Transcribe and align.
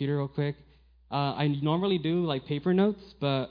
computer 0.00 0.16
real 0.16 0.28
quick. 0.28 0.56
Uh, 1.10 1.34
I 1.36 1.48
normally 1.60 1.98
do 1.98 2.24
like 2.24 2.46
paper 2.46 2.72
notes, 2.72 3.02
but 3.20 3.50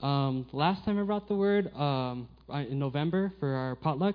um, 0.00 0.46
last 0.52 0.84
time 0.84 1.00
I 1.00 1.02
brought 1.02 1.26
the 1.26 1.34
word 1.34 1.74
um, 1.74 2.28
in 2.48 2.78
November 2.78 3.32
for 3.40 3.48
our 3.48 3.74
potluck, 3.74 4.14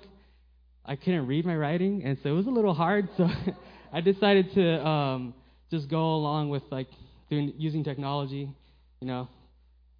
I 0.85 0.96
couldn't 0.96 1.27
read 1.27 1.46
my 1.46 1.53
writing, 1.57 2.03
and 2.05 2.17
so 2.23 2.29
it 2.29 2.31
was 2.31 2.47
a 2.47 2.49
little 2.49 2.73
hard. 2.73 3.09
So 3.17 3.27
I 3.91 3.99
decided 3.99 4.53
to 4.53 4.88
um, 4.88 5.33
just 5.69 5.89
go 5.89 6.15
along 6.15 6.47
with 6.47 6.63
like 6.71 6.88
doing 7.29 7.53
using 7.58 7.83
technology. 7.83 8.49
You 9.01 9.07
know, 9.07 9.28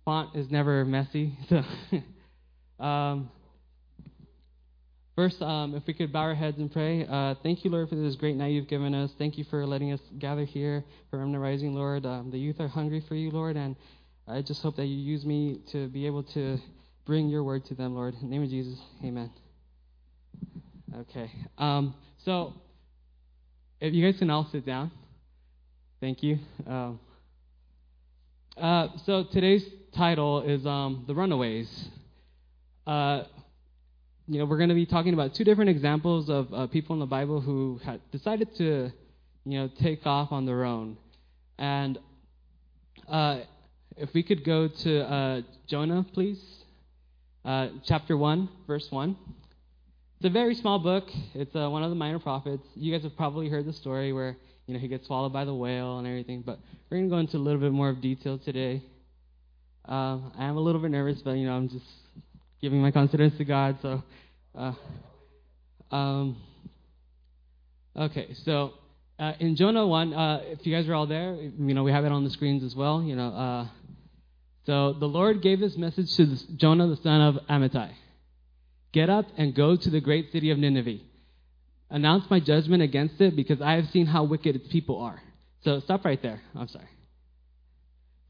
font 0.06 0.34
is 0.34 0.50
never 0.50 0.86
messy. 0.86 1.34
So 1.50 2.86
um, 2.86 3.30
first, 5.16 5.42
um, 5.42 5.76
if 5.76 5.88
we 5.88 5.94
could 5.94 6.12
bow 6.12 6.22
our 6.22 6.36
heads 6.36 6.58
and 6.60 6.72
pray. 6.72 7.08
Uh, 7.08 7.36
thank 7.42 7.64
you, 7.64 7.72
Lord, 7.72 7.90
for 7.90 7.96
this 7.96 8.16
great 8.16 8.36
night 8.36 8.48
you've 8.48 8.68
given 8.68 8.94
us. 8.94 9.12
Thank 9.18 9.38
you 9.38 9.46
for 9.46 9.66
letting 9.66 9.94
us 9.94 10.02
gather 10.20 10.44
here 10.44 10.84
for 11.10 11.20
Remnant 11.20 11.42
Rising, 11.42 11.74
Lord. 11.74 12.06
Um, 12.06 12.32
the 12.32 12.38
youth 12.38 12.60
are 12.60 12.68
hungry 12.68 13.04
for 13.08 13.16
you, 13.16 13.32
Lord, 13.32 13.56
and 13.56 13.76
I 14.28 14.42
just 14.42 14.62
hope 14.62 14.76
that 14.76 14.86
you 14.86 14.98
use 14.98 15.26
me 15.26 15.62
to 15.72 15.88
be 15.88 16.06
able 16.06 16.24
to 16.24 16.60
bring 17.06 17.30
your 17.30 17.44
word 17.44 17.66
to 17.66 17.76
them, 17.76 17.96
Lord. 17.96 18.14
In 18.16 18.22
the 18.22 18.28
name 18.28 18.44
of 18.44 18.50
Jesus, 18.50 18.78
amen. 19.04 19.32
Okay. 20.94 21.32
Um, 21.58 21.96
so, 22.24 22.54
if 23.80 23.94
you 23.94 24.06
guys 24.06 24.20
can 24.20 24.30
all 24.30 24.48
sit 24.52 24.66
down. 24.66 24.92
Thank 26.02 26.24
you. 26.24 26.40
Um, 26.68 27.00
uh, 28.58 28.90
so, 29.06 29.24
today's 29.24 29.66
title 29.96 30.42
is 30.42 30.66
um, 30.66 31.06
The 31.08 31.16
Runaways. 31.16 31.88
Uh, 32.86 33.24
you 34.28 34.40
know, 34.40 34.46
we're 34.46 34.58
going 34.58 34.70
to 34.70 34.76
be 34.76 34.88
talking 34.88 35.14
about 35.14 35.36
two 35.36 35.44
different 35.44 35.70
examples 35.70 36.30
of 36.30 36.52
uh, 36.54 36.68
people 36.68 36.96
in 36.96 37.00
the 37.00 37.06
Bible 37.06 37.42
who 37.42 37.80
had 37.86 38.02
decided 38.12 38.56
to, 38.58 38.92
you 39.46 39.60
know, 39.60 39.70
take 39.80 40.06
off 40.06 40.32
on 40.32 40.46
their 40.46 40.64
own. 40.64 40.98
And 41.60 42.00
uh, 43.08 43.42
if 43.98 44.14
we 44.14 44.24
could 44.24 44.44
go 44.44 44.68
to 44.68 45.02
uh, 45.02 45.42
Jonah, 45.68 46.06
please, 46.14 46.42
uh, 47.44 47.70
chapter 47.86 48.18
1, 48.18 48.50
verse 48.66 48.88
1. 48.90 49.16
It's 50.18 50.26
a 50.26 50.30
very 50.30 50.56
small 50.56 50.80
book. 50.80 51.08
It's 51.36 51.56
uh, 51.56 51.70
one 51.70 51.84
of 51.84 51.92
the 51.92 51.96
minor 51.96 52.20
prophets. 52.20 52.64
You 52.76 52.92
guys 52.92 53.04
have 53.04 53.16
probably 53.16 53.48
heard 53.48 53.66
the 53.66 53.74
story 53.74 54.12
where 54.12 54.38
you 54.66 54.74
know 54.74 54.80
he 54.80 54.88
gets 54.88 55.06
swallowed 55.06 55.34
by 55.34 55.46
the 55.46 55.54
whale 55.54 56.00
and 56.00 56.08
everything. 56.08 56.42
But 56.42 56.58
we're 56.90 56.98
going 56.98 57.10
to 57.10 57.14
go 57.14 57.20
into 57.20 57.38
a 57.38 57.44
little 57.46 57.60
bit 57.60 57.74
more 57.74 57.90
of 57.90 58.02
detail 58.02 58.40
today. 58.40 58.82
Uh, 59.88 60.18
I 60.38 60.46
am 60.46 60.58
a 60.58 60.62
little 60.62 60.82
bit 60.82 60.90
nervous, 60.90 61.22
but 61.22 61.34
you 61.34 61.46
know 61.46 61.54
I'm 61.54 61.70
just 61.70 61.86
giving 62.66 62.82
my 62.82 62.90
confidence 62.90 63.38
to 63.38 63.46
God. 63.46 63.78
So, 63.84 64.02
uh, 64.58 64.74
um, 65.92 66.42
okay, 67.96 68.34
so 68.44 68.74
uh, 69.20 69.34
in 69.40 69.56
Jonah 69.56 69.86
1, 69.86 70.14
uh, 70.16 70.40
if 70.46 70.66
you 70.66 70.76
guys 70.76 70.90
are 70.90 70.96
all 70.96 71.06
there, 71.06 71.36
you 71.36 71.76
know, 71.76 71.84
we 71.84 71.92
have 71.92 72.06
it 72.06 72.12
on 72.12 72.24
the 72.24 72.32
screens 72.32 72.64
as 72.64 72.76
well. 72.76 73.04
You 73.04 73.16
know, 73.16 73.28
uh, 73.28 73.68
so 74.66 74.94
the 74.94 75.06
Lord 75.06 75.44
gave 75.44 75.60
this 75.60 75.78
message 75.78 76.16
to 76.16 76.56
Jonah, 76.56 76.88
the 76.88 76.98
son 76.98 77.22
of 77.22 77.36
Amittai 77.48 77.92
Get 78.94 79.12
up 79.12 79.28
and 79.38 79.54
go 79.54 79.76
to 79.76 79.90
the 79.92 80.02
great 80.02 80.32
city 80.32 80.50
of 80.50 80.58
Nineveh. 80.58 81.04
Announce 81.92 82.28
my 82.32 82.40
judgment 82.40 82.82
against 82.82 83.22
it 83.22 83.36
because 83.36 83.62
I 83.62 83.74
have 83.74 83.90
seen 83.90 84.08
how 84.08 84.24
wicked 84.24 84.56
its 84.56 84.68
people 84.70 85.00
are. 85.04 85.22
So 85.62 85.82
stop 85.82 86.04
right 86.04 86.20
there. 86.20 86.42
I'm 86.56 86.68
sorry. 86.68 86.90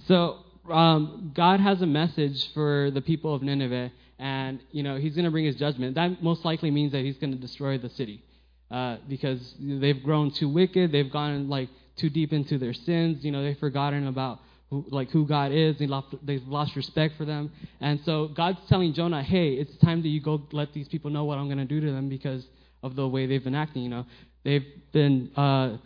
So 0.08 0.40
um, 0.70 1.32
God 1.34 1.62
has 1.62 1.82
a 1.82 1.86
message 1.86 2.54
for 2.54 2.92
the 2.94 3.00
people 3.00 3.34
of 3.34 3.42
Nineveh, 3.42 3.92
and 4.20 4.60
you 4.72 4.84
know 4.84 4.98
He's 4.98 5.16
going 5.16 5.26
to 5.26 5.32
bring 5.32 5.46
His 5.46 5.56
judgment. 5.56 5.96
That 5.96 6.22
most 6.22 6.46
likely 6.46 6.72
means 6.72 6.92
that 6.94 7.02
He's 7.02 7.18
going 7.18 7.32
to 7.32 7.40
destroy 7.40 7.78
the 7.78 7.90
city 7.90 8.24
uh, 8.72 8.98
because 9.08 9.56
they've 9.60 10.02
grown 10.02 10.32
too 10.32 10.50
wicked. 10.50 10.92
They've 10.92 11.12
gone 11.12 11.50
like 11.50 11.70
too 11.98 12.10
deep 12.10 12.34
into 12.34 12.58
their 12.58 12.74
sins. 12.74 13.24
You 13.24 13.32
know 13.32 13.44
they've 13.44 13.58
forgotten 13.58 14.08
about 14.08 14.40
who, 14.70 14.86
like 14.90 15.10
who 15.12 15.28
God 15.28 15.52
is. 15.52 15.78
They 15.78 15.88
lost, 15.88 16.16
they've 16.24 16.46
lost 16.48 16.76
respect 16.76 17.16
for 17.18 17.26
them, 17.26 17.52
and 17.82 18.00
so 18.06 18.28
God's 18.28 18.60
telling 18.68 18.94
Jonah, 18.94 19.24
"Hey, 19.24 19.54
it's 19.54 19.76
time 19.78 20.02
that 20.02 20.10
you 20.10 20.22
go 20.22 20.42
let 20.52 20.74
these 20.74 20.88
people 20.88 21.12
know 21.12 21.26
what 21.26 21.38
I'm 21.38 21.48
going 21.48 21.58
to 21.58 21.66
do 21.66 21.82
to 21.82 21.92
them 21.92 22.10
because 22.10 22.46
of 22.84 22.96
the 22.96 23.08
way 23.08 23.26
they've 23.26 23.44
been 23.44 23.56
acting. 23.56 23.84
You 23.84 23.90
know, 23.90 24.06
they've 24.44 24.66
been." 24.92 25.32
Uh, 25.36 25.78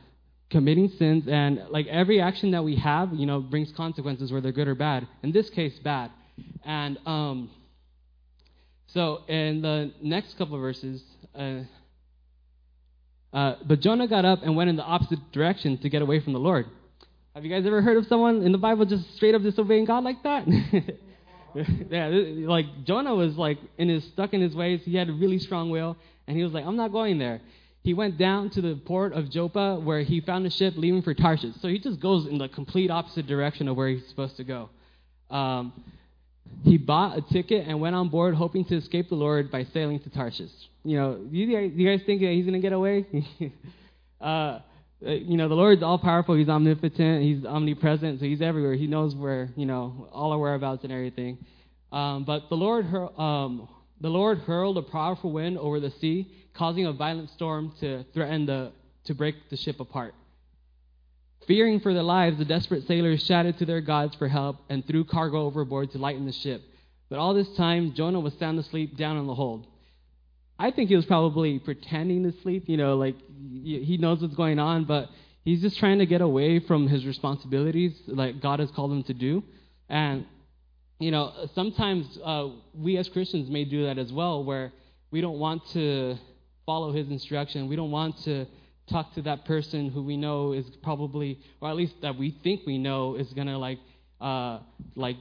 committing 0.50 0.90
sins 0.98 1.28
and 1.28 1.64
like 1.70 1.86
every 1.86 2.20
action 2.20 2.50
that 2.50 2.64
we 2.64 2.76
have 2.76 3.14
you 3.14 3.28
know 3.28 3.40
brings 3.40 3.72
consequences 3.74 4.32
whether 4.32 4.52
good 4.52 4.68
or 4.68 4.74
bad 4.74 5.08
in 5.22 5.32
this 5.32 5.48
case 5.52 5.78
bad 5.84 6.10
and 6.66 6.98
um, 7.06 7.52
so 8.94 9.24
in 9.28 9.62
the 9.62 9.92
next 10.02 10.38
couple 10.38 10.56
of 10.56 10.62
verses 10.62 11.02
uh, 11.36 11.60
uh, 13.34 13.56
but 13.66 13.80
jonah 13.80 14.08
got 14.08 14.26
up 14.26 14.40
and 14.44 14.56
went 14.56 14.70
in 14.70 14.76
the 14.76 14.84
opposite 14.84 15.20
direction 15.32 15.78
to 15.78 15.90
get 15.90 16.02
away 16.02 16.20
from 16.20 16.34
the 16.34 16.40
lord 16.40 16.66
have 17.36 17.44
you 17.44 17.52
guys 17.52 17.66
ever 17.66 17.82
heard 17.82 17.98
of 17.98 18.06
someone 18.08 18.42
in 18.42 18.52
the 18.52 18.58
bible 18.58 18.86
just 18.86 19.16
straight 19.16 19.36
up 19.36 19.42
disobeying 19.42 19.86
god 19.86 20.04
like 20.04 20.22
that 20.24 20.48
yeah 21.90 22.08
like 22.48 22.66
jonah 22.86 23.16
was 23.16 23.36
like 23.36 23.58
in 23.78 23.90
his 23.90 24.04
stuck 24.06 24.34
in 24.34 24.42
his 24.42 24.56
ways 24.56 24.82
he 24.86 24.96
had 24.96 25.10
a 25.10 25.14
really 25.14 25.40
strong 25.40 25.70
will 25.70 25.98
and 26.28 26.38
he 26.38 26.44
was 26.44 26.54
like 26.54 26.66
i'm 26.66 26.76
not 26.76 26.92
going 26.92 27.18
there 27.18 27.42
he 27.82 27.94
went 27.94 28.18
down 28.18 28.50
to 28.52 28.62
the 28.62 28.76
port 28.76 29.14
of 29.14 29.30
Joppa 29.30 29.80
where 29.80 30.02
he 30.02 30.20
found 30.22 30.46
a 30.46 30.50
ship 30.50 30.74
leaving 30.76 31.02
for 31.02 31.14
Tarshish. 31.14 31.56
So 31.62 31.68
he 31.70 31.80
just 31.80 32.00
goes 32.00 32.28
in 32.28 32.38
the 32.38 32.50
complete 32.50 32.92
opposite 32.92 33.26
direction 33.26 33.68
of 33.68 33.78
where 33.78 33.88
he's 33.88 34.08
supposed 34.08 34.38
to 34.38 34.44
go. 34.44 34.70
Um, 35.30 35.74
he 36.64 36.78
bought 36.78 37.18
a 37.18 37.22
ticket 37.22 37.68
and 37.68 37.80
went 37.80 37.96
on 37.96 38.10
board 38.10 38.36
hoping 38.36 38.66
to 38.66 38.78
escape 38.78 39.10
the 39.10 39.16
Lord 39.16 39.52
by 39.52 39.66
sailing 39.74 40.00
to 40.02 40.10
Tarshish. 40.10 40.52
You 40.84 40.98
know, 40.98 41.28
you 41.30 41.54
guys, 41.54 41.72
you 41.74 41.88
guys 41.88 42.06
think 42.06 42.22
that 42.22 42.32
he's 42.32 42.46
going 42.46 42.54
to 42.54 42.60
get 42.60 42.74
away? 42.74 43.06
uh, 44.22 44.60
you 45.02 45.38
know, 45.38 45.48
the 45.48 45.56
Lord's 45.56 45.82
all 45.82 45.98
powerful. 45.98 46.36
He's 46.36 46.50
omnipotent. 46.50 47.24
He's 47.24 47.46
omnipresent. 47.46 48.20
So 48.20 48.26
he's 48.26 48.42
everywhere. 48.42 48.74
He 48.74 48.88
knows 48.88 49.16
where, 49.16 49.50
you 49.56 49.66
know, 49.66 50.10
all 50.12 50.32
our 50.32 50.38
whereabouts 50.38 50.84
and 50.84 50.92
everything. 50.92 51.38
Um, 51.92 52.26
but 52.26 52.50
the 52.50 52.56
Lord, 52.56 52.86
um, 53.18 53.70
the 54.02 54.10
Lord 54.10 54.40
hurled 54.40 54.78
a 54.78 54.82
powerful 54.82 55.32
wind 55.32 55.58
over 55.58 55.80
the 55.80 55.92
sea 56.02 56.32
causing 56.54 56.86
a 56.86 56.92
violent 56.92 57.30
storm 57.32 57.74
to 57.80 58.04
threaten 58.14 58.46
the, 58.46 58.72
to 59.06 59.16
break 59.16 59.36
the 59.50 59.56
ship 59.56 59.80
apart. 59.80 60.14
Fearing 61.50 61.80
for 61.80 61.96
their 61.96 62.04
lives, 62.04 62.38
the 62.38 62.46
desperate 62.46 62.86
sailors 62.86 63.26
shouted 63.26 63.58
to 63.58 63.66
their 63.66 63.82
gods 63.82 64.14
for 64.18 64.28
help 64.28 64.58
and 64.70 64.86
threw 64.86 65.04
cargo 65.04 65.48
overboard 65.48 65.90
to 65.92 65.98
lighten 65.98 66.28
the 66.28 66.32
ship. 66.32 66.62
But 67.10 67.18
all 67.18 67.34
this 67.34 67.50
time, 67.58 67.96
Jonah 67.96 68.20
was 68.20 68.36
sound 68.36 68.60
asleep 68.60 68.96
down 68.98 69.18
in 69.18 69.26
the 69.26 69.34
hold. 69.34 69.66
I 70.60 70.70
think 70.70 70.90
he 70.90 70.96
was 70.96 71.08
probably 71.08 71.58
pretending 71.58 72.22
to 72.22 72.40
sleep, 72.44 72.66
you 72.68 72.78
know, 72.78 72.98
like 72.98 73.16
he 73.42 73.98
knows 74.00 74.22
what's 74.22 74.36
going 74.36 74.60
on, 74.60 74.86
but 74.86 75.10
he's 75.44 75.60
just 75.60 75.80
trying 75.80 75.98
to 75.98 76.06
get 76.06 76.22
away 76.22 76.60
from 76.60 76.88
his 76.88 77.04
responsibilities, 77.04 78.00
like 78.06 78.42
God 78.42 78.60
has 78.60 78.70
called 78.70 78.92
him 78.92 79.02
to 79.06 79.16
do. 79.16 79.44
And, 79.90 80.28
you 81.00 81.10
know, 81.10 81.34
sometimes 81.56 82.06
uh, 82.24 82.50
we 82.76 82.98
as 82.98 83.10
Christians 83.10 83.50
may 83.50 83.66
do 83.66 83.86
that 83.86 83.98
as 83.98 84.14
well, 84.14 84.44
where 84.44 84.72
we 85.10 85.20
don't 85.20 85.40
want 85.40 85.68
to 85.70 86.16
follow 86.68 86.94
his 86.94 87.10
instruction. 87.10 87.68
We 87.68 87.76
don't 87.76 87.90
want 87.90 88.18
to 88.26 88.46
talk 88.90 89.14
to 89.16 89.22
that 89.24 89.46
person 89.46 89.90
who 89.90 90.04
we 90.04 90.18
know 90.18 90.54
is 90.54 90.66
probably, 90.84 91.40
or 91.62 91.70
at 91.70 91.76
least 91.76 91.94
that 92.02 92.18
we 92.18 92.38
think 92.44 92.62
we 92.66 92.78
know, 92.78 93.16
is 93.16 93.32
gonna 93.34 93.58
like, 93.58 93.80
uh, 94.20 94.60
like, 94.96 95.18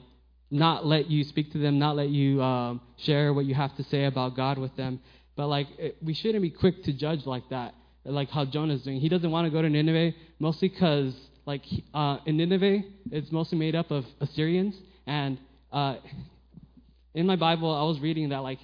not 0.50 0.86
let 0.86 1.10
you 1.10 1.24
speak 1.24 1.52
to 1.52 1.58
them, 1.58 1.78
not 1.78 1.94
let 1.96 2.08
you 2.08 2.42
um, 2.42 2.80
share 2.96 3.32
what 3.34 3.44
you 3.44 3.54
have 3.54 3.76
to 3.76 3.84
say 3.84 4.04
about 4.04 4.34
God 4.34 4.58
with 4.58 4.74
them. 4.76 5.00
But 5.36 5.48
like, 5.48 5.68
it, 5.78 5.96
we 6.02 6.14
shouldn't 6.14 6.42
be 6.42 6.50
quick 6.50 6.82
to 6.84 6.92
judge 6.92 7.26
like 7.26 7.48
that, 7.50 7.74
like 8.04 8.30
how 8.30 8.44
Jonah's 8.44 8.82
doing. 8.82 9.00
He 9.00 9.08
doesn't 9.08 9.30
want 9.30 9.46
to 9.46 9.50
go 9.50 9.60
to 9.60 9.68
Nineveh 9.68 10.16
mostly 10.38 10.68
because, 10.68 11.14
like, 11.46 11.62
uh, 11.92 12.18
in 12.26 12.38
Nineveh, 12.38 12.82
it's 13.10 13.30
mostly 13.30 13.58
made 13.58 13.74
up 13.74 13.90
of 13.90 14.04
Assyrians, 14.20 14.74
and 15.06 15.38
uh, 15.72 15.96
in 17.14 17.26
my 17.26 17.36
Bible, 17.36 17.74
I 17.74 17.82
was 17.82 18.00
reading 18.00 18.30
that 18.30 18.40
like 18.40 18.58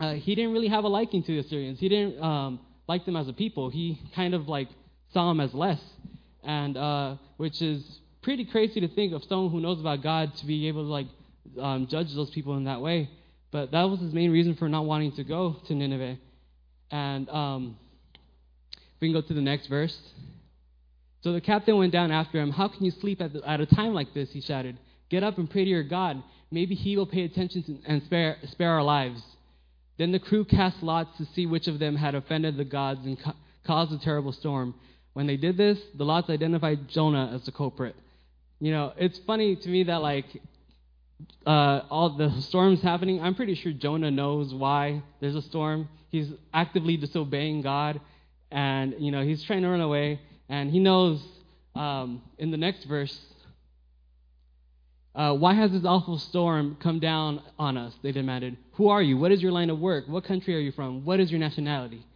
uh, 0.00 0.14
he 0.14 0.34
didn't 0.34 0.52
really 0.52 0.68
have 0.68 0.84
a 0.84 0.88
liking 0.88 1.22
to 1.22 1.32
the 1.32 1.38
Assyrians. 1.40 1.78
He 1.78 1.88
didn't 1.88 2.22
um, 2.22 2.60
like 2.88 3.04
them 3.04 3.16
as 3.16 3.28
a 3.28 3.32
people. 3.32 3.70
He 3.70 4.00
kind 4.14 4.34
of 4.34 4.48
like 4.48 4.68
saw 5.12 5.28
them 5.28 5.40
as 5.40 5.54
less, 5.54 5.80
and 6.42 6.76
uh, 6.76 7.16
which 7.36 7.62
is 7.62 8.00
pretty 8.22 8.44
crazy 8.44 8.80
to 8.80 8.88
think 8.88 9.12
of 9.12 9.22
someone 9.24 9.52
who 9.52 9.60
knows 9.60 9.78
about 9.78 10.02
God 10.02 10.34
to 10.36 10.46
be 10.46 10.68
able 10.68 10.82
to 10.84 10.88
like 10.88 11.06
um, 11.60 11.86
judge 11.86 12.12
those 12.14 12.30
people 12.30 12.56
in 12.56 12.64
that 12.64 12.80
way. 12.80 13.08
But 13.50 13.70
that 13.70 13.84
was 13.84 14.00
his 14.00 14.12
main 14.12 14.30
reason 14.30 14.56
for 14.56 14.68
not 14.68 14.84
wanting 14.84 15.12
to 15.12 15.24
go 15.24 15.56
to 15.66 15.74
Nineveh. 15.74 16.18
And 16.90 17.28
um, 17.30 17.76
we 19.00 19.08
can 19.08 19.20
go 19.20 19.26
to 19.26 19.34
the 19.34 19.40
next 19.40 19.68
verse. 19.68 19.96
So 21.22 21.32
the 21.32 21.40
captain 21.40 21.76
went 21.76 21.92
down 21.92 22.12
after 22.12 22.38
him. 22.38 22.50
How 22.50 22.68
can 22.68 22.84
you 22.84 22.90
sleep 22.90 23.20
at, 23.20 23.32
the, 23.32 23.42
at 23.48 23.60
a 23.60 23.66
time 23.66 23.94
like 23.94 24.14
this? 24.14 24.30
He 24.32 24.40
shouted. 24.40 24.78
Get 25.08 25.22
up 25.22 25.38
and 25.38 25.50
pray 25.50 25.64
to 25.64 25.70
your 25.70 25.82
God. 25.82 26.22
Maybe 26.50 26.74
he 26.74 26.96
will 26.96 27.06
pay 27.06 27.24
attention 27.24 27.62
to, 27.64 27.78
and 27.86 28.02
spare, 28.04 28.36
spare 28.50 28.72
our 28.72 28.82
lives. 28.82 29.22
Then 29.98 30.12
the 30.12 30.18
crew 30.20 30.44
cast 30.44 30.82
lots 30.82 31.16
to 31.18 31.26
see 31.34 31.46
which 31.46 31.66
of 31.66 31.78
them 31.78 31.96
had 31.96 32.14
offended 32.14 32.56
the 32.56 32.64
gods 32.64 33.04
and 33.04 33.20
ca- 33.20 33.34
caused 33.64 33.92
a 33.92 33.98
terrible 33.98 34.32
storm. 34.32 34.74
When 35.12 35.26
they 35.26 35.36
did 35.36 35.56
this, 35.56 35.78
the 35.96 36.04
lots 36.04 36.30
identified 36.30 36.88
Jonah 36.88 37.32
as 37.34 37.44
the 37.44 37.52
culprit. 37.52 37.96
You 38.60 38.70
know, 38.70 38.92
it's 38.96 39.18
funny 39.26 39.56
to 39.56 39.68
me 39.68 39.84
that 39.84 40.00
like 40.02 40.26
uh, 41.46 41.82
all 41.90 42.10
the 42.10 42.30
storms 42.42 42.80
happening. 42.82 43.20
I'm 43.20 43.34
pretty 43.34 43.54
sure 43.54 43.72
Jonah 43.72 44.10
knows 44.10 44.54
why 44.54 45.02
there's 45.20 45.34
a 45.34 45.42
storm. 45.42 45.88
He's 46.10 46.30
actively 46.54 46.96
disobeying 46.96 47.62
God, 47.62 48.00
and 48.50 48.94
you 48.98 49.10
know 49.10 49.22
he's 49.22 49.42
trying 49.44 49.62
to 49.62 49.68
run 49.68 49.80
away, 49.80 50.20
and 50.48 50.70
he 50.70 50.78
knows 50.78 51.20
um, 51.74 52.22
in 52.38 52.50
the 52.50 52.56
next 52.56 52.84
verse, 52.84 53.16
uh, 55.18 55.34
why 55.34 55.52
has 55.52 55.72
this 55.72 55.84
awful 55.84 56.16
storm 56.16 56.76
come 56.80 57.00
down 57.00 57.42
on 57.58 57.76
us? 57.76 57.92
They 58.04 58.12
demanded. 58.12 58.56
Who 58.74 58.88
are 58.88 59.02
you? 59.02 59.18
What 59.18 59.32
is 59.32 59.42
your 59.42 59.50
line 59.50 59.68
of 59.68 59.80
work? 59.80 60.04
What 60.06 60.22
country 60.22 60.54
are 60.54 60.60
you 60.60 60.70
from? 60.70 61.04
What 61.04 61.18
is 61.18 61.28
your 61.28 61.40
nationality? 61.40 62.06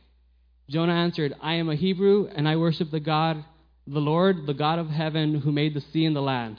Jonah 0.70 0.93
answered, 0.93 1.34
I 1.43 1.54
am 1.54 1.69
a 1.69 1.75
Hebrew, 1.75 2.28
and 2.32 2.49
I 2.49 2.54
worship 2.54 2.93
the 2.93 3.00
God, 3.00 3.44
the 3.88 3.99
Lord, 3.99 4.46
the 4.46 4.54
God 4.54 4.78
of 4.78 4.88
heaven, 4.88 5.40
who 5.40 5.50
made 5.50 5.75
the 5.75 5.82
sea 5.93 6.04
and 6.04 6.14
the 6.14 6.22
land. 6.22 6.58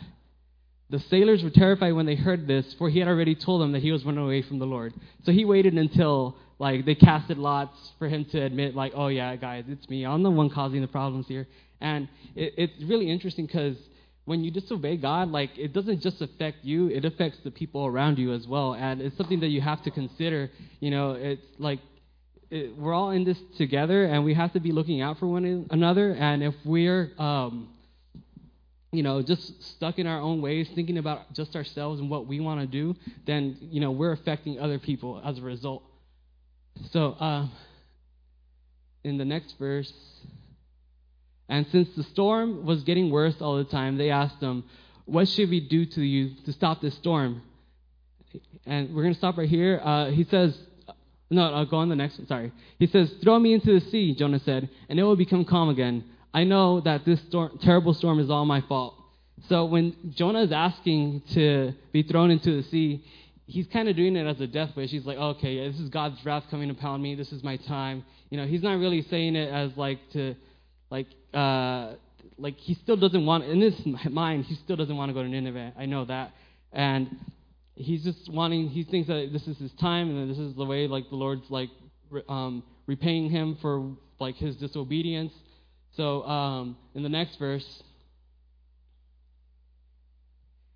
The 0.89 0.99
sailors 0.99 1.41
were 1.41 1.49
terrified 1.49 1.93
when 1.93 2.05
they 2.05 2.15
heard 2.15 2.45
this, 2.45 2.75
for 2.77 2.89
he 2.89 2.99
had 2.99 3.07
already 3.07 3.35
told 3.35 3.61
them 3.61 3.71
that 3.71 3.81
he 3.81 3.93
was 3.93 4.03
running 4.03 4.25
away 4.25 4.41
from 4.41 4.59
the 4.59 4.65
Lord. 4.65 4.93
So 5.25 5.31
he 5.31 5.45
waited 5.45 5.75
until 5.75 6.35
like 6.59 6.85
they 6.85 6.93
casted 6.93 7.37
lots 7.37 7.93
for 7.97 8.09
him 8.09 8.25
to 8.25 8.41
admit, 8.41 8.75
like, 8.75 8.91
oh 8.95 9.07
yeah, 9.07 9.33
guys, 9.37 9.63
it's 9.69 9.87
me. 9.89 10.05
I'm 10.05 10.23
the 10.23 10.29
one 10.29 10.49
causing 10.49 10.81
the 10.81 10.87
problems 10.87 11.25
here. 11.27 11.47
And 11.79 12.09
it, 12.35 12.53
it's 12.57 12.83
really 12.83 13.09
interesting 13.09 13.45
because 13.45 13.77
when 14.25 14.43
you 14.43 14.51
disobey 14.51 14.97
God, 14.97 15.29
like 15.29 15.51
it 15.57 15.73
doesn't 15.73 16.01
just 16.01 16.21
affect 16.21 16.63
you; 16.63 16.87
it 16.87 17.05
affects 17.05 17.39
the 17.43 17.51
people 17.51 17.85
around 17.85 18.17
you 18.17 18.33
as 18.33 18.47
well. 18.47 18.73
And 18.73 19.01
it's 19.01 19.17
something 19.17 19.39
that 19.41 19.49
you 19.49 19.61
have 19.61 19.83
to 19.83 19.91
consider. 19.91 20.49
You 20.79 20.91
know, 20.91 21.11
it's 21.11 21.45
like 21.59 21.79
it, 22.49 22.77
we're 22.77 22.93
all 22.93 23.11
in 23.11 23.23
this 23.23 23.39
together, 23.57 24.05
and 24.05 24.23
we 24.23 24.33
have 24.33 24.53
to 24.53 24.59
be 24.59 24.71
looking 24.71 25.01
out 25.01 25.19
for 25.19 25.27
one 25.27 25.67
another. 25.71 26.11
And 26.13 26.43
if 26.43 26.55
we're 26.65 27.11
um, 27.17 27.69
you 28.93 29.01
know, 29.01 29.23
just 29.23 29.61
stuck 29.75 29.97
in 29.97 30.05
our 30.05 30.19
own 30.19 30.39
ways, 30.39 30.69
thinking 30.75 30.99
about 30.99 31.33
just 31.33 31.55
ourselves 31.55 31.99
and 31.99 32.11
what 32.11 32.27
we 32.27 32.39
want 32.39 32.61
to 32.61 32.67
do, 32.67 32.95
then, 33.25 33.57
you 33.59 33.81
know, 33.81 33.91
we're 33.91 34.11
affecting 34.11 34.59
other 34.59 34.77
people 34.77 35.19
as 35.25 35.39
a 35.39 35.41
result. 35.41 35.83
So, 36.91 37.13
uh, 37.13 37.47
in 39.03 39.17
the 39.17 39.25
next 39.25 39.55
verse, 39.57 39.91
and 41.49 41.65
since 41.71 41.89
the 41.95 42.03
storm 42.03 42.65
was 42.65 42.83
getting 42.83 43.09
worse 43.09 43.35
all 43.41 43.57
the 43.57 43.63
time, 43.65 43.97
they 43.97 44.09
asked 44.09 44.41
him, 44.41 44.63
What 45.05 45.27
should 45.27 45.49
we 45.49 45.59
do 45.59 45.85
to 45.85 46.01
you 46.01 46.31
to 46.45 46.53
stop 46.53 46.81
this 46.81 46.95
storm? 46.95 47.41
And 48.65 48.95
we're 48.95 49.03
going 49.03 49.13
to 49.13 49.17
stop 49.17 49.37
right 49.37 49.49
here. 49.49 49.79
Uh, 49.83 50.09
he 50.11 50.23
says, 50.23 50.57
No, 51.29 51.53
I'll 51.53 51.65
go 51.65 51.77
on 51.77 51.89
the 51.89 51.95
next 51.95 52.17
one. 52.17 52.27
Sorry. 52.27 52.51
He 52.79 52.87
says, 52.87 53.13
Throw 53.21 53.37
me 53.39 53.53
into 53.53 53.79
the 53.79 53.85
sea, 53.91 54.15
Jonah 54.15 54.39
said, 54.39 54.69
and 54.89 54.99
it 54.99 55.03
will 55.03 55.15
become 55.15 55.45
calm 55.45 55.69
again. 55.69 56.05
I 56.33 56.45
know 56.45 56.81
that 56.81 57.05
this 57.05 57.21
storm, 57.27 57.59
terrible 57.61 57.93
storm 57.93 58.19
is 58.19 58.29
all 58.29 58.45
my 58.45 58.61
fault. 58.61 58.95
So 59.49 59.65
when 59.65 59.95
Jonah 60.15 60.43
is 60.43 60.51
asking 60.51 61.23
to 61.33 61.73
be 61.91 62.03
thrown 62.03 62.31
into 62.31 62.61
the 62.61 62.63
sea, 62.69 63.03
he's 63.45 63.67
kind 63.67 63.89
of 63.89 63.95
doing 63.95 64.15
it 64.15 64.25
as 64.25 64.39
a 64.39 64.47
death 64.47 64.75
wish. 64.75 64.89
He's 64.89 65.05
like, 65.05 65.17
okay, 65.17 65.69
this 65.69 65.79
is 65.79 65.89
God's 65.89 66.23
wrath 66.25 66.45
coming 66.49 66.69
upon 66.69 67.01
me. 67.01 67.15
This 67.15 67.31
is 67.31 67.43
my 67.43 67.57
time. 67.57 68.05
You 68.29 68.37
know, 68.37 68.47
he's 68.47 68.63
not 68.63 68.79
really 68.79 69.01
saying 69.03 69.35
it 69.35 69.51
as 69.53 69.75
like 69.75 69.99
to, 70.13 70.35
like, 70.89 71.07
uh, 71.33 71.93
like 72.37 72.57
he 72.57 72.75
still 72.75 72.97
doesn't 72.97 73.25
want. 73.25 73.43
In 73.45 73.61
his 73.61 73.75
mind, 74.09 74.45
he 74.45 74.55
still 74.55 74.75
doesn't 74.75 74.95
want 74.95 75.09
to 75.09 75.13
go 75.13 75.23
to 75.23 75.29
Nineveh. 75.29 75.73
I 75.77 75.85
know 75.85 76.05
that, 76.05 76.31
and 76.71 77.15
he's 77.75 78.03
just 78.03 78.31
wanting. 78.31 78.69
He 78.69 78.83
thinks 78.83 79.07
that 79.07 79.29
this 79.31 79.47
is 79.47 79.57
his 79.57 79.71
time, 79.73 80.09
and 80.09 80.29
this 80.29 80.39
is 80.39 80.55
the 80.55 80.65
way, 80.65 80.87
like 80.87 81.09
the 81.09 81.15
Lord's 81.15 81.49
like 81.49 81.69
um, 82.27 82.63
repaying 82.87 83.29
him 83.29 83.57
for 83.61 83.95
like 84.19 84.35
his 84.35 84.55
disobedience. 84.57 85.33
So 85.95 86.23
um, 86.23 86.77
in 86.95 87.03
the 87.03 87.09
next 87.09 87.37
verse, 87.37 87.83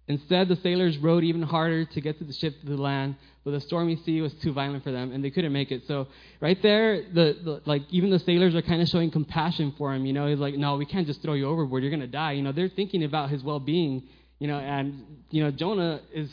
instead 0.07 0.48
the 0.48 0.57
sailors 0.57 0.98
rowed 0.98 1.24
even 1.24 1.42
harder 1.42 1.86
to 1.86 2.01
get 2.01 2.19
to 2.19 2.24
the 2.24 2.33
ship 2.33 2.59
to 2.62 2.68
the 2.68 2.77
land, 2.77 3.15
but 3.48 3.54
the 3.54 3.62
stormy 3.62 3.96
sea 4.04 4.20
was 4.20 4.34
too 4.44 4.52
violent 4.52 4.84
for 4.84 4.92
them, 4.92 5.14
and 5.14 5.24
they 5.24 5.30
couldn't 5.30 5.54
make 5.54 5.72
it. 5.72 5.84
So 5.88 6.08
right 6.42 6.62
there, 6.62 7.02
the, 7.02 7.38
the 7.42 7.62
like 7.66 7.84
even 7.92 8.10
the 8.10 8.20
sailors 8.20 8.54
are 8.56 8.62
kind 8.62 8.82
of 8.82 8.90
showing 8.90 9.10
compassion 9.10 9.74
for 9.78 9.96
him. 9.96 10.06
You 10.06 10.12
know, 10.12 10.28
he's 10.28 10.38
like, 10.38 10.56
no, 10.56 10.76
we 10.76 10.86
can't 10.86 11.08
just 11.08 11.22
throw 11.22 11.32
you 11.32 11.48
overboard. 11.48 11.82
You're 11.82 11.90
gonna 11.90 12.08
die. 12.08 12.34
You 12.34 12.42
know, 12.42 12.52
they're 12.52 12.68
thinking 12.68 13.06
about 13.06 13.30
his 13.30 13.46
well-being. 13.46 14.04
You 14.40 14.50
know, 14.50 14.58
and 14.58 15.02
you 15.30 15.46
know 15.46 15.52
Jonah 15.52 16.02
is 16.14 16.30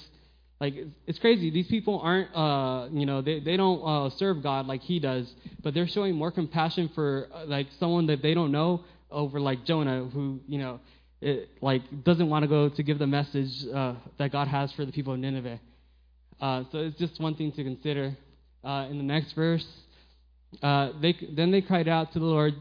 like 0.61 0.75
it's 1.07 1.21
crazy. 1.21 1.51
These 1.51 1.69
people 1.69 2.01
aren't, 2.01 2.35
uh, 2.35 2.89
you 2.91 3.07
know, 3.07 3.23
they 3.23 3.39
they 3.39 3.57
don't 3.57 3.81
uh, 3.81 4.11
serve 4.17 4.43
God 4.43 4.67
like 4.67 4.83
he 4.83 4.99
does, 4.99 5.33
but 5.63 5.73
they're 5.73 5.87
showing 5.87 6.17
more 6.17 6.33
compassion 6.33 6.91
for 6.97 7.29
uh, 7.33 7.45
like 7.47 7.69
someone 7.79 8.07
that 8.07 8.23
they 8.23 8.35
don't 8.35 8.51
know 8.51 8.83
over 9.09 9.39
like 9.39 9.65
Jonah, 9.65 10.07
who 10.13 10.41
you 10.49 10.59
know, 10.59 10.81
it, 11.21 11.49
like 11.61 12.03
doesn't 12.03 12.29
want 12.29 12.43
to 12.43 12.49
go 12.49 12.71
to 12.71 12.83
give 12.83 12.99
the 12.99 13.07
message 13.07 13.53
uh, 13.73 13.95
that 14.19 14.33
God 14.33 14.49
has 14.49 14.73
for 14.73 14.85
the 14.85 14.91
people 14.91 15.13
of 15.13 15.21
Nineveh. 15.21 15.61
Uh, 16.45 16.65
so 16.71 16.79
it's 16.79 16.99
just 16.99 17.19
one 17.21 17.35
thing 17.35 17.53
to 17.53 17.65
consider. 17.65 18.15
Uh, 18.63 18.87
in 18.91 18.99
the 18.99 19.05
next 19.05 19.33
verse, 19.33 19.65
they 20.61 21.15
then 21.35 21.51
they 21.51 21.63
cried 21.63 21.89
out 21.89 22.13
to 22.13 22.19
the 22.19 22.25
Lord. 22.27 22.55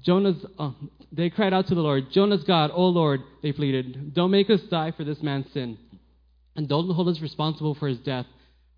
Jonah's, 0.00 0.44
they 1.12 1.28
cried 1.28 1.52
out 1.52 1.66
to 1.68 1.74
the 1.74 1.80
Lord, 1.80 2.04
Jonah's 2.10 2.42
God, 2.44 2.70
O 2.72 2.86
Lord, 2.86 3.20
they 3.42 3.52
pleaded, 3.52 4.14
don't 4.14 4.30
make 4.30 4.50
us 4.50 4.60
die 4.70 4.92
for 4.96 5.04
this 5.04 5.22
man's 5.22 5.46
sin 5.52 5.78
and 6.56 6.68
don't 6.68 6.90
hold 6.90 7.08
us 7.08 7.20
responsible 7.20 7.74
for 7.74 7.88
his 7.88 7.98
death. 7.98 8.26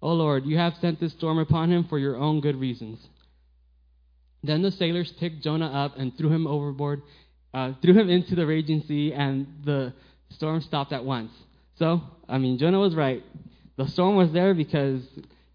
O 0.03 0.13
Lord, 0.13 0.45
you 0.45 0.59
have 0.59 0.75
sent 0.81 1.01
this 1.01 1.13
storm 1.13 1.39
upon 1.39 1.73
him 1.73 1.87
for 1.89 1.99
your 1.99 2.17
own 2.17 2.41
good 2.41 2.57
reasons. 2.57 2.99
Then 4.43 4.63
the 4.63 4.73
sailors 4.73 5.13
picked 5.19 5.43
Jonah 5.43 5.85
up 5.85 5.97
and 5.97 6.13
threw 6.17 6.31
him 6.31 6.47
overboard, 6.47 7.03
uh, 7.55 7.73
threw 7.83 7.95
him 7.95 8.11
into 8.11 8.35
the 8.35 8.47
raging 8.47 8.83
sea, 8.87 9.13
and 9.13 9.47
the 9.65 9.93
storm 10.31 10.61
stopped 10.61 10.93
at 10.93 11.05
once. 11.05 11.31
So, 11.79 12.03
I 12.29 12.39
mean, 12.39 12.59
Jonah 12.59 12.81
was 12.81 12.95
right. 12.95 13.23
The 13.77 13.87
storm 13.89 14.17
was 14.17 14.33
there 14.33 14.55
because, 14.55 15.03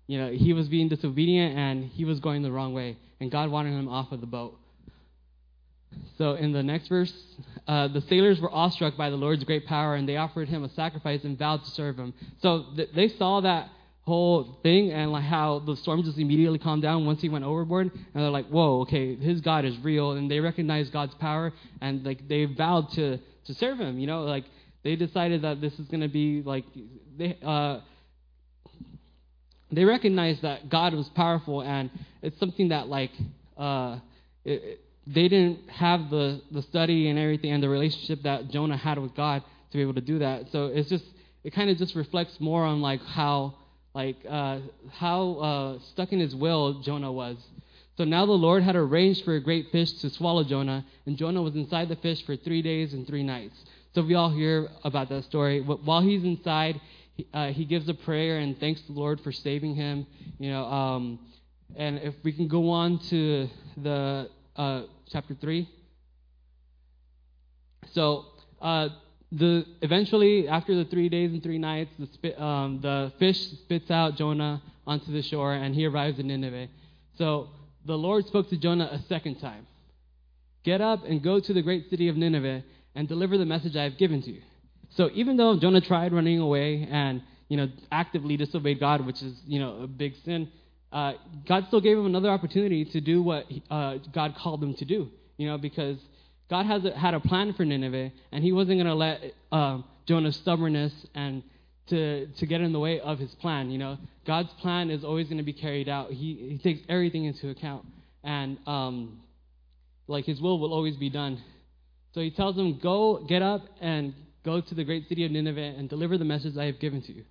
you 0.08 0.18
know, 0.20 0.32
he 0.32 0.54
was 0.54 0.68
being 0.70 0.90
disobedient 0.90 1.58
and 1.58 1.86
he 1.86 2.06
was 2.06 2.20
going 2.20 2.44
the 2.44 2.52
wrong 2.52 2.74
way, 2.74 2.98
and 3.20 3.32
God 3.32 3.50
wanted 3.50 3.72
him 3.72 3.88
off 3.88 4.12
of 4.12 4.22
the 4.22 4.28
boat. 4.28 4.58
So 6.18 6.34
in 6.34 6.54
the 6.54 6.64
next 6.64 6.88
verse, 6.88 7.14
uh, 7.68 7.88
the 7.88 8.02
sailors 8.02 8.40
were 8.40 8.52
awestruck 8.52 8.96
by 8.96 9.10
the 9.10 9.16
Lord's 9.16 9.44
great 9.44 9.66
power, 9.66 9.96
and 9.96 10.08
they 10.08 10.18
offered 10.18 10.48
him 10.48 10.64
a 10.64 10.70
sacrifice 10.70 11.24
and 11.24 11.38
vowed 11.38 11.64
to 11.64 11.72
serve 11.72 11.98
him. 11.98 12.14
So 12.42 12.66
th- 12.76 12.90
they 12.96 13.08
saw 13.10 13.42
that 13.42 13.70
whole 14.04 14.60
thing 14.64 14.92
and 14.92 15.12
like 15.12 15.24
how 15.24 15.60
the 15.60 15.76
storm 15.76 16.04
just 16.04 16.18
immediately 16.18 16.58
calmed 16.60 16.82
down 16.82 17.06
once 17.06 17.22
he 17.22 17.30
went 17.30 17.44
overboard, 17.46 17.92
and 17.94 18.24
they're 18.24 18.30
like, 18.30 18.48
"Whoa, 18.48 18.82
okay, 18.82 19.16
his 19.16 19.42
God 19.42 19.66
is 19.66 19.78
real," 19.80 20.14
and 20.14 20.30
they 20.30 20.40
recognized 20.40 20.94
God's 20.94 21.14
power, 21.16 21.54
and 21.82 22.06
like 22.06 22.28
they 22.28 22.46
vowed 22.46 22.92
to 22.92 23.18
to 23.46 23.54
serve 23.56 23.80
him. 23.80 24.00
You 24.00 24.08
know, 24.08 24.24
like 24.24 24.46
they 24.84 24.96
decided 24.96 25.42
that 25.44 25.62
this 25.62 25.78
is 25.80 25.88
going 25.88 26.02
to 26.02 26.08
be 26.08 26.42
like 26.42 26.66
they. 27.18 27.38
Uh, 27.44 27.82
they 29.72 29.86
recognized 29.86 30.42
that 30.42 30.70
God 30.70 30.94
was 30.94 31.08
powerful, 31.10 31.62
and 31.62 31.90
it's 32.22 32.40
something 32.40 32.70
that 32.70 32.88
like 32.88 33.12
uh, 33.58 34.00
it, 34.44 34.82
they 35.08 35.28
didn't 35.28 35.70
have 35.70 36.10
the, 36.10 36.42
the 36.52 36.62
study 36.64 37.10
and 37.10 37.18
everything 37.18 37.52
and 37.52 37.64
the 37.64 37.70
relationship 37.70 38.24
that 38.24 38.50
Jonah 38.50 38.78
had 38.78 39.00
with 39.00 39.16
God 39.16 39.44
to 39.72 39.78
be 39.78 39.82
able 39.82 39.94
to 39.96 40.02
do 40.02 40.20
that. 40.20 40.52
So 40.52 40.68
it's 40.68 40.90
just 40.90 41.06
it 41.44 41.54
kind 41.54 41.70
of 41.70 41.78
just 41.78 41.96
reflects 41.96 42.40
more 42.40 42.64
on 42.64 42.82
like 42.82 43.02
how 43.04 43.56
like 43.94 44.18
uh, 44.30 44.60
how 44.92 45.34
uh, 45.34 45.80
stuck 45.92 46.12
in 46.14 46.20
his 46.20 46.36
will 46.36 46.82
Jonah 46.82 47.12
was. 47.12 47.38
So 47.98 48.06
now 48.06 48.26
the 48.26 48.32
Lord 48.32 48.64
had 48.64 48.76
arranged 48.76 49.26
for 49.26 49.36
a 49.36 49.42
great 49.42 49.72
fish 49.72 49.92
to 50.02 50.10
swallow 50.10 50.44
Jonah, 50.44 50.86
and 51.06 51.18
Jonah 51.18 51.42
was 51.42 51.56
inside 51.56 51.90
the 51.90 51.98
fish 51.98 52.26
for 52.26 52.36
three 52.36 52.62
days 52.62 52.94
and 52.94 53.06
three 53.06 53.24
nights. 53.24 53.56
So 53.94 54.02
we 54.04 54.16
all 54.16 54.30
hear 54.30 54.70
about 54.84 55.10
that 55.10 55.26
story. 55.26 55.60
While 55.60 56.02
he's 56.02 56.24
inside, 56.24 56.80
uh, 57.34 57.48
he 57.48 57.66
gives 57.66 57.88
a 57.90 57.94
prayer 57.94 58.40
and 58.40 58.60
thanks 58.60 58.82
the 58.82 58.94
Lord 58.94 59.22
for 59.22 59.32
saving 59.32 59.76
him. 59.76 60.06
You 60.38 60.52
know, 60.52 60.66
um, 60.66 61.20
and 61.76 62.00
if 62.00 62.16
we 62.24 62.32
can 62.34 62.48
go 62.48 62.70
on 62.70 63.00
to 63.10 63.48
the 63.78 64.30
uh, 64.56 64.84
chapter 65.12 65.36
3. 65.36 65.70
So, 67.94 68.26
uh, 68.62 68.90
the 69.32 69.66
eventually, 69.82 70.48
after 70.48 70.76
the 70.76 70.86
three 70.86 71.10
days 71.10 71.32
and 71.32 71.42
three 71.42 71.58
nights, 71.58 71.92
the, 71.98 72.08
spit, 72.08 72.40
um, 72.40 72.80
the 72.82 73.12
fish 73.18 73.40
spits 73.64 73.90
out 73.90 74.18
Jonah 74.18 74.62
onto 74.86 75.12
the 75.12 75.22
shore, 75.22 75.54
and 75.54 75.74
he 75.74 75.86
arrives 75.86 76.20
in 76.20 76.28
Nineveh. 76.28 76.68
So, 77.18 77.50
the 77.86 77.98
Lord 77.98 78.28
spoke 78.28 78.50
to 78.50 78.58
Jonah 78.58 78.90
a 78.92 79.00
second 79.08 79.40
time 79.40 79.68
Get 80.64 80.80
up 80.80 81.04
and 81.06 81.24
go 81.24 81.40
to 81.40 81.54
the 81.54 81.62
great 81.62 81.90
city 81.90 82.08
of 82.08 82.18
Nineveh 82.18 82.64
and 82.94 83.08
deliver 83.08 83.38
the 83.38 83.46
message 83.46 83.76
I 83.76 83.84
have 83.84 83.98
given 83.98 84.22
to 84.22 84.32
you. 84.32 84.42
So, 84.96 85.10
even 85.14 85.38
though 85.38 85.58
Jonah 85.60 85.82
tried 85.82 86.14
running 86.14 86.40
away 86.40 86.88
and 86.90 87.22
you 87.52 87.58
know, 87.58 87.68
actively 87.92 88.38
disobeyed 88.38 88.80
God, 88.80 89.06
which 89.06 89.22
is, 89.22 89.38
you 89.46 89.60
know, 89.60 89.82
a 89.82 89.88
big 89.88 90.14
sin, 90.24 90.48
uh, 90.94 91.14
God 91.46 91.66
still 91.68 91.82
gave 91.82 91.98
him 91.98 92.06
another 92.06 92.30
opportunity 92.30 92.86
to 92.86 93.02
do 93.02 93.22
what 93.22 93.44
uh, 93.70 93.96
God 94.14 94.36
called 94.42 94.64
him 94.64 94.74
to 94.76 94.86
do. 94.86 95.10
You 95.36 95.50
know, 95.50 95.58
because 95.58 95.98
God 96.50 96.66
has 96.66 96.86
a, 96.86 96.98
had 96.98 97.14
a 97.14 97.20
plan 97.20 97.54
for 97.54 97.66
Nineveh, 97.66 98.12
and 98.32 98.42
He 98.42 98.54
wasn't 98.54 98.78
going 98.78 98.86
to 98.86 98.94
let 98.94 99.22
uh, 99.52 99.82
Jonah's 100.08 100.38
stubbornness 100.38 100.94
and 101.14 101.44
to 101.90 102.28
to 102.28 102.46
get 102.46 102.62
in 102.62 102.72
the 102.72 102.80
way 102.80 103.02
of 103.02 103.20
His 103.20 103.34
plan. 103.36 103.70
You 103.70 103.80
know, 103.80 103.98
God's 104.26 104.50
plan 104.62 104.90
is 104.90 105.04
always 105.04 105.28
going 105.28 105.40
to 105.40 105.44
be 105.44 105.52
carried 105.52 105.90
out. 105.90 106.12
He 106.12 106.58
He 106.58 106.58
takes 106.58 106.80
everything 106.88 107.26
into 107.26 107.50
account, 107.50 107.86
and 108.24 108.58
um, 108.66 109.22
like 110.08 110.24
His 110.24 110.40
will 110.40 110.58
will 110.58 110.74
always 110.74 110.96
be 110.96 111.10
done. 111.10 111.42
So 112.14 112.22
He 112.22 112.32
tells 112.32 112.56
him, 112.56 112.80
"Go, 112.82 113.26
get 113.28 113.42
up, 113.42 113.64
and 113.82 114.14
go 114.44 114.62
to 114.62 114.76
the 114.76 114.84
great 114.84 115.08
city 115.08 115.26
of 115.26 115.32
Nineveh 115.32 115.76
and 115.78 115.90
deliver 115.90 116.18
the 116.18 116.26
message 116.26 116.58
I 116.58 116.66
have 116.66 116.80
given 116.80 117.02
to 117.04 117.14
you." 117.14 117.26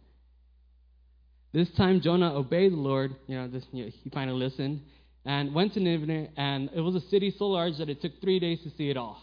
This 1.53 1.71
time 1.71 2.01
Jonah 2.01 2.33
obeyed 2.35 2.73
the 2.73 2.77
Lord. 2.77 3.17
You 3.27 3.37
know, 3.37 3.49
this, 3.49 3.67
you 3.73 3.85
know, 3.85 3.91
he 3.91 4.11
finally 4.11 4.39
listened 4.39 4.83
and 5.25 5.55
went 5.55 5.75
to 5.75 5.81
Nineveh, 5.81 6.29
and 6.37 6.71
it 6.75 6.81
was 6.81 6.95
a 6.95 7.01
city 7.01 7.31
so 7.31 7.49
large 7.49 7.77
that 7.79 7.89
it 7.89 8.01
took 8.01 8.21
three 8.21 8.39
days 8.39 8.61
to 8.63 8.71
see 8.71 8.89
it 8.89 8.97
all. 8.97 9.23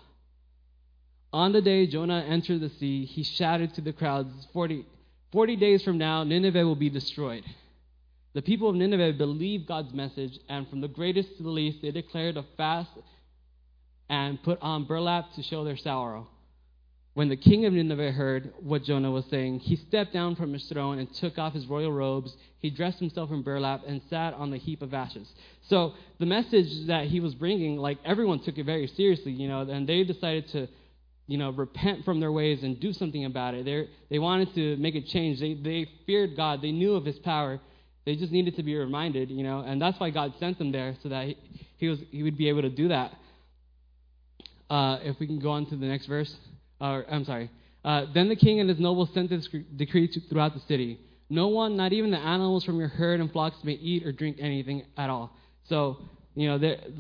On 1.34 1.52
the 1.52 1.62
day 1.62 1.88
Jonah 1.88 2.24
entered 2.28 2.62
the 2.62 2.70
sea, 2.70 3.06
he 3.06 3.24
shouted 3.24 3.74
to 3.74 3.82
the 3.82 3.94
crowds, 3.94 4.48
40, 4.54 4.86
40 5.32 5.56
days 5.56 5.84
from 5.84 5.98
now, 5.98 6.24
Nineveh 6.24 6.66
will 6.66 6.76
be 6.76 6.90
destroyed. 6.90 7.44
The 8.34 8.42
people 8.42 8.70
of 8.70 8.76
Nineveh 8.76 9.14
believed 9.14 9.68
God's 9.68 9.94
message, 9.94 10.38
and 10.48 10.68
from 10.68 10.82
the 10.82 10.88
greatest 10.88 11.38
to 11.38 11.44
the 11.44 11.50
least, 11.50 11.82
they 11.82 11.92
declared 11.92 12.38
a 12.38 12.44
fast 12.56 12.92
and 14.10 14.42
put 14.42 14.62
on 14.62 14.86
burlap 14.86 15.34
to 15.34 15.44
show 15.44 15.64
their 15.64 15.78
sorrow. 15.78 16.28
When 17.18 17.30
the 17.30 17.36
king 17.36 17.66
of 17.66 17.74
Nineveh 17.74 18.12
heard 18.12 18.54
what 18.62 18.84
Jonah 18.84 19.10
was 19.10 19.26
saying, 19.32 19.62
he 19.62 19.76
stepped 19.76 20.14
down 20.14 20.36
from 20.36 20.54
his 20.54 20.64
throne 20.66 21.00
and 21.00 21.12
took 21.16 21.40
off 21.40 21.54
his 21.54 21.66
royal 21.66 21.92
robes. 21.92 22.32
He 22.60 22.70
dressed 22.70 23.00
himself 23.00 23.32
in 23.32 23.42
burlap 23.42 23.82
and 23.88 24.04
sat 24.08 24.36
on 24.36 24.52
the 24.52 24.60
heap 24.60 24.84
of 24.84 24.94
ashes. 24.94 25.28
So 25.64 25.94
the 26.20 26.28
message 26.28 26.86
that 26.86 27.06
he 27.06 27.20
was 27.20 27.34
bringing, 27.34 27.78
like 27.78 27.98
everyone 28.06 28.44
took 28.44 28.60
it 28.60 28.68
very 28.68 28.86
seriously, 28.86 29.32
you 29.32 29.48
know, 29.48 29.62
and 29.62 29.90
they 29.90 30.04
decided 30.04 30.48
to, 30.50 30.68
you 31.26 31.40
know, 31.40 31.50
repent 31.50 32.06
from 32.06 32.20
their 32.20 32.32
ways 32.32 32.62
and 32.62 32.80
do 32.80 32.94
something 32.94 33.26
about 33.26 33.56
it. 33.56 33.66
They 33.66 33.90
they 34.12 34.20
wanted 34.20 34.54
to 34.54 34.78
make 34.78 34.94
a 34.94 35.02
change. 35.02 35.40
They 35.40 35.56
they 35.56 35.90
feared 36.06 36.38
God. 36.38 36.62
They 36.62 36.72
knew 36.72 36.94
of 36.94 37.04
His 37.04 37.18
power. 37.18 37.60
They 38.06 38.16
just 38.16 38.32
needed 38.32 38.58
to 38.58 38.62
be 38.62 38.76
reminded, 38.76 39.32
you 39.32 39.42
know, 39.42 39.62
and 39.62 39.82
that's 39.82 40.00
why 40.00 40.12
God 40.12 40.36
sent 40.40 40.60
them 40.60 40.72
there 40.72 40.96
so 41.02 41.10
that 41.10 41.26
he, 41.26 41.38
he 41.78 41.88
was 41.88 41.98
he 42.12 42.22
would 42.22 42.38
be 42.38 42.48
able 42.48 42.62
to 42.62 42.70
do 42.70 42.90
that. 42.90 43.12
Uh, 44.70 45.00
if 45.02 45.20
we 45.20 45.26
can 45.26 45.40
go 45.40 45.50
on 45.50 45.66
to 45.66 45.76
the 45.76 45.88
next 45.88 46.06
verse 46.06 46.36
or 46.80 47.06
I'm 47.10 47.26
sorry. 47.26 47.50
Uh, 47.84 48.06
then 48.14 48.28
the 48.30 48.36
king 48.36 48.60
and 48.60 48.70
his 48.70 48.80
nobles 48.80 49.10
sent 49.14 49.30
this 49.30 49.48
decree 49.76 50.08
to, 50.08 50.20
throughout 50.22 50.54
the 50.54 50.60
city. 50.62 51.00
No 51.30 51.48
one, 51.48 51.76
not 51.76 51.94
even 51.94 52.12
the 52.12 52.20
animals 52.20 52.64
from 52.64 52.80
your 52.80 52.88
herd 52.88 53.20
and 53.20 53.32
flocks, 53.32 53.58
may 53.64 53.74
eat 53.74 54.06
or 54.06 54.12
drink 54.12 54.38
anything 54.40 54.84
at 54.98 55.10
all. 55.10 55.36
So, 55.64 55.98
you 56.36 56.48
know, 56.48 56.58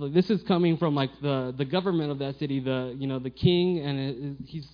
this 0.09 0.29
is 0.29 0.41
coming 0.43 0.77
from 0.77 0.95
like 0.95 1.11
the, 1.21 1.53
the 1.57 1.65
government 1.65 2.11
of 2.11 2.19
that 2.19 2.37
city, 2.39 2.59
the 2.59 2.95
you 2.97 3.07
know 3.07 3.19
the 3.19 3.29
king, 3.29 3.79
and 3.79 3.99
it, 3.99 4.37
he's 4.45 4.67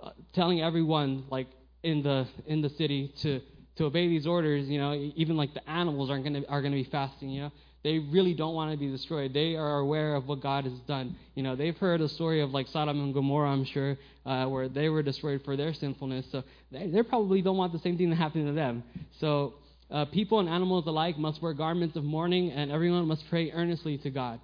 uh, 0.00 0.10
telling 0.34 0.60
everyone 0.60 1.24
like 1.30 1.48
in 1.82 2.02
the 2.02 2.26
in 2.46 2.60
the 2.60 2.68
city 2.70 3.12
to 3.22 3.40
to 3.76 3.84
obey 3.84 4.08
these 4.08 4.26
orders. 4.26 4.68
You 4.68 4.78
know, 4.78 4.92
even 5.16 5.36
like 5.36 5.54
the 5.54 5.68
animals 5.68 6.10
aren't 6.10 6.24
gonna 6.24 6.42
are 6.48 6.60
gonna 6.62 6.76
be 6.76 6.84
fasting. 6.84 7.30
You 7.30 7.42
know, 7.42 7.52
they 7.82 7.98
really 7.98 8.34
don't 8.34 8.54
want 8.54 8.70
to 8.70 8.76
be 8.76 8.90
destroyed. 8.90 9.34
They 9.34 9.56
are 9.56 9.78
aware 9.78 10.14
of 10.14 10.28
what 10.28 10.40
God 10.40 10.64
has 10.64 10.78
done. 10.86 11.16
You 11.34 11.42
know, 11.42 11.56
they've 11.56 11.76
heard 11.76 12.00
a 12.00 12.08
story 12.08 12.40
of 12.40 12.50
like 12.50 12.68
Sodom 12.68 13.02
and 13.02 13.12
Gomorrah, 13.12 13.50
I'm 13.50 13.64
sure, 13.64 13.96
uh, 14.24 14.46
where 14.46 14.68
they 14.68 14.88
were 14.88 15.02
destroyed 15.02 15.42
for 15.44 15.56
their 15.56 15.74
sinfulness. 15.74 16.26
So 16.30 16.44
they, 16.70 16.86
they 16.86 17.02
probably 17.02 17.42
don't 17.42 17.56
want 17.56 17.72
the 17.72 17.80
same 17.80 17.98
thing 17.98 18.10
to 18.10 18.16
happen 18.16 18.46
to 18.46 18.52
them. 18.52 18.84
So 19.18 19.54
uh, 19.90 20.04
people 20.06 20.38
and 20.38 20.48
animals 20.48 20.86
alike 20.86 21.18
must 21.18 21.42
wear 21.42 21.54
garments 21.54 21.96
of 21.96 22.04
mourning, 22.04 22.50
and 22.52 22.70
everyone 22.70 23.06
must 23.06 23.28
pray 23.28 23.50
earnestly 23.50 23.98
to 23.98 24.10
God. 24.10 24.40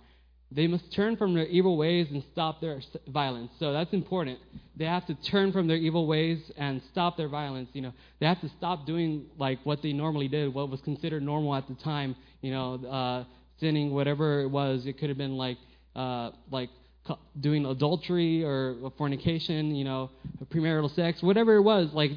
They 0.51 0.67
must 0.67 0.91
turn 0.95 1.17
from 1.17 1.35
their 1.35 1.47
evil 1.47 1.77
ways 1.77 2.07
and 2.11 2.25
stop 2.33 2.61
their 2.61 2.81
violence. 3.07 3.51
So 3.59 3.73
that's 3.73 3.93
important. 3.93 4.39
They 4.77 4.87
have 4.87 5.07
to 5.07 5.15
turn 5.15 5.53
from 5.53 5.67
their 5.67 5.77
evil 5.77 6.07
ways 6.07 6.39
and 6.57 6.81
stop 6.91 7.19
their 7.19 7.29
violence. 7.29 7.69
You 7.75 7.83
know, 7.83 7.93
they 8.19 8.27
have 8.27 8.41
to 8.41 8.49
stop 8.57 8.87
doing 8.87 9.27
like 9.37 9.59
what 9.65 9.83
they 9.83 9.93
normally 9.93 10.27
did, 10.27 10.55
what 10.55 10.71
was 10.71 10.81
considered 10.81 11.23
normal 11.23 11.55
at 11.55 11.69
the 11.69 11.75
time. 11.75 12.17
You 12.41 12.53
know, 12.53 12.75
uh, 12.87 13.25
sinning, 13.61 13.93
whatever 13.93 14.43
it 14.43 14.49
was. 14.49 14.87
It 14.87 14.99
could 14.99 15.09
have 15.09 15.19
been 15.19 15.37
like 15.37 15.59
uh, 15.97 16.31
like 16.51 16.71
doing 17.41 17.67
adultery 17.67 18.45
or 18.45 18.93
fornication. 18.97 19.75
You 19.75 19.85
know, 19.85 20.11
premarital 20.53 20.95
sex, 20.95 21.23
whatever 21.23 21.57
it 21.57 21.63
was. 21.63 21.91
Like 21.93 22.13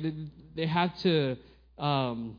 they 0.55 0.65
had 0.67 0.91
to. 1.03 1.37
Um, 1.77 2.37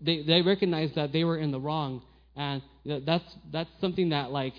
they 0.00 0.22
they 0.22 0.42
recognize 0.42 0.90
that 0.96 1.12
they 1.12 1.24
were 1.24 1.38
in 1.38 1.50
the 1.52 1.60
wrong, 1.60 2.02
and 2.36 2.62
that's 2.84 3.24
that's 3.52 3.70
something 3.80 4.10
that 4.10 4.30
like 4.30 4.54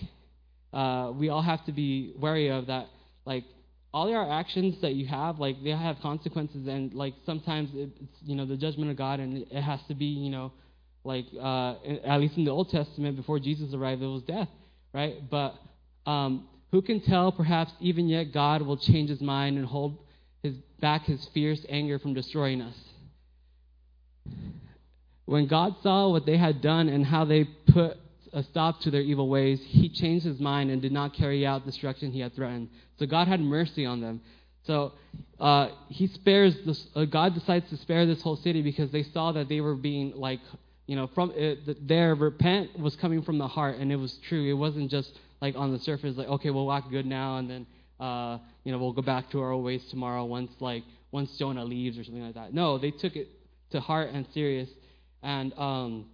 uh, 0.73 1.11
we 1.15 1.29
all 1.29 1.41
have 1.41 1.65
to 1.65 1.71
be 1.71 2.13
wary 2.19 2.49
of 2.49 2.67
that 2.67 2.87
like 3.25 3.43
all 3.93 4.09
your 4.09 4.31
actions 4.31 4.79
that 4.81 4.93
you 4.93 5.07
have 5.07 5.39
like 5.39 5.55
they 5.63 5.71
have 5.71 5.97
consequences 6.01 6.67
and 6.67 6.93
like 6.93 7.13
sometimes 7.25 7.69
it's 7.73 8.11
you 8.23 8.35
know 8.35 8.45
the 8.45 8.55
judgment 8.55 8.91
of 8.91 8.97
god 8.97 9.19
and 9.19 9.37
it 9.51 9.61
has 9.61 9.79
to 9.87 9.95
be 9.95 10.05
you 10.05 10.29
know 10.29 10.51
like 11.03 11.25
uh, 11.39 11.75
at 12.03 12.19
least 12.19 12.37
in 12.37 12.45
the 12.45 12.51
old 12.51 12.69
testament 12.69 13.15
before 13.15 13.39
jesus 13.39 13.73
arrived 13.73 14.01
it 14.01 14.07
was 14.07 14.23
death 14.23 14.49
right 14.93 15.29
but 15.29 15.55
um, 16.05 16.47
who 16.71 16.81
can 16.81 17.01
tell 17.01 17.31
perhaps 17.31 17.71
even 17.79 18.07
yet 18.07 18.33
god 18.33 18.61
will 18.61 18.77
change 18.77 19.09
his 19.09 19.21
mind 19.21 19.57
and 19.57 19.65
hold 19.65 19.97
his 20.43 20.55
back 20.79 21.03
his 21.05 21.27
fierce 21.33 21.65
anger 21.69 21.99
from 21.99 22.13
destroying 22.13 22.61
us 22.61 22.75
when 25.25 25.47
god 25.47 25.75
saw 25.81 26.09
what 26.09 26.25
they 26.25 26.37
had 26.37 26.61
done 26.61 26.89
and 26.89 27.05
how 27.05 27.25
they 27.25 27.45
put 27.67 27.97
a 28.33 28.43
stop 28.43 28.81
to 28.81 28.91
their 28.91 29.01
evil 29.01 29.29
ways, 29.29 29.59
he 29.65 29.89
changed 29.89 30.25
his 30.25 30.39
mind 30.39 30.69
and 30.69 30.81
did 30.81 30.91
not 30.91 31.13
carry 31.13 31.45
out 31.45 31.65
the 31.65 31.71
destruction 31.71 32.11
he 32.11 32.19
had 32.19 32.35
threatened. 32.35 32.69
So 32.97 33.05
God 33.05 33.27
had 33.27 33.39
mercy 33.39 33.85
on 33.85 34.01
them. 34.01 34.21
So 34.65 34.93
uh, 35.39 35.69
he 35.87 36.07
spares 36.07 36.55
this. 36.65 36.85
Uh, 36.95 37.05
God 37.05 37.33
decides 37.33 37.69
to 37.69 37.77
spare 37.77 38.05
this 38.05 38.21
whole 38.21 38.35
city 38.35 38.61
because 38.61 38.91
they 38.91 39.03
saw 39.03 39.31
that 39.31 39.49
they 39.49 39.61
were 39.61 39.75
being 39.75 40.13
like, 40.15 40.39
you 40.89 40.95
know, 40.95 41.05
from 41.13 41.31
it, 41.35 41.87
their 41.87 42.15
repent 42.15 42.79
was 42.79 42.95
coming 42.95 43.21
from 43.21 43.37
the 43.37 43.47
heart, 43.47 43.77
and 43.77 43.91
it 43.91 43.95
was 43.95 44.11
true. 44.27 44.49
It 44.49 44.53
wasn't 44.53 44.89
just 44.89 45.11
like 45.39 45.55
on 45.55 45.71
the 45.71 45.77
surface, 45.77 46.17
like 46.17 46.27
okay, 46.27 46.49
we'll 46.49 46.65
walk 46.65 46.89
good 46.89 47.05
now, 47.05 47.37
and 47.37 47.47
then 47.47 47.67
uh, 47.99 48.39
you 48.63 48.71
know 48.71 48.79
we'll 48.79 48.93
go 48.93 49.03
back 49.03 49.29
to 49.29 49.39
our 49.39 49.55
ways 49.55 49.85
tomorrow 49.91 50.25
once 50.25 50.49
like 50.59 50.83
once 51.11 51.29
Jonah 51.37 51.63
leaves 51.63 51.99
or 51.99 52.03
something 52.03 52.25
like 52.25 52.33
that. 52.33 52.55
No, 52.55 52.79
they 52.79 52.89
took 52.89 53.15
it 53.15 53.27
to 53.69 53.79
heart 53.79 54.09
and 54.11 54.25
serious, 54.33 54.67
and 55.21 55.53
um, 55.59 56.07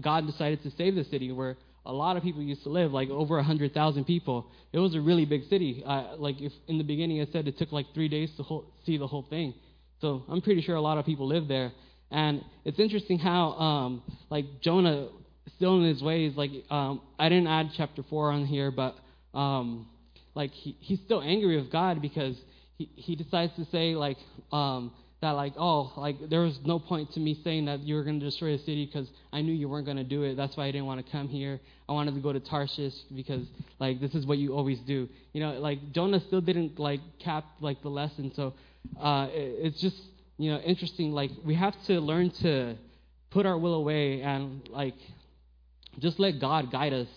God 0.00 0.26
decided 0.26 0.64
to 0.64 0.72
save 0.72 0.96
the 0.96 1.04
city 1.04 1.30
where 1.30 1.56
a 1.86 1.92
lot 1.92 2.16
of 2.16 2.24
people 2.24 2.42
used 2.42 2.64
to 2.64 2.70
live, 2.70 2.92
like 2.92 3.08
over 3.08 3.36
100,000 3.36 4.04
people. 4.04 4.50
It 4.72 4.80
was 4.80 4.96
a 4.96 5.00
really 5.00 5.26
big 5.26 5.48
city. 5.48 5.84
Uh, 5.86 6.16
like 6.16 6.40
if 6.40 6.52
in 6.66 6.76
the 6.76 6.84
beginning 6.84 7.20
I 7.20 7.26
said 7.30 7.46
it 7.46 7.56
took 7.56 7.70
like 7.70 7.86
three 7.94 8.08
days 8.08 8.32
to 8.36 8.42
whole, 8.42 8.64
see 8.84 8.96
the 8.96 9.06
whole 9.06 9.26
thing. 9.30 9.54
So 10.00 10.24
I'm 10.28 10.40
pretty 10.40 10.62
sure 10.62 10.74
a 10.74 10.80
lot 10.80 10.98
of 10.98 11.06
people 11.06 11.28
lived 11.28 11.48
there. 11.48 11.70
And 12.10 12.44
it's 12.64 12.78
interesting 12.78 13.18
how, 13.18 13.52
um, 13.52 14.02
like 14.30 14.44
Jonah, 14.60 15.08
still 15.56 15.76
in 15.78 15.84
his 15.84 16.02
ways, 16.02 16.34
like 16.36 16.50
um, 16.70 17.00
I 17.18 17.28
didn't 17.28 17.46
add 17.46 17.70
chapter 17.76 18.02
four 18.08 18.32
on 18.32 18.46
here, 18.46 18.70
but 18.70 18.96
um, 19.34 19.86
like 20.34 20.50
he, 20.52 20.76
he's 20.80 21.00
still 21.00 21.22
angry 21.22 21.56
with 21.56 21.70
God 21.70 22.02
because 22.02 22.36
he, 22.78 22.90
he 22.94 23.16
decides 23.16 23.54
to 23.56 23.64
say 23.66 23.94
like 23.94 24.16
um, 24.52 24.92
that 25.20 25.32
like 25.32 25.52
oh 25.58 25.92
like 25.96 26.16
there 26.30 26.40
was 26.40 26.58
no 26.64 26.78
point 26.78 27.12
to 27.12 27.20
me 27.20 27.38
saying 27.44 27.66
that 27.66 27.80
you 27.80 27.94
were 27.94 28.02
going 28.02 28.18
to 28.18 28.24
destroy 28.24 28.56
the 28.56 28.62
city 28.62 28.86
because 28.86 29.08
i 29.32 29.40
knew 29.42 29.52
you 29.52 29.68
weren't 29.68 29.84
going 29.84 29.96
to 29.96 30.04
do 30.04 30.22
it. 30.22 30.34
That's 30.34 30.56
why 30.56 30.64
i 30.64 30.70
didn't 30.70 30.86
want 30.86 31.04
to 31.04 31.12
come 31.12 31.28
here. 31.28 31.60
I 31.88 31.92
wanted 31.92 32.14
to 32.14 32.20
go 32.20 32.32
to 32.32 32.40
tarshish 32.40 32.94
because 33.14 33.46
like 33.78 34.00
this 34.00 34.14
is 34.14 34.24
what 34.24 34.38
you 34.38 34.54
always 34.54 34.78
do. 34.80 35.08
You 35.32 35.42
know 35.42 35.52
like 35.60 35.92
jonah 35.92 36.20
still 36.26 36.40
didn't 36.40 36.78
like 36.78 37.00
cap 37.22 37.44
like 37.60 37.82
the 37.82 37.90
lesson. 37.90 38.32
So 38.34 38.54
uh 39.00 39.28
it, 39.30 39.66
it's 39.66 39.80
just 39.80 39.96
you 40.40 40.50
know 40.50 40.58
interesting 40.58 41.12
like 41.12 41.30
we 41.44 41.54
have 41.54 41.74
to 41.86 42.00
learn 42.00 42.30
to 42.30 42.76
put 43.30 43.46
our 43.46 43.58
will 43.58 43.74
away 43.74 44.22
and 44.22 44.68
like 44.68 44.98
just 45.98 46.18
let 46.18 46.40
god 46.40 46.70
guide 46.70 46.92
us 46.92 47.08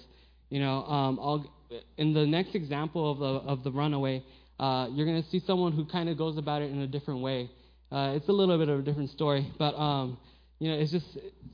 you 0.49 0.59
know 0.59 0.83
um 0.85 1.19
I'll, 1.21 1.51
in 1.97 2.13
the 2.13 2.25
next 2.25 2.55
example 2.55 3.11
of 3.11 3.17
the 3.19 3.49
of 3.51 3.63
the 3.63 3.71
runaway 3.71 4.23
uh, 4.59 4.87
you're 4.91 5.07
going 5.07 5.21
to 5.21 5.29
see 5.29 5.39
someone 5.39 5.71
who 5.71 5.83
kind 5.85 6.07
of 6.09 6.17
goes 6.17 6.37
about 6.37 6.61
it 6.61 6.71
in 6.71 6.79
a 6.79 6.87
different 6.87 7.21
way 7.21 7.49
uh, 7.93 8.13
it's 8.15 8.27
a 8.27 8.31
little 8.31 8.57
bit 8.57 8.69
of 8.69 8.79
a 8.79 8.81
different 8.81 9.11
story, 9.11 9.45
but 9.59 9.75
um, 9.75 10.17
you 10.57 10.67
know, 10.71 10.79
it's 10.79 10.91
just 10.91 11.05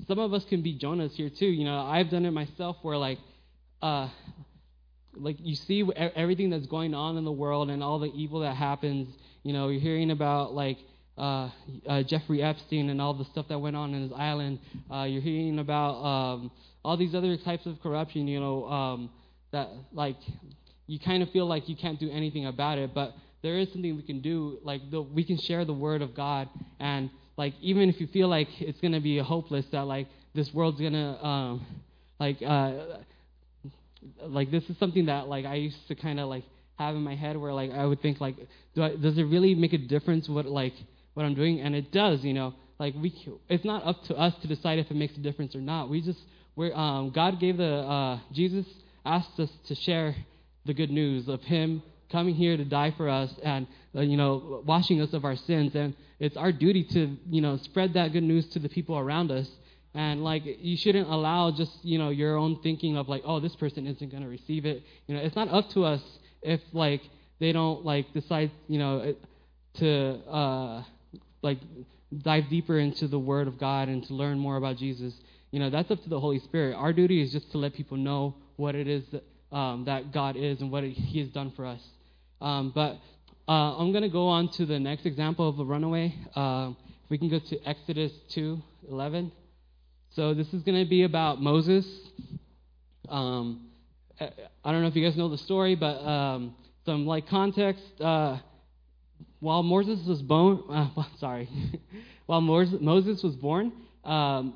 some 0.07 0.19
of 0.19 0.33
us 0.33 0.45
can 0.45 0.61
be 0.61 0.79
Jonahs 0.79 1.11
here 1.11 1.29
too. 1.29 1.47
You 1.47 1.65
know, 1.65 1.79
I've 1.79 2.09
done 2.09 2.25
it 2.25 2.31
myself 2.31 2.77
where 2.81 2.95
like, 2.95 3.17
uh, 3.81 4.07
like 5.15 5.35
you 5.39 5.55
see 5.55 5.83
everything 5.97 6.49
that's 6.49 6.67
going 6.67 6.93
on 6.93 7.17
in 7.17 7.25
the 7.25 7.31
world 7.31 7.69
and 7.69 7.83
all 7.83 7.99
the 7.99 8.11
evil 8.13 8.39
that 8.39 8.55
happens. 8.55 9.13
You 9.43 9.51
know, 9.51 9.67
you're 9.67 9.81
hearing 9.81 10.11
about 10.11 10.53
like 10.53 10.77
uh, 11.19 11.49
uh, 11.87 12.03
Jeffrey 12.03 12.41
Epstein 12.41 12.89
and 12.89 13.01
all 13.01 13.13
the 13.13 13.25
stuff 13.25 13.47
that 13.49 13.59
went 13.59 13.75
on 13.75 13.93
in 13.93 14.03
his 14.03 14.11
island. 14.15 14.59
Uh, 14.91 15.03
you're 15.03 15.21
hearing 15.21 15.59
about 15.59 15.95
um, 16.03 16.51
all 16.83 16.97
these 16.97 17.13
other 17.13 17.37
types 17.37 17.65
of 17.65 17.81
corruption. 17.81 18.27
You 18.27 18.39
know, 18.39 18.65
um, 18.67 19.09
that 19.51 19.69
like 19.91 20.17
you 20.87 20.99
kind 20.99 21.21
of 21.21 21.29
feel 21.31 21.45
like 21.45 21.69
you 21.69 21.75
can't 21.75 21.99
do 21.99 22.09
anything 22.09 22.45
about 22.45 22.77
it, 22.77 22.93
but 22.93 23.13
there 23.41 23.57
is 23.57 23.71
something 23.71 23.95
we 23.95 24.03
can 24.03 24.21
do. 24.21 24.59
Like 24.63 24.81
the, 24.89 25.01
we 25.01 25.23
can 25.23 25.37
share 25.37 25.65
the 25.65 25.73
word 25.73 26.01
of 26.01 26.15
God, 26.15 26.49
and 26.79 27.09
like 27.37 27.53
even 27.61 27.89
if 27.89 27.99
you 27.99 28.07
feel 28.07 28.27
like 28.27 28.47
it's 28.59 28.79
gonna 28.79 29.01
be 29.01 29.17
hopeless, 29.17 29.65
that 29.71 29.81
like 29.81 30.07
this 30.33 30.49
world's 30.53 30.79
gonna 30.79 31.23
um, 31.23 31.65
like 32.19 32.37
uh, 32.41 32.73
like 34.21 34.51
this 34.51 34.63
is 34.69 34.77
something 34.77 35.05
that 35.07 35.27
like 35.27 35.45
I 35.45 35.55
used 35.55 35.87
to 35.87 35.95
kind 35.95 36.19
of 36.19 36.29
like 36.29 36.43
have 36.77 36.95
in 36.95 37.01
my 37.01 37.15
head 37.15 37.37
where 37.37 37.53
like 37.53 37.71
I 37.71 37.85
would 37.85 38.01
think 38.01 38.21
like 38.21 38.35
do 38.73 38.83
I, 38.83 38.95
does 38.95 39.17
it 39.17 39.23
really 39.23 39.55
make 39.55 39.73
a 39.73 39.77
difference 39.77 40.29
what 40.29 40.45
like 40.45 40.73
what 41.19 41.25
I'm 41.25 41.35
doing? 41.35 41.59
And 41.61 41.75
it 41.75 41.91
does, 41.91 42.23
you 42.23 42.33
know. 42.33 42.53
Like 42.79 42.95
we, 42.95 43.13
it's 43.49 43.65
not 43.65 43.85
up 43.85 44.03
to 44.05 44.15
us 44.15 44.33
to 44.41 44.47
decide 44.47 44.79
if 44.79 44.89
it 44.89 44.95
makes 44.95 45.15
a 45.17 45.19
difference 45.19 45.53
or 45.53 45.61
not. 45.61 45.89
We 45.89 46.01
just, 46.01 46.19
we're, 46.55 46.73
um, 46.73 47.11
God 47.11 47.39
gave 47.39 47.57
the, 47.57 47.75
uh, 47.75 48.19
Jesus 48.31 48.65
asked 49.05 49.39
us 49.39 49.49
to 49.67 49.75
share 49.75 50.15
the 50.65 50.73
good 50.73 50.89
news 50.89 51.27
of 51.27 51.41
Him 51.41 51.83
coming 52.11 52.35
here 52.35 52.55
to 52.55 52.65
die 52.65 52.93
for 52.95 53.09
us 53.09 53.31
and 53.43 53.67
uh, 53.95 54.01
you 54.01 54.17
know 54.17 54.63
washing 54.65 54.99
us 54.99 55.13
of 55.13 55.25
our 55.25 55.35
sins 55.35 55.75
and 55.75 55.95
it's 56.19 56.35
our 56.35 56.51
duty 56.51 56.83
to 56.83 57.15
you 57.29 57.39
know 57.39 57.55
spread 57.57 57.93
that 57.93 58.11
good 58.11 58.23
news 58.23 58.47
to 58.47 58.57
the 58.57 58.67
people 58.67 58.97
around 58.97 59.29
us 59.29 59.47
and 59.93 60.23
like 60.23 60.41
you 60.43 60.75
shouldn't 60.75 61.07
allow 61.07 61.51
just 61.51 61.71
you 61.83 61.99
know 61.99 62.09
your 62.09 62.35
own 62.35 62.59
thinking 62.63 62.97
of 62.97 63.07
like 63.07 63.21
oh 63.25 63.39
this 63.39 63.55
person 63.57 63.85
isn't 63.85 64.09
going 64.09 64.23
to 64.23 64.29
receive 64.29 64.65
it 64.65 64.81
you 65.05 65.13
know 65.13 65.21
it's 65.21 65.35
not 65.35 65.47
up 65.49 65.69
to 65.69 65.83
us 65.83 66.01
if 66.41 66.59
like 66.73 67.01
they 67.39 67.51
don't 67.51 67.85
like 67.85 68.11
decide, 68.13 68.51
you 68.67 68.79
know, 68.79 69.15
to 69.75 70.19
uh, 70.29 70.83
like 71.41 71.59
dive 72.17 72.49
deeper 72.49 72.79
into 72.79 73.07
the 73.07 73.19
Word 73.19 73.47
of 73.47 73.59
God 73.59 73.87
and 73.87 74.05
to 74.07 74.13
learn 74.13 74.39
more 74.39 74.57
about 74.57 74.77
Jesus, 74.77 75.13
you 75.51 75.59
know, 75.59 75.69
that's 75.69 75.89
up 75.91 76.01
to 76.03 76.09
the 76.09 76.19
Holy 76.19 76.39
Spirit. 76.39 76.75
Our 76.75 76.93
duty 76.93 77.21
is 77.21 77.31
just 77.31 77.51
to 77.51 77.57
let 77.57 77.73
people 77.73 77.97
know 77.97 78.35
what 78.55 78.75
it 78.75 78.87
is 78.87 79.03
that, 79.11 79.55
um, 79.55 79.85
that 79.85 80.11
God 80.11 80.35
is 80.35 80.61
and 80.61 80.71
what 80.71 80.83
He 80.83 81.19
has 81.19 81.29
done 81.29 81.51
for 81.55 81.65
us. 81.65 81.81
Um, 82.41 82.71
but 82.73 82.97
uh, 83.47 83.77
I'm 83.77 83.91
going 83.91 84.03
to 84.03 84.09
go 84.09 84.27
on 84.27 84.49
to 84.53 84.65
the 84.65 84.79
next 84.79 85.05
example 85.05 85.49
of 85.49 85.59
a 85.59 85.63
runaway. 85.63 86.15
Uh, 86.35 86.71
we 87.09 87.17
can 87.17 87.29
go 87.29 87.39
to 87.39 87.67
Exodus 87.67 88.11
2:11. 88.35 89.31
So 90.11 90.33
this 90.33 90.51
is 90.53 90.63
going 90.63 90.83
to 90.83 90.89
be 90.89 91.03
about 91.03 91.41
Moses. 91.41 91.85
Um, 93.07 93.67
I 94.19 94.71
don't 94.71 94.81
know 94.81 94.87
if 94.87 94.95
you 94.95 95.07
guys 95.07 95.17
know 95.17 95.29
the 95.29 95.37
story, 95.37 95.75
but 95.75 95.97
um, 96.05 96.55
some 96.85 97.05
like 97.07 97.27
context. 97.27 97.83
Uh, 97.99 98.37
while 99.39 99.63
Moses 99.63 100.05
was 100.07 100.21
born, 100.21 100.63
uh, 100.69 101.03
sorry, 101.19 101.49
while 102.25 102.41
Moses 102.41 103.23
was 103.23 103.35
born, 103.35 103.71
um, 104.03 104.53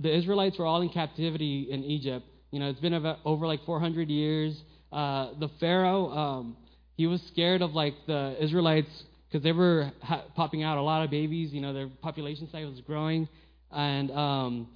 the 0.00 0.14
Israelites 0.14 0.58
were 0.58 0.66
all 0.66 0.80
in 0.82 0.88
captivity 0.88 1.68
in 1.70 1.84
Egypt. 1.84 2.26
You 2.50 2.60
know, 2.60 2.70
it's 2.70 2.80
been 2.80 2.94
about 2.94 3.18
over 3.24 3.46
like 3.46 3.64
400 3.64 4.08
years. 4.08 4.62
Uh, 4.92 5.30
the 5.38 5.48
Pharaoh, 5.60 6.10
um, 6.10 6.56
he 6.96 7.06
was 7.06 7.22
scared 7.22 7.62
of 7.62 7.72
like 7.74 7.94
the 8.06 8.36
Israelites 8.40 9.04
because 9.28 9.42
they 9.42 9.52
were 9.52 9.92
ha- 10.02 10.24
popping 10.34 10.62
out 10.62 10.78
a 10.78 10.82
lot 10.82 11.04
of 11.04 11.10
babies. 11.10 11.52
You 11.52 11.60
know, 11.60 11.72
their 11.72 11.88
population 11.88 12.48
size 12.50 12.66
was 12.66 12.80
growing, 12.80 13.28
and 13.70 14.10
um, 14.12 14.68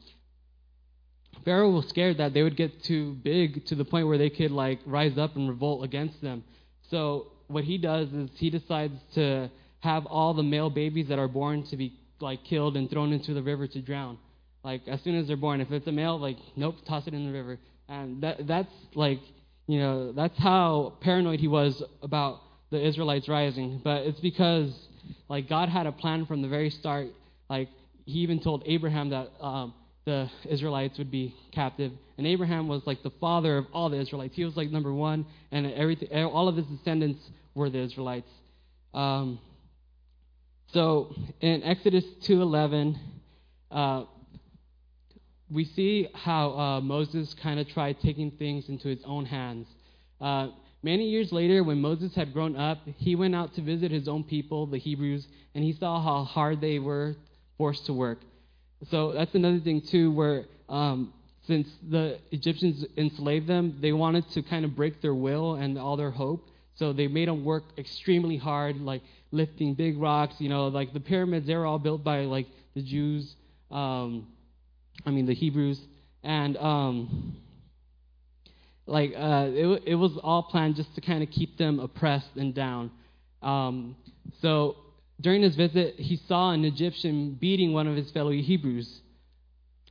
Pharaoh 1.44 1.70
was 1.70 1.88
scared 1.88 2.18
that 2.18 2.34
they 2.34 2.42
would 2.42 2.56
get 2.56 2.82
too 2.82 3.14
big 3.22 3.64
to 3.66 3.74
the 3.74 3.84
point 3.84 4.06
where 4.06 4.18
they 4.18 4.30
could 4.30 4.50
like 4.50 4.80
rise 4.84 5.16
up 5.16 5.36
and 5.36 5.48
revolt 5.48 5.84
against 5.84 6.20
them. 6.20 6.44
So 6.90 7.28
what 7.52 7.64
he 7.64 7.78
does 7.78 8.08
is 8.12 8.30
he 8.36 8.50
decides 8.50 8.94
to 9.14 9.50
have 9.80 10.06
all 10.06 10.34
the 10.34 10.42
male 10.42 10.70
babies 10.70 11.08
that 11.08 11.18
are 11.18 11.28
born 11.28 11.64
to 11.64 11.76
be 11.76 11.92
like 12.20 12.44
killed 12.44 12.76
and 12.76 12.88
thrown 12.88 13.12
into 13.12 13.34
the 13.34 13.42
river 13.42 13.66
to 13.66 13.80
drown. 13.80 14.18
Like 14.64 14.82
as 14.86 15.00
soon 15.02 15.16
as 15.18 15.26
they're 15.26 15.36
born, 15.36 15.60
if 15.60 15.70
it's 15.70 15.86
a 15.86 15.92
male, 15.92 16.18
like 16.18 16.36
nope, 16.56 16.76
toss 16.86 17.06
it 17.06 17.14
in 17.14 17.26
the 17.26 17.32
river. 17.32 17.58
And 17.88 18.22
that 18.22 18.46
that's 18.46 18.72
like 18.94 19.20
you 19.66 19.78
know 19.80 20.12
that's 20.12 20.38
how 20.38 20.94
paranoid 21.00 21.40
he 21.40 21.48
was 21.48 21.82
about 22.02 22.40
the 22.70 22.84
Israelites 22.84 23.28
rising. 23.28 23.80
But 23.82 24.02
it's 24.02 24.20
because 24.20 24.72
like 25.28 25.48
God 25.48 25.68
had 25.68 25.86
a 25.86 25.92
plan 25.92 26.26
from 26.26 26.42
the 26.42 26.48
very 26.48 26.70
start. 26.70 27.08
Like 27.50 27.68
he 28.04 28.20
even 28.20 28.40
told 28.40 28.62
Abraham 28.66 29.10
that 29.10 29.30
um, 29.40 29.74
the 30.04 30.30
Israelites 30.48 30.98
would 30.98 31.10
be 31.10 31.34
captive. 31.52 31.92
And 32.18 32.26
Abraham 32.26 32.68
was 32.68 32.82
like 32.86 33.02
the 33.02 33.12
father 33.20 33.58
of 33.58 33.66
all 33.72 33.88
the 33.88 33.98
Israelites. 33.98 34.34
He 34.36 34.44
was 34.44 34.56
like 34.56 34.70
number 34.70 34.92
one, 34.92 35.26
and 35.50 35.66
everything, 35.72 36.08
all 36.24 36.48
of 36.48 36.56
his 36.56 36.66
descendants 36.66 37.20
were 37.54 37.70
the 37.70 37.78
Israelites. 37.78 38.30
Um, 38.94 39.38
so 40.72 41.14
in 41.40 41.62
Exodus 41.62 42.04
2:11, 42.22 42.98
uh, 43.70 44.04
we 45.50 45.64
see 45.64 46.08
how 46.14 46.58
uh, 46.58 46.80
Moses 46.80 47.34
kind 47.34 47.60
of 47.60 47.68
tried 47.68 48.00
taking 48.00 48.30
things 48.32 48.68
into 48.68 48.88
his 48.88 49.02
own 49.04 49.26
hands. 49.26 49.66
Uh, 50.20 50.48
many 50.82 51.08
years 51.08 51.30
later, 51.30 51.62
when 51.62 51.80
Moses 51.80 52.14
had 52.14 52.32
grown 52.32 52.56
up, 52.56 52.78
he 52.96 53.14
went 53.16 53.34
out 53.34 53.54
to 53.54 53.62
visit 53.62 53.90
his 53.90 54.08
own 54.08 54.24
people, 54.24 54.66
the 54.66 54.78
Hebrews, 54.78 55.26
and 55.54 55.62
he 55.62 55.72
saw 55.74 56.02
how 56.02 56.24
hard 56.24 56.60
they 56.60 56.78
were 56.78 57.16
forced 57.58 57.84
to 57.86 57.92
work. 57.92 58.20
So 58.90 59.12
that's 59.12 59.34
another 59.34 59.60
thing 59.60 59.82
too, 59.82 60.10
where 60.10 60.46
um, 60.68 61.12
since 61.46 61.68
the 61.88 62.18
Egyptians 62.30 62.84
enslaved 62.96 63.46
them, 63.46 63.78
they 63.80 63.92
wanted 63.92 64.28
to 64.30 64.42
kind 64.42 64.64
of 64.64 64.74
break 64.74 65.02
their 65.02 65.14
will 65.14 65.54
and 65.54 65.78
all 65.78 65.96
their 65.96 66.10
hope. 66.10 66.48
So 66.82 66.92
they 66.92 67.06
made 67.06 67.28
them 67.28 67.44
work 67.44 67.62
extremely 67.78 68.36
hard, 68.36 68.80
like 68.80 69.02
lifting 69.30 69.74
big 69.74 69.98
rocks. 69.98 70.34
You 70.40 70.48
know, 70.48 70.66
like 70.66 70.92
the 70.92 70.98
pyramids, 70.98 71.46
they 71.46 71.54
were 71.54 71.64
all 71.64 71.78
built 71.78 72.02
by 72.02 72.22
like 72.22 72.48
the 72.74 72.82
Jews. 72.82 73.36
Um, 73.70 74.26
I 75.06 75.10
mean 75.10 75.26
the 75.26 75.34
Hebrews, 75.34 75.80
and 76.24 76.56
um, 76.56 77.36
like 78.84 79.12
uh, 79.16 79.46
it, 79.52 79.82
it 79.86 79.94
was 79.94 80.10
all 80.24 80.42
planned 80.42 80.74
just 80.74 80.92
to 80.96 81.00
kind 81.00 81.22
of 81.22 81.30
keep 81.30 81.56
them 81.56 81.78
oppressed 81.78 82.34
and 82.34 82.52
down. 82.52 82.90
Um, 83.42 83.94
so 84.40 84.74
during 85.20 85.42
his 85.42 85.54
visit, 85.54 86.00
he 86.00 86.16
saw 86.26 86.50
an 86.50 86.64
Egyptian 86.64 87.38
beating 87.40 87.72
one 87.72 87.86
of 87.86 87.94
his 87.94 88.10
fellow 88.10 88.32
Hebrews. 88.32 89.01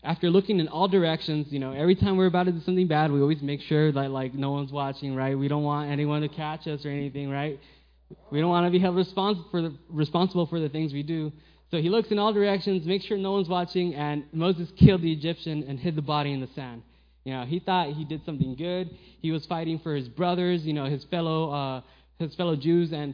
After 0.04 0.32
looking 0.32 0.60
in 0.60 0.68
all 0.68 0.88
directions, 0.88 1.48
you 1.52 1.60
know, 1.60 1.74
every 1.74 1.96
time 1.96 2.18
we're 2.18 2.26
about 2.26 2.46
to 2.46 2.52
do 2.52 2.62
something 2.62 2.88
bad, 2.88 3.12
we 3.12 3.22
always 3.22 3.42
make 3.42 3.62
sure 3.62 3.92
that 3.92 4.10
like 4.10 4.34
no 4.34 4.52
one's 4.52 4.72
watching, 4.72 5.16
right? 5.16 5.38
We 5.38 5.48
don't 5.48 5.64
want 5.64 5.92
anyone 5.92 6.22
to 6.22 6.28
catch 6.28 6.68
us 6.68 6.84
or 6.86 6.90
anything, 6.90 7.30
right? 7.30 7.60
We 8.32 8.40
don't 8.40 8.50
want 8.50 8.66
to 8.66 8.72
be 8.72 8.80
held 8.80 8.96
responsible 8.96 9.48
for 9.52 9.62
the, 9.62 9.76
responsible 9.90 10.48
for 10.48 10.60
the 10.60 10.70
things 10.70 10.92
we 10.92 11.04
do. 11.04 11.32
So 11.70 11.78
he 11.78 11.90
looks 11.90 12.10
in 12.10 12.20
all 12.20 12.34
directions, 12.34 12.86
makes 12.86 13.06
sure 13.06 13.18
no 13.18 13.34
one's 13.34 13.48
watching, 13.48 13.96
and 13.96 14.26
Moses 14.34 14.70
killed 14.78 15.04
the 15.04 15.12
Egyptian 15.12 15.64
and 15.68 15.80
hid 15.80 15.96
the 15.96 16.02
body 16.02 16.34
in 16.34 16.42
the 16.42 16.50
sand. 16.56 16.82
You 17.24 17.34
know, 17.34 17.46
he 17.46 17.60
thought 17.60 17.94
he 17.94 18.04
did 18.04 18.26
something 18.26 18.56
good. 18.56 18.90
He 19.22 19.32
was 19.32 19.46
fighting 19.46 19.80
for 19.80 19.96
his 19.96 20.10
brothers, 20.10 20.64
you 20.64 20.74
know, 20.74 20.86
his 20.86 21.04
fellow 21.06 21.52
uh, 21.52 21.82
his 22.18 22.36
fellow 22.36 22.56
Jews, 22.56 22.92
and 22.92 23.14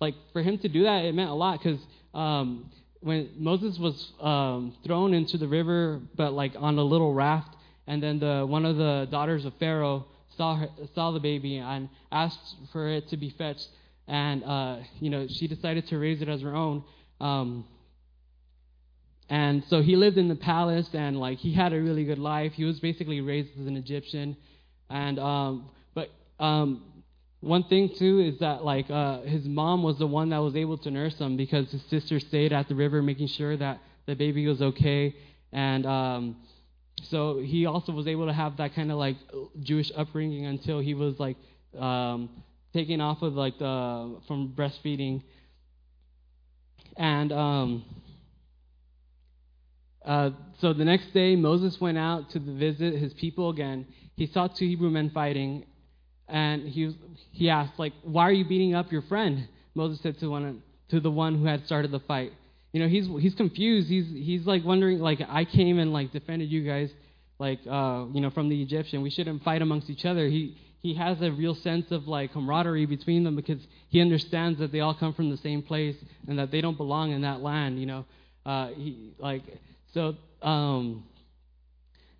like 0.00 0.14
for 0.32 0.42
him 0.42 0.58
to 0.58 0.68
do 0.68 0.84
that, 0.84 1.04
it 1.04 1.14
meant 1.14 1.30
a 1.30 1.34
lot 1.34 1.60
because 1.60 1.80
um, 2.14 2.70
when 3.00 3.30
Moses 3.36 3.78
was 3.78 4.12
um, 4.20 4.74
thrown 4.84 5.14
into 5.14 5.38
the 5.38 5.48
river, 5.48 6.00
but 6.16 6.32
like 6.32 6.52
on 6.58 6.78
a 6.78 6.82
little 6.82 7.14
raft, 7.14 7.54
and 7.86 8.02
then 8.02 8.18
the 8.18 8.44
one 8.46 8.64
of 8.64 8.76
the 8.76 9.08
daughters 9.10 9.44
of 9.44 9.54
Pharaoh 9.58 10.06
saw 10.36 10.56
her, 10.56 10.68
saw 10.94 11.12
the 11.12 11.20
baby 11.20 11.58
and 11.58 11.88
asked 12.10 12.56
for 12.72 12.88
it 12.88 13.08
to 13.10 13.16
be 13.16 13.30
fetched, 13.30 13.68
and 14.06 14.44
uh, 14.44 14.78
you 15.00 15.10
know 15.10 15.26
she 15.28 15.46
decided 15.46 15.86
to 15.88 15.98
raise 15.98 16.22
it 16.22 16.28
as 16.28 16.42
her 16.42 16.54
own. 16.54 16.84
Um, 17.20 17.64
and 19.30 19.62
so 19.68 19.82
he 19.82 19.96
lived 19.96 20.16
in 20.16 20.28
the 20.28 20.36
palace, 20.36 20.88
and 20.92 21.20
like 21.20 21.38
he 21.38 21.52
had 21.52 21.72
a 21.72 21.80
really 21.80 22.04
good 22.04 22.18
life. 22.18 22.52
He 22.54 22.64
was 22.64 22.80
basically 22.80 23.20
raised 23.20 23.50
as 23.60 23.66
an 23.66 23.76
Egyptian, 23.76 24.36
and 24.90 25.18
um, 25.18 25.70
but 25.94 26.08
um, 26.40 26.82
one 27.40 27.64
thing 27.64 27.90
too 27.96 28.20
is 28.20 28.38
that 28.40 28.64
like 28.64 28.90
uh, 28.90 29.20
his 29.22 29.44
mom 29.44 29.82
was 29.82 29.98
the 29.98 30.06
one 30.06 30.30
that 30.30 30.38
was 30.38 30.56
able 30.56 30.78
to 30.78 30.90
nurse 30.90 31.16
him 31.18 31.36
because 31.36 31.70
his 31.70 31.82
sister 31.84 32.18
stayed 32.18 32.52
at 32.52 32.68
the 32.68 32.74
river 32.74 33.00
making 33.02 33.28
sure 33.28 33.56
that 33.56 33.80
the 34.06 34.14
baby 34.14 34.46
was 34.46 34.60
okay, 34.60 35.14
and 35.52 35.86
um, 35.86 36.36
so 37.04 37.38
he 37.38 37.66
also 37.66 37.92
was 37.92 38.06
able 38.06 38.26
to 38.26 38.32
have 38.32 38.56
that 38.56 38.74
kind 38.74 38.90
of 38.90 38.98
like 38.98 39.16
Jewish 39.60 39.92
upbringing 39.96 40.46
until 40.46 40.80
he 40.80 40.94
was 40.94 41.18
like 41.20 41.36
um, 41.78 42.28
taken 42.72 43.00
off 43.00 43.22
of 43.22 43.34
like 43.34 43.58
the 43.58 44.20
from 44.26 44.54
breastfeeding, 44.56 45.22
and 46.96 47.32
um, 47.32 47.84
uh, 50.04 50.30
so 50.60 50.72
the 50.72 50.84
next 50.84 51.12
day, 51.12 51.36
Moses 51.36 51.78
went 51.80 51.98
out 51.98 52.30
to 52.30 52.40
visit 52.40 52.94
his 52.94 53.12
people 53.14 53.50
again. 53.50 53.86
He 54.16 54.26
saw 54.26 54.48
two 54.48 54.66
Hebrew 54.66 54.90
men 54.90 55.10
fighting, 55.10 55.66
and 56.28 56.68
he, 56.68 56.96
he 57.32 57.48
asked, 57.48 57.78
like, 57.78 57.92
why 58.02 58.24
are 58.24 58.32
you 58.32 58.44
beating 58.44 58.74
up 58.74 58.92
your 58.92 59.02
friend? 59.02 59.48
Moses 59.74 60.00
said 60.02 60.18
to, 60.20 60.28
one, 60.28 60.62
to 60.90 61.00
the 61.00 61.10
one 61.10 61.38
who 61.38 61.46
had 61.46 61.64
started 61.66 61.90
the 61.90 62.00
fight. 62.00 62.32
You 62.72 62.80
know, 62.80 62.88
he's, 62.88 63.06
he's 63.20 63.34
confused. 63.34 63.88
He's, 63.88 64.06
he's 64.08 64.46
like 64.46 64.64
wondering, 64.64 64.98
like, 64.98 65.20
I 65.26 65.44
came 65.44 65.78
and, 65.78 65.92
like, 65.92 66.12
defended 66.12 66.50
you 66.50 66.64
guys, 66.64 66.90
like, 67.38 67.60
uh, 67.68 68.04
you 68.12 68.20
know, 68.20 68.30
from 68.30 68.48
the 68.48 68.62
Egyptian. 68.62 69.02
We 69.02 69.10
shouldn't 69.10 69.42
fight 69.42 69.62
amongst 69.62 69.88
each 69.88 70.04
other. 70.04 70.26
He, 70.26 70.58
he 70.80 70.94
has 70.94 71.20
a 71.22 71.30
real 71.30 71.54
sense 71.54 71.86
of, 71.90 72.06
like, 72.06 72.32
camaraderie 72.32 72.86
between 72.86 73.24
them 73.24 73.36
because 73.36 73.60
he 73.88 74.00
understands 74.00 74.58
that 74.58 74.70
they 74.70 74.80
all 74.80 74.94
come 74.94 75.14
from 75.14 75.30
the 75.30 75.38
same 75.38 75.62
place 75.62 75.96
and 76.28 76.38
that 76.38 76.50
they 76.50 76.60
don't 76.60 76.76
belong 76.76 77.12
in 77.12 77.22
that 77.22 77.40
land, 77.40 77.80
you 77.80 77.86
know. 77.86 78.04
Uh, 78.44 78.68
he, 78.68 79.14
like, 79.18 79.42
so, 79.94 80.14
um, 80.42 81.04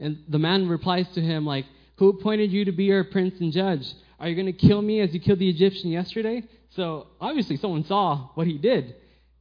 and 0.01 0.19
the 0.29 0.39
man 0.39 0.69
replies 0.69 1.07
to 1.15 1.21
him, 1.21 1.45
like, 1.45 1.67
Who 1.99 2.11
appointed 2.11 2.53
you 2.53 2.65
to 2.67 2.73
be 2.73 2.93
our 2.93 3.05
prince 3.05 3.41
and 3.41 3.53
judge? 3.53 3.93
Are 4.21 4.29
you 4.29 4.35
going 4.35 4.47
to 4.47 4.53
kill 4.53 4.81
me 4.81 5.01
as 5.01 5.13
you 5.13 5.21
killed 5.21 5.39
the 5.39 5.49
Egyptian 5.49 5.91
yesterday? 5.91 6.45
So, 6.71 7.09
obviously, 7.21 7.57
someone 7.57 7.85
saw 7.85 8.29
what 8.35 8.47
he 8.47 8.59
did. 8.59 8.95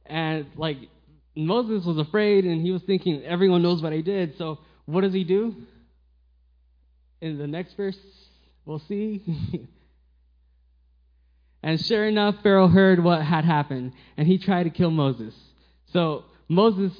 And, 0.06 0.46
like, 0.56 0.78
Moses 1.36 1.84
was 1.84 1.98
afraid 1.98 2.44
and 2.44 2.62
he 2.62 2.72
was 2.72 2.82
thinking, 2.82 3.22
Everyone 3.24 3.62
knows 3.62 3.80
what 3.80 3.92
I 3.92 4.00
did. 4.00 4.36
So, 4.38 4.58
what 4.86 5.02
does 5.02 5.12
he 5.12 5.24
do? 5.24 5.54
In 7.20 7.38
the 7.38 7.46
next 7.46 7.76
verse, 7.76 7.98
we'll 8.64 8.78
see. 8.80 9.22
and 11.62 11.80
sure 11.84 12.06
enough, 12.06 12.36
Pharaoh 12.42 12.68
heard 12.68 13.02
what 13.02 13.22
had 13.22 13.44
happened 13.44 13.92
and 14.16 14.26
he 14.26 14.38
tried 14.38 14.64
to 14.64 14.70
kill 14.70 14.90
Moses. 14.90 15.34
So, 15.92 16.24
Moses 16.48 16.92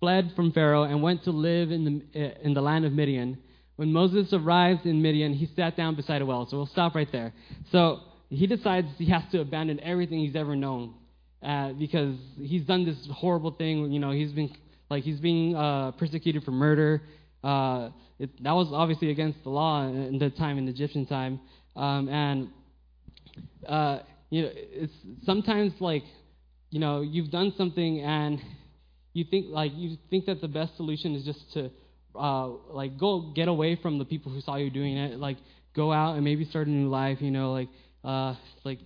fled 0.00 0.32
from 0.34 0.52
Pharaoh 0.52 0.84
and 0.84 1.02
went 1.02 1.24
to 1.24 1.30
live 1.30 1.70
in 1.70 1.84
the, 2.12 2.44
in 2.44 2.54
the 2.54 2.62
land 2.62 2.84
of 2.84 2.92
Midian. 2.92 3.38
When 3.78 3.92
Moses 3.92 4.32
arrived 4.32 4.86
in 4.86 5.00
Midian, 5.02 5.32
he 5.32 5.48
sat 5.54 5.76
down 5.76 5.94
beside 5.94 6.20
a 6.20 6.26
well. 6.26 6.48
So 6.50 6.56
we'll 6.56 6.66
stop 6.66 6.96
right 6.96 7.06
there. 7.12 7.32
So 7.70 8.00
he 8.28 8.48
decides 8.48 8.88
he 8.98 9.08
has 9.10 9.22
to 9.30 9.40
abandon 9.40 9.78
everything 9.78 10.18
he's 10.18 10.34
ever 10.34 10.56
known 10.56 10.94
uh, 11.44 11.74
because 11.74 12.16
he's 12.38 12.64
done 12.64 12.84
this 12.84 12.96
horrible 13.12 13.52
thing. 13.52 13.92
You 13.92 14.00
know, 14.00 14.10
he's 14.10 14.32
been 14.32 14.52
like 14.90 15.04
he's 15.04 15.20
being 15.20 15.54
uh, 15.54 15.92
persecuted 15.92 16.42
for 16.42 16.50
murder. 16.50 17.02
Uh, 17.44 17.90
it, 18.18 18.42
that 18.42 18.50
was 18.50 18.66
obviously 18.72 19.12
against 19.12 19.44
the 19.44 19.50
law 19.50 19.86
in 19.86 20.18
the 20.18 20.30
time, 20.30 20.58
in 20.58 20.64
the 20.64 20.72
Egyptian 20.72 21.06
time, 21.06 21.38
um, 21.76 22.08
and 22.08 22.48
uh, 23.64 24.00
you 24.30 24.42
know, 24.42 24.50
it's 24.52 24.92
sometimes 25.24 25.72
like, 25.78 26.02
you 26.70 26.80
know, 26.80 27.02
you've 27.02 27.30
done 27.30 27.52
something 27.56 28.00
and 28.00 28.40
you 29.12 29.24
think 29.30 29.46
like 29.50 29.70
you 29.76 29.98
think 30.10 30.26
that 30.26 30.40
the 30.40 30.48
best 30.48 30.76
solution 30.76 31.14
is 31.14 31.24
just 31.24 31.52
to 31.52 31.70
uh, 32.14 32.48
like 32.70 32.98
go 32.98 33.32
get 33.34 33.48
away 33.48 33.76
from 33.76 33.98
the 33.98 34.04
people 34.04 34.32
who 34.32 34.40
saw 34.40 34.56
you 34.56 34.70
doing 34.70 34.96
it, 34.96 35.18
like 35.18 35.36
go 35.74 35.92
out 35.92 36.14
and 36.14 36.24
maybe 36.24 36.44
start 36.44 36.66
a 36.66 36.70
new 36.70 36.88
life. 36.88 37.20
You 37.20 37.30
know, 37.30 37.52
like 37.52 37.68
uh, 38.04 38.34
like 38.64 38.78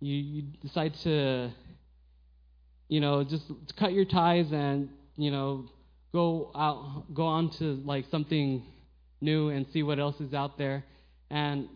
you, 0.00 0.14
you 0.14 0.42
decide 0.62 0.94
to, 1.04 1.50
you 2.88 3.00
know, 3.00 3.24
just 3.24 3.44
cut 3.78 3.92
your 3.92 4.04
ties 4.04 4.46
and 4.52 4.88
you 5.16 5.30
know 5.30 5.66
go 6.12 6.50
out, 6.54 7.14
go 7.14 7.26
on 7.26 7.50
to 7.58 7.64
like 7.84 8.06
something 8.10 8.62
new 9.20 9.48
and 9.48 9.66
see 9.72 9.82
what 9.82 9.98
else 9.98 10.18
is 10.20 10.32
out 10.32 10.56
there. 10.58 10.84
And 11.30 11.68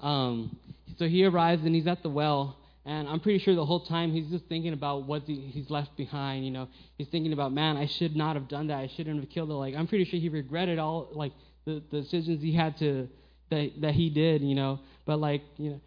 um, 0.00 0.56
so 0.98 1.06
he 1.06 1.24
arrives 1.24 1.62
and 1.64 1.74
he's 1.74 1.86
at 1.86 2.02
the 2.02 2.08
well, 2.08 2.56
and 2.86 3.08
I'm 3.08 3.20
pretty 3.20 3.38
sure 3.40 3.54
the 3.54 3.66
whole 3.66 3.84
time 3.84 4.12
he's 4.12 4.28
just 4.28 4.46
thinking 4.46 4.72
about 4.72 5.06
what 5.06 5.26
the, 5.26 5.34
he's 5.34 5.68
left 5.68 5.96
behind. 5.96 6.44
You 6.44 6.50
know, 6.50 6.68
he's 6.96 7.08
thinking 7.08 7.32
about, 7.32 7.52
man, 7.52 7.76
I 7.76 7.86
should 7.86 8.16
not 8.16 8.36
have 8.36 8.48
done 8.48 8.68
that. 8.68 8.78
I 8.78 8.90
shouldn't 8.96 9.20
have 9.20 9.28
killed 9.30 9.50
it. 9.50 9.54
Like 9.54 9.74
I'm 9.74 9.86
pretty 9.86 10.04
sure 10.04 10.18
he 10.18 10.28
regretted 10.28 10.78
all 10.78 11.08
like 11.12 11.32
the, 11.66 11.82
the 11.90 12.00
decisions 12.02 12.42
he 12.42 12.54
had 12.54 12.78
to 12.78 13.08
that 13.50 13.72
that 13.82 13.94
he 13.94 14.08
did. 14.10 14.42
You 14.42 14.54
know, 14.54 14.80
but 15.04 15.18
like 15.18 15.42
you 15.56 15.70
know, 15.70 15.80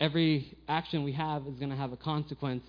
every 0.00 0.56
action 0.68 1.02
we 1.02 1.12
have 1.12 1.46
is 1.46 1.58
going 1.58 1.70
to 1.70 1.76
have 1.76 1.92
a 1.92 1.96
consequence. 1.96 2.64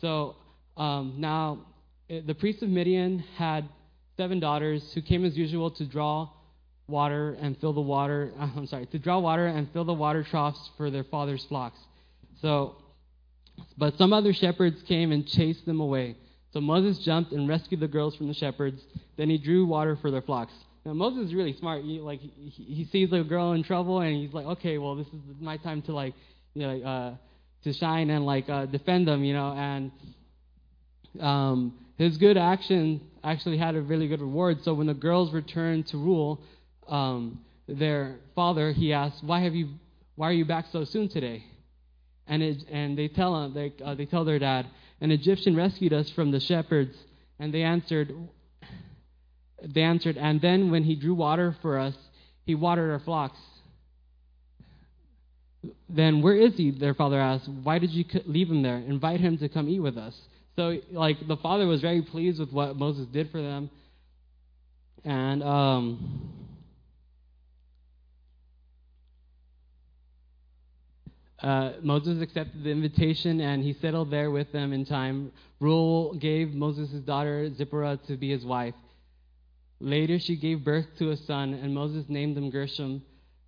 So 0.00 0.36
um, 0.76 1.14
now 1.18 1.66
it, 2.08 2.26
the 2.26 2.34
priest 2.34 2.62
of 2.62 2.68
Midian 2.68 3.18
had 3.36 3.68
seven 4.16 4.40
daughters 4.40 4.92
who 4.94 5.02
came 5.02 5.24
as 5.24 5.36
usual 5.36 5.70
to 5.72 5.84
draw 5.84 6.28
water 6.86 7.36
and 7.40 7.58
fill 7.58 7.72
the 7.72 7.80
water. 7.80 8.32
I'm 8.38 8.66
sorry, 8.66 8.86
to 8.86 8.98
draw 8.98 9.18
water 9.18 9.46
and 9.46 9.68
fill 9.72 9.84
the 9.84 9.92
water 9.92 10.22
troughs 10.22 10.70
for 10.76 10.90
their 10.90 11.04
father's 11.04 11.44
flocks. 11.44 11.78
So, 12.40 12.76
but 13.76 13.96
some 13.96 14.12
other 14.12 14.32
shepherds 14.32 14.82
came 14.86 15.12
and 15.12 15.26
chased 15.26 15.64
them 15.66 15.80
away. 15.80 16.16
So 16.52 16.60
Moses 16.60 16.98
jumped 17.04 17.32
and 17.32 17.48
rescued 17.48 17.80
the 17.80 17.88
girls 17.88 18.16
from 18.16 18.28
the 18.28 18.34
shepherds. 18.34 18.82
Then 19.16 19.28
he 19.28 19.38
drew 19.38 19.66
water 19.66 19.96
for 20.00 20.10
their 20.10 20.22
flocks. 20.22 20.52
Now 20.84 20.94
Moses 20.94 21.28
is 21.28 21.34
really 21.34 21.56
smart. 21.58 21.82
He, 21.84 22.00
like 22.00 22.20
he, 22.20 22.50
he 22.50 22.84
sees 22.86 23.12
a 23.12 23.22
girl 23.22 23.52
in 23.52 23.62
trouble 23.62 24.00
and 24.00 24.16
he's 24.16 24.32
like, 24.32 24.46
okay, 24.46 24.78
well 24.78 24.94
this 24.94 25.06
is 25.08 25.20
my 25.40 25.56
time 25.58 25.82
to 25.82 25.92
like, 25.92 26.14
you 26.54 26.62
know, 26.62 26.82
uh, 26.82 27.14
to 27.64 27.72
shine 27.72 28.10
and 28.10 28.24
like 28.24 28.48
uh, 28.48 28.66
defend 28.66 29.06
them, 29.06 29.24
you 29.24 29.34
know. 29.34 29.52
And 29.52 29.92
um, 31.20 31.74
his 31.96 32.16
good 32.16 32.36
action 32.36 33.00
actually 33.24 33.58
had 33.58 33.74
a 33.74 33.80
really 33.80 34.08
good 34.08 34.20
reward. 34.20 34.62
So 34.64 34.74
when 34.74 34.86
the 34.86 34.94
girls 34.94 35.32
returned 35.32 35.86
to 35.88 35.98
Reuel, 35.98 36.40
um, 36.88 37.40
their 37.66 38.20
father, 38.34 38.72
he 38.72 38.92
asked, 38.92 39.22
"Why 39.22 39.40
have 39.40 39.54
you? 39.54 39.68
Why 40.14 40.30
are 40.30 40.32
you 40.32 40.44
back 40.44 40.66
so 40.72 40.84
soon 40.84 41.08
today?" 41.08 41.44
And 42.28 42.42
it, 42.42 42.64
and 42.70 42.96
they 42.96 43.08
tell 43.08 43.44
him, 43.44 43.54
they, 43.54 43.72
uh, 43.82 43.94
they 43.94 44.06
tell 44.06 44.24
their 44.24 44.38
dad, 44.38 44.66
"An 45.00 45.10
Egyptian 45.10 45.56
rescued 45.56 45.92
us 45.92 46.10
from 46.10 46.30
the 46.30 46.40
shepherds." 46.40 46.96
And 47.40 47.54
they 47.54 47.62
answered, 47.62 48.12
they 49.62 49.82
answered, 49.82 50.16
and 50.16 50.40
then 50.40 50.70
when 50.70 50.84
he 50.84 50.94
drew 50.94 51.14
water 51.14 51.56
for 51.62 51.78
us, 51.78 51.94
he 52.44 52.54
watered 52.54 52.90
our 52.90 52.98
flocks. 53.00 53.38
Then 55.88 56.22
where 56.22 56.36
is 56.36 56.56
he? 56.56 56.70
Their 56.70 56.94
father 56.94 57.18
asked. 57.18 57.48
Why 57.48 57.78
did 57.78 57.90
you 57.90 58.04
leave 58.26 58.48
him 58.48 58.62
there? 58.62 58.76
Invite 58.76 59.20
him 59.20 59.38
to 59.38 59.48
come 59.48 59.68
eat 59.68 59.80
with 59.80 59.96
us. 59.96 60.18
So 60.56 60.78
like 60.90 61.26
the 61.26 61.36
father 61.36 61.66
was 61.66 61.80
very 61.80 62.02
pleased 62.02 62.40
with 62.40 62.52
what 62.52 62.76
Moses 62.76 63.06
did 63.06 63.30
for 63.30 63.40
them, 63.40 63.70
and 65.04 65.42
um, 65.42 66.47
uh, 71.42 71.72
Moses 71.82 72.20
accepted 72.20 72.64
the 72.64 72.70
invitation 72.70 73.40
and 73.40 73.62
he 73.62 73.74
settled 73.74 74.10
there 74.10 74.30
with 74.30 74.50
them 74.52 74.72
in 74.72 74.84
time. 74.84 75.32
Reuel 75.60 76.14
gave 76.14 76.52
Moses' 76.52 77.00
daughter 77.00 77.52
Zipporah 77.54 77.98
to 78.08 78.16
be 78.16 78.30
his 78.30 78.44
wife. 78.44 78.74
Later, 79.80 80.18
she 80.18 80.34
gave 80.36 80.64
birth 80.64 80.86
to 80.98 81.10
a 81.10 81.16
son, 81.16 81.54
and 81.54 81.72
Moses 81.72 82.04
named 82.08 82.36
him 82.36 82.50
Gershom, 82.50 83.00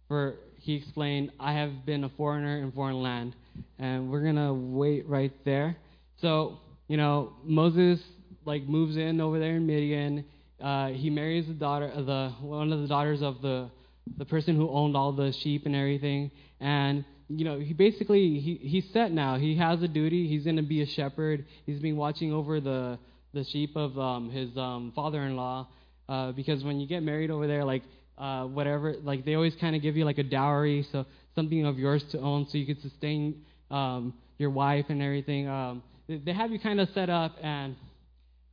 for 0.06 0.36
he 0.60 0.74
explained, 0.74 1.32
I 1.40 1.54
have 1.54 1.84
been 1.84 2.04
a 2.04 2.08
foreigner 2.10 2.58
in 2.58 2.70
foreign 2.70 3.02
land. 3.02 3.34
And 3.78 4.10
we're 4.10 4.22
going 4.22 4.36
to 4.36 4.52
wait 4.52 5.08
right 5.08 5.32
there. 5.44 5.76
So, 6.20 6.58
you 6.86 6.96
know, 6.96 7.32
Moses 7.42 8.00
like 8.44 8.62
moves 8.64 8.96
in 8.96 9.20
over 9.20 9.38
there 9.38 9.56
in 9.56 9.66
Midian. 9.66 10.24
Uh, 10.60 10.88
he 10.88 11.10
marries 11.10 11.46
the 11.46 11.54
daughter, 11.54 11.90
the 11.96 12.32
one 12.40 12.72
of 12.72 12.80
the 12.80 12.86
daughters 12.86 13.22
of 13.22 13.40
the 13.42 13.70
the 14.16 14.24
person 14.24 14.56
who 14.56 14.68
owned 14.70 14.96
all 14.96 15.12
the 15.12 15.32
sheep 15.32 15.66
and 15.66 15.74
everything. 15.74 16.30
And 16.58 17.04
you 17.30 17.44
know, 17.44 17.60
he 17.60 17.72
basically 17.74 18.40
he, 18.40 18.56
he's 18.56 18.84
set 18.92 19.12
now. 19.12 19.38
He 19.38 19.56
has 19.56 19.80
a 19.82 19.88
duty. 19.88 20.26
He's 20.28 20.44
going 20.44 20.56
to 20.56 20.62
be 20.62 20.82
a 20.82 20.86
shepherd. 20.86 21.46
He's 21.64 21.78
been 21.78 21.96
watching 21.96 22.32
over 22.32 22.60
the 22.60 22.98
the 23.32 23.44
sheep 23.44 23.76
of 23.76 23.96
um, 23.96 24.30
his 24.30 24.56
um, 24.56 24.92
father-in-law. 24.96 25.68
Uh, 26.08 26.32
because 26.32 26.64
when 26.64 26.80
you 26.80 26.88
get 26.88 27.04
married 27.04 27.30
over 27.30 27.46
there, 27.46 27.64
like 27.64 27.84
uh, 28.18 28.44
whatever, 28.44 28.96
like 29.04 29.24
they 29.24 29.36
always 29.36 29.54
kind 29.60 29.76
of 29.76 29.82
give 29.82 29.96
you 29.96 30.04
like 30.04 30.18
a 30.18 30.24
dowry, 30.24 30.84
so 30.90 31.06
something 31.36 31.64
of 31.64 31.78
yours 31.78 32.02
to 32.10 32.18
own, 32.18 32.48
so 32.48 32.58
you 32.58 32.66
could 32.66 32.82
sustain 32.82 33.44
um, 33.70 34.12
your 34.38 34.50
wife 34.50 34.86
and 34.88 35.00
everything. 35.00 35.46
Um, 35.46 35.84
they 36.08 36.32
have 36.32 36.50
you 36.50 36.58
kind 36.58 36.80
of 36.80 36.88
set 36.92 37.08
up, 37.08 37.36
and 37.40 37.76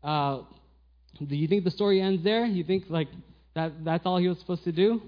uh, 0.03 0.41
do 1.25 1.35
you 1.35 1.47
think 1.47 1.63
the 1.63 1.71
story 1.71 1.99
ends 1.99 2.23
there? 2.23 2.45
You 2.45 2.63
think 2.63 2.83
like 2.89 3.07
that 3.55 3.83
that's 3.83 4.05
all 4.05 4.19
he 4.19 4.27
was 4.27 4.37
supposed 4.37 4.63
to 4.65 4.71
do? 4.71 5.01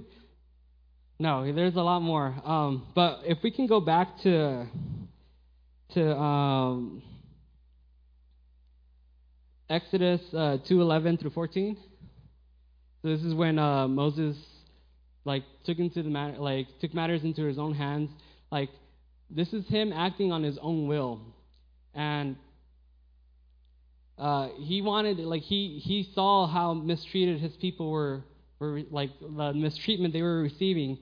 No, 1.22 1.52
there's 1.52 1.76
a 1.76 1.82
lot 1.82 2.00
more. 2.00 2.34
Um, 2.46 2.88
but 2.96 3.22
if 3.26 3.40
we 3.44 3.52
can 3.52 3.68
go 3.68 3.82
back 3.82 4.20
to 4.24 4.66
to 5.94 6.16
um, 6.16 7.02
Exodus 9.70 10.22
uh, 10.34 10.58
2:11 10.70 11.20
through 11.20 11.32
14. 11.32 11.78
So 13.02 13.08
this 13.10 13.22
is 13.22 13.34
when 13.34 13.60
uh, 13.60 13.88
Moses 13.90 14.38
like 15.26 15.44
took 15.66 15.80
into 15.80 16.04
the 16.04 16.10
matter, 16.10 16.38
like 16.38 16.68
took 16.80 16.94
matters 16.94 17.24
into 17.24 17.44
his 17.44 17.60
own 17.60 17.74
hands. 17.74 18.10
Like 18.50 18.70
this 19.30 19.52
is 19.52 19.68
him 19.68 19.92
acting 19.92 20.32
on 20.32 20.42
his 20.42 20.58
own 20.62 20.88
will, 20.88 21.20
and 21.94 22.38
uh, 24.18 24.50
he 24.58 24.82
wanted 24.82 25.20
like 25.20 25.42
he 25.42 25.82
he 25.84 26.10
saw 26.16 26.48
how 26.48 26.74
mistreated 26.74 27.42
his 27.42 27.52
people 27.58 27.92
were 27.92 28.22
were 28.60 28.82
like 28.92 29.10
the 29.20 29.54
mistreatment 29.54 30.14
they 30.14 30.22
were 30.22 30.42
receiving, 30.42 30.98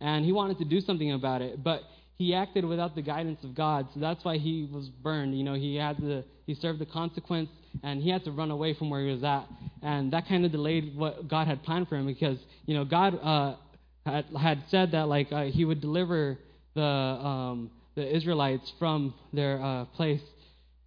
and 0.00 0.24
he 0.24 0.32
wanted 0.32 0.58
to 0.58 0.64
do 0.64 0.80
something 0.80 1.12
about 1.12 1.42
it. 1.42 1.62
But 1.62 1.82
he 2.18 2.34
acted 2.34 2.64
without 2.64 2.94
the 2.94 3.02
guidance 3.02 3.42
of 3.44 3.54
God, 3.54 3.88
so 3.94 4.00
that's 4.00 4.24
why 4.24 4.38
he 4.38 4.68
was 4.70 4.88
burned. 4.88 5.36
You 5.36 5.44
know, 5.44 5.54
he 5.54 5.76
had 5.76 5.98
to 5.98 6.24
he 6.46 6.54
served 6.54 6.78
the 6.78 6.86
consequence, 6.86 7.48
and 7.82 8.02
he 8.02 8.10
had 8.10 8.24
to 8.24 8.30
run 8.30 8.50
away 8.50 8.74
from 8.74 8.90
where 8.90 9.04
he 9.04 9.12
was 9.12 9.24
at, 9.24 9.46
and 9.82 10.12
that 10.12 10.28
kind 10.28 10.44
of 10.44 10.52
delayed 10.52 10.96
what 10.96 11.28
God 11.28 11.46
had 11.46 11.62
planned 11.62 11.88
for 11.88 11.96
him 11.96 12.06
because 12.06 12.38
you 12.66 12.74
know 12.74 12.84
God 12.84 13.18
uh, 13.22 13.56
had 14.06 14.24
had 14.38 14.62
said 14.70 14.92
that 14.92 15.08
like 15.08 15.32
uh, 15.32 15.44
he 15.44 15.64
would 15.64 15.80
deliver 15.80 16.38
the 16.74 16.82
um, 16.82 17.70
the 17.94 18.14
Israelites 18.14 18.72
from 18.78 19.14
their 19.32 19.62
uh, 19.62 19.84
place. 19.86 20.22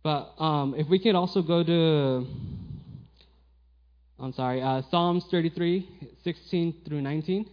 But 0.03 0.33
um, 0.38 0.75
if 0.77 0.88
we 0.88 0.99
could 0.99 1.15
also 1.15 1.41
go 1.41 1.63
to 1.63 2.27
I'm 4.17 4.32
sorry, 4.34 4.62
uh, 4.62 4.82
Psalms 4.89 5.25
33, 5.30 5.89
16 6.23 6.75
through 6.88 7.01
19. 7.01 7.49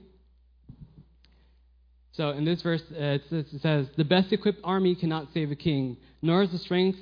So 2.12 2.30
in 2.30 2.44
this 2.44 2.62
verse, 2.62 2.82
uh, 2.92 3.18
it 3.30 3.46
says, 3.60 3.88
The 3.96 4.04
best 4.04 4.32
equipped 4.32 4.60
army 4.62 4.94
cannot 4.94 5.28
save 5.34 5.50
a 5.50 5.56
king, 5.56 5.96
nor 6.20 6.42
is 6.42 6.50
the 6.52 6.58
strength 6.58 6.98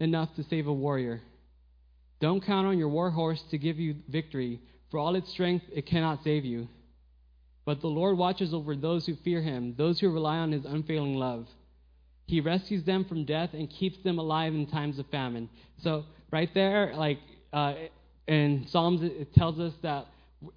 enough 0.00 0.34
to 0.36 0.42
save 0.44 0.66
a 0.66 0.72
warrior. 0.72 1.20
Don't 2.20 2.44
count 2.44 2.66
on 2.66 2.78
your 2.78 2.88
war 2.88 3.10
horse 3.10 3.42
to 3.50 3.58
give 3.58 3.78
you 3.78 3.96
victory. 4.08 4.60
For 4.90 4.98
all 4.98 5.14
its 5.14 5.30
strength, 5.30 5.66
it 5.72 5.86
cannot 5.86 6.24
save 6.24 6.44
you. 6.44 6.68
But 7.64 7.80
the 7.80 7.88
Lord 7.88 8.18
watches 8.18 8.52
over 8.52 8.74
those 8.74 9.06
who 9.06 9.14
fear 9.16 9.40
him, 9.42 9.74
those 9.76 10.00
who 10.00 10.10
rely 10.10 10.38
on 10.38 10.50
his 10.50 10.64
unfailing 10.64 11.14
love. 11.14 11.46
He 12.26 12.40
rescues 12.40 12.84
them 12.84 13.04
from 13.04 13.24
death 13.24 13.50
and 13.52 13.70
keeps 13.70 14.02
them 14.02 14.18
alive 14.18 14.54
in 14.54 14.66
times 14.66 14.98
of 14.98 15.06
famine. 15.06 15.48
So, 15.82 16.04
right 16.30 16.52
there, 16.54 16.94
like, 16.96 17.18
uh, 17.52 17.74
in 18.26 18.66
Psalms, 18.68 19.02
it 19.02 19.34
tells 19.34 19.58
us 19.58 19.72
that 19.82 20.06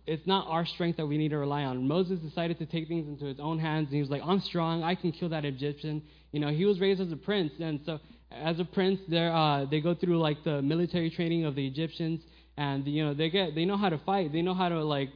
it's 0.05 0.25
not 0.27 0.47
our 0.47 0.65
strength 0.65 0.97
that 0.97 1.05
we 1.05 1.17
need 1.17 1.29
to 1.29 1.37
rely 1.37 1.63
on. 1.63 1.87
Moses 1.87 2.19
decided 2.19 2.59
to 2.59 2.65
take 2.65 2.87
things 2.87 3.07
into 3.07 3.25
his 3.25 3.39
own 3.39 3.59
hands, 3.59 3.87
and 3.87 3.95
he 3.95 4.01
was 4.01 4.09
like, 4.09 4.21
"I'm 4.23 4.41
strong. 4.41 4.83
I 4.83 4.95
can 4.95 5.11
kill 5.11 5.29
that 5.29 5.45
Egyptian." 5.45 6.01
You 6.31 6.39
know, 6.39 6.49
he 6.49 6.65
was 6.65 6.79
raised 6.79 7.01
as 7.01 7.11
a 7.11 7.17
prince, 7.17 7.53
and 7.59 7.79
so 7.85 7.99
as 8.31 8.59
a 8.59 8.65
prince, 8.65 8.99
they 9.07 9.25
uh, 9.25 9.65
they 9.69 9.81
go 9.81 9.93
through 9.95 10.19
like 10.19 10.43
the 10.43 10.61
military 10.61 11.09
training 11.09 11.45
of 11.45 11.55
the 11.55 11.65
Egyptians, 11.65 12.21
and 12.57 12.85
you 12.87 13.03
know 13.05 13.13
they 13.13 13.29
get 13.29 13.55
they 13.55 13.65
know 13.65 13.77
how 13.77 13.89
to 13.89 13.97
fight. 13.99 14.33
They 14.33 14.41
know 14.41 14.53
how 14.53 14.69
to 14.69 14.83
like 14.83 15.09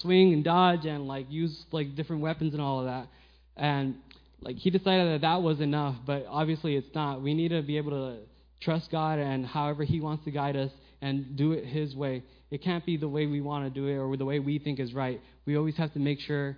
swing 0.00 0.32
and 0.32 0.44
dodge 0.44 0.84
and 0.86 1.06
like 1.06 1.30
use 1.30 1.64
like 1.70 1.94
different 1.94 2.22
weapons 2.22 2.52
and 2.52 2.62
all 2.62 2.80
of 2.80 2.86
that. 2.86 3.08
And 3.56 3.96
like 4.40 4.56
he 4.56 4.70
decided 4.70 5.14
that 5.14 5.20
that 5.22 5.42
was 5.42 5.60
enough, 5.60 5.96
but 6.04 6.26
obviously 6.28 6.76
it's 6.76 6.94
not. 6.94 7.22
We 7.22 7.34
need 7.34 7.48
to 7.48 7.62
be 7.62 7.76
able 7.76 7.92
to 7.92 8.18
trust 8.60 8.90
God 8.90 9.18
and 9.18 9.46
however 9.46 9.84
He 9.84 10.00
wants 10.00 10.24
to 10.24 10.30
guide 10.30 10.56
us 10.56 10.70
and 11.04 11.36
do 11.36 11.52
it 11.52 11.66
His 11.66 11.94
way. 11.94 12.22
It 12.50 12.62
can't 12.62 12.84
be 12.84 12.96
the 12.96 13.08
way 13.08 13.26
we 13.26 13.40
want 13.40 13.64
to 13.66 13.70
do 13.70 13.86
it 13.88 13.96
or 13.96 14.16
the 14.16 14.24
way 14.24 14.38
we 14.38 14.58
think 14.58 14.80
is 14.80 14.94
right. 14.94 15.20
We 15.46 15.56
always 15.56 15.76
have 15.76 15.92
to 15.92 15.98
make 15.98 16.20
sure 16.20 16.56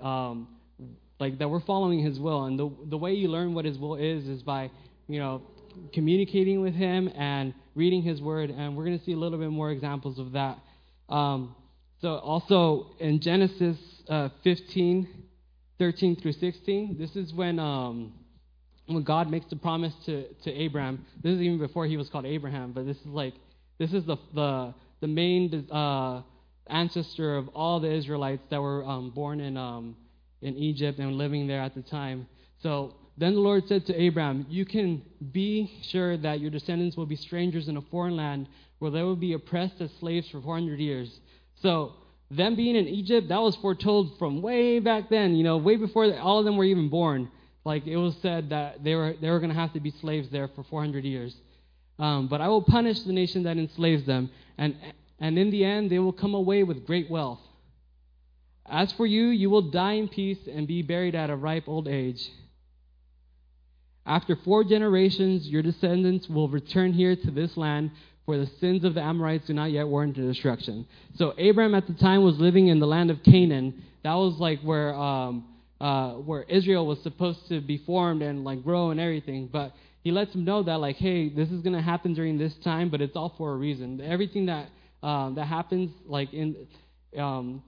um, 0.00 0.48
like 1.18 1.38
that 1.38 1.50
we're 1.50 1.60
following 1.60 2.04
His 2.04 2.18
will. 2.18 2.44
And 2.44 2.58
the 2.58 2.70
the 2.88 2.96
way 2.96 3.14
you 3.14 3.28
learn 3.28 3.54
what 3.54 3.64
His 3.64 3.76
will 3.76 3.96
is 3.96 4.26
is 4.28 4.42
by 4.42 4.70
you 5.08 5.18
know 5.18 5.42
communicating 5.92 6.60
with 6.60 6.74
Him 6.74 7.08
and 7.16 7.52
reading 7.74 8.02
His 8.02 8.20
Word. 8.20 8.50
And 8.50 8.76
we're 8.76 8.84
going 8.84 8.98
to 8.98 9.04
see 9.04 9.12
a 9.12 9.16
little 9.16 9.38
bit 9.38 9.50
more 9.50 9.70
examples 9.72 10.18
of 10.18 10.32
that. 10.32 10.58
Um, 11.08 11.56
so 12.00 12.16
also 12.16 12.94
in 13.00 13.20
Genesis 13.20 13.76
uh, 14.08 14.28
15, 14.44 15.08
13 15.78 16.16
through 16.20 16.32
16, 16.32 16.96
this 16.98 17.16
is 17.16 17.32
when 17.34 17.58
um, 17.58 18.12
when 18.86 19.02
God 19.02 19.28
makes 19.28 19.46
the 19.50 19.56
promise 19.56 19.92
to, 20.06 20.32
to 20.44 20.52
Abraham. 20.52 21.04
This 21.22 21.34
is 21.34 21.40
even 21.40 21.58
before 21.58 21.86
he 21.86 21.96
was 21.96 22.08
called 22.08 22.26
Abraham, 22.26 22.72
but 22.72 22.86
this 22.86 22.96
is 22.98 23.06
like 23.06 23.34
this 23.78 23.92
is 23.92 24.04
the 24.04 24.16
the 24.34 24.74
the 25.00 25.06
main 25.06 25.68
uh, 25.70 26.22
ancestor 26.68 27.36
of 27.36 27.48
all 27.48 27.80
the 27.80 27.90
Israelites 27.90 28.42
that 28.50 28.60
were 28.60 28.84
um, 28.84 29.10
born 29.10 29.40
in 29.40 29.56
um, 29.56 29.96
in 30.42 30.56
Egypt 30.56 30.98
and 30.98 31.16
living 31.16 31.46
there 31.46 31.60
at 31.60 31.74
the 31.74 31.82
time. 31.82 32.26
So 32.62 32.94
then 33.16 33.34
the 33.34 33.40
Lord 33.40 33.66
said 33.66 33.86
to 33.86 34.00
Abraham, 34.00 34.46
You 34.48 34.64
can 34.64 35.02
be 35.32 35.70
sure 35.90 36.16
that 36.18 36.40
your 36.40 36.50
descendants 36.50 36.96
will 36.96 37.06
be 37.06 37.16
strangers 37.16 37.68
in 37.68 37.76
a 37.76 37.82
foreign 37.82 38.16
land 38.16 38.48
where 38.78 38.90
they 38.90 39.02
will 39.02 39.16
be 39.16 39.32
oppressed 39.32 39.80
as 39.80 39.90
slaves 39.98 40.28
for 40.30 40.40
400 40.40 40.78
years. 40.78 41.20
So 41.60 41.94
them 42.30 42.54
being 42.54 42.76
in 42.76 42.86
Egypt, 42.86 43.28
that 43.28 43.40
was 43.40 43.56
foretold 43.56 44.18
from 44.18 44.40
way 44.40 44.78
back 44.78 45.10
then, 45.10 45.34
you 45.34 45.42
know, 45.42 45.56
way 45.56 45.76
before 45.76 46.16
all 46.18 46.38
of 46.38 46.44
them 46.44 46.56
were 46.56 46.64
even 46.64 46.88
born. 46.88 47.30
Like 47.64 47.86
it 47.86 47.96
was 47.96 48.14
said 48.22 48.50
that 48.50 48.84
they 48.84 48.94
were 48.94 49.14
they 49.20 49.28
were 49.30 49.40
going 49.40 49.50
to 49.50 49.58
have 49.58 49.72
to 49.72 49.80
be 49.80 49.90
slaves 50.00 50.28
there 50.30 50.48
for 50.48 50.62
400 50.64 51.04
years. 51.04 51.34
Um, 51.98 52.28
but 52.28 52.40
I 52.40 52.48
will 52.48 52.62
punish 52.62 53.00
the 53.00 53.12
nation 53.12 53.42
that 53.44 53.56
enslaves 53.56 54.04
them, 54.04 54.30
and 54.56 54.76
and 55.18 55.38
in 55.38 55.50
the 55.50 55.64
end 55.64 55.90
they 55.90 55.98
will 55.98 56.12
come 56.12 56.34
away 56.34 56.62
with 56.62 56.86
great 56.86 57.10
wealth. 57.10 57.40
As 58.70 58.92
for 58.92 59.06
you, 59.06 59.28
you 59.28 59.50
will 59.50 59.70
die 59.70 59.92
in 59.94 60.08
peace 60.08 60.38
and 60.46 60.68
be 60.68 60.82
buried 60.82 61.14
at 61.14 61.30
a 61.30 61.36
ripe 61.36 61.68
old 61.68 61.88
age. 61.88 62.30
After 64.06 64.36
four 64.36 64.64
generations, 64.64 65.48
your 65.48 65.62
descendants 65.62 66.28
will 66.28 66.48
return 66.48 66.92
here 66.92 67.16
to 67.16 67.30
this 67.30 67.56
land, 67.56 67.90
for 68.24 68.36
the 68.36 68.46
sins 68.60 68.84
of 68.84 68.94
the 68.94 69.00
Amorites 69.00 69.46
do 69.46 69.54
not 69.54 69.70
yet 69.70 69.88
warrant 69.88 70.14
destruction. 70.14 70.86
So 71.16 71.34
Abraham 71.38 71.74
at 71.74 71.86
the 71.86 71.94
time 71.94 72.22
was 72.22 72.38
living 72.38 72.68
in 72.68 72.78
the 72.78 72.86
land 72.86 73.10
of 73.10 73.22
Canaan. 73.22 73.82
That 74.04 74.14
was 74.14 74.34
like 74.38 74.60
where 74.60 74.94
um, 74.94 75.46
uh, 75.80 76.12
where 76.12 76.42
Israel 76.42 76.86
was 76.86 77.02
supposed 77.02 77.48
to 77.48 77.60
be 77.60 77.78
formed 77.78 78.22
and 78.22 78.44
like 78.44 78.62
grow 78.62 78.90
and 78.90 79.00
everything. 79.00 79.48
But 79.50 79.72
he 80.02 80.10
lets 80.10 80.32
them 80.32 80.44
know 80.44 80.62
that 80.62 80.78
like, 80.78 80.96
hey, 80.96 81.28
this 81.28 81.50
is 81.50 81.62
gonna 81.62 81.82
happen 81.82 82.14
during 82.14 82.38
this 82.38 82.54
time, 82.64 82.90
but 82.90 83.00
it's 83.00 83.16
all 83.16 83.34
for 83.36 83.52
a 83.52 83.56
reason. 83.56 84.00
Everything 84.00 84.46
that 84.46 84.68
um, 85.02 85.34
that 85.36 85.46
happens, 85.46 85.90
like 86.06 86.32
in, 86.32 86.66
um, 87.16 87.62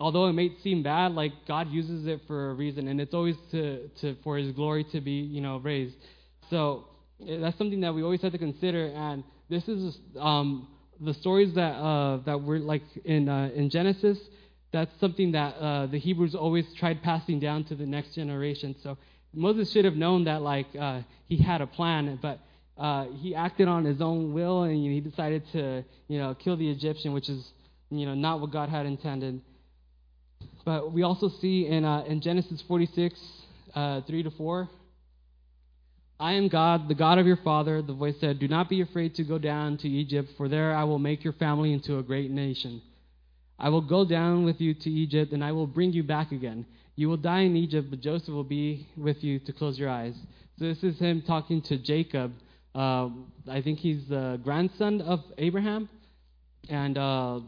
although 0.00 0.26
it 0.26 0.32
may 0.32 0.50
seem 0.62 0.82
bad, 0.82 1.12
like 1.12 1.32
God 1.46 1.68
uses 1.70 2.06
it 2.06 2.20
for 2.26 2.50
a 2.50 2.54
reason, 2.54 2.88
and 2.88 3.00
it's 3.00 3.14
always 3.14 3.36
to 3.52 3.88
to 4.00 4.16
for 4.22 4.36
His 4.36 4.52
glory 4.52 4.84
to 4.92 5.00
be 5.00 5.12
you 5.12 5.40
know 5.40 5.58
raised. 5.58 5.96
So 6.50 6.86
eh, 7.26 7.38
that's 7.38 7.56
something 7.58 7.80
that 7.80 7.94
we 7.94 8.02
always 8.02 8.22
have 8.22 8.32
to 8.32 8.38
consider. 8.38 8.86
And 8.86 9.24
this 9.48 9.66
is 9.68 9.98
um, 10.18 10.68
the 11.00 11.14
stories 11.14 11.54
that 11.54 11.74
uh, 11.74 12.18
that 12.24 12.42
were 12.42 12.58
like 12.58 12.82
in 13.04 13.28
uh, 13.28 13.50
in 13.54 13.70
Genesis 13.70 14.18
that's 14.74 14.90
something 14.98 15.30
that 15.30 15.54
uh, 15.54 15.86
the 15.86 16.00
Hebrews 16.00 16.34
always 16.34 16.66
tried 16.76 17.00
passing 17.00 17.38
down 17.38 17.62
to 17.66 17.76
the 17.76 17.86
next 17.86 18.16
generation. 18.16 18.74
So 18.82 18.98
Moses 19.34 19.72
should 19.72 19.84
have 19.84 19.96
known 19.96 20.24
that 20.24 20.42
like 20.42 20.66
uh, 20.78 21.00
he 21.26 21.36
had 21.36 21.60
a 21.60 21.66
plan, 21.66 22.18
but 22.20 22.40
uh, 22.76 23.06
he 23.20 23.34
acted 23.34 23.68
on 23.68 23.84
his 23.84 24.00
own 24.00 24.32
will 24.32 24.64
and 24.64 24.76
he 24.76 25.00
decided 25.00 25.42
to 25.52 25.84
you 26.08 26.18
know 26.18 26.34
kill 26.34 26.56
the 26.56 26.70
Egyptian, 26.70 27.12
which 27.12 27.28
is 27.28 27.44
you 27.90 28.06
know 28.06 28.14
not 28.14 28.40
what 28.40 28.50
God 28.50 28.68
had 28.68 28.86
intended. 28.86 29.40
But 30.64 30.92
we 30.92 31.02
also 31.02 31.28
see 31.40 31.66
in 31.66 31.84
uh, 31.84 32.04
in 32.06 32.20
Genesis 32.20 32.62
46, 32.66 33.18
uh, 33.74 34.00
3 34.02 34.22
to 34.22 34.30
4. 34.30 34.68
I 36.18 36.34
am 36.34 36.48
God, 36.48 36.88
the 36.88 36.94
God 36.94 37.18
of 37.18 37.26
your 37.26 37.38
father. 37.38 37.82
The 37.82 37.92
voice 37.92 38.14
said, 38.20 38.38
Do 38.38 38.46
not 38.46 38.68
be 38.68 38.80
afraid 38.80 39.16
to 39.16 39.24
go 39.24 39.36
down 39.36 39.78
to 39.78 39.88
Egypt, 39.88 40.30
for 40.36 40.48
there 40.48 40.74
I 40.74 40.84
will 40.84 41.00
make 41.00 41.24
your 41.24 41.32
family 41.32 41.72
into 41.72 41.98
a 41.98 42.02
great 42.02 42.30
nation. 42.30 42.80
I 43.58 43.68
will 43.68 43.80
go 43.80 44.04
down 44.04 44.44
with 44.44 44.60
you 44.60 44.74
to 44.74 44.90
Egypt, 44.90 45.32
and 45.32 45.44
I 45.44 45.52
will 45.52 45.66
bring 45.66 45.92
you 45.92 46.02
back 46.02 46.32
again. 46.32 46.66
You 46.96 47.08
will 47.08 47.16
die 47.16 47.40
in 47.40 47.56
Egypt, 47.56 47.90
but 47.90 48.00
Joseph 48.00 48.28
will 48.28 48.44
be 48.44 48.88
with 48.96 49.22
you 49.24 49.38
to 49.40 49.52
close 49.52 49.78
your 49.78 49.90
eyes. 49.90 50.14
So 50.58 50.66
this 50.66 50.82
is 50.84 50.98
him 50.98 51.22
talking 51.26 51.60
to 51.62 51.76
Jacob. 51.76 52.32
Uh, 52.74 53.08
I 53.48 53.62
think 53.62 53.80
he's 53.80 54.06
the 54.08 54.40
grandson 54.42 55.00
of 55.00 55.20
Abraham, 55.38 55.88
and 56.68 56.96
uh, 56.96 57.40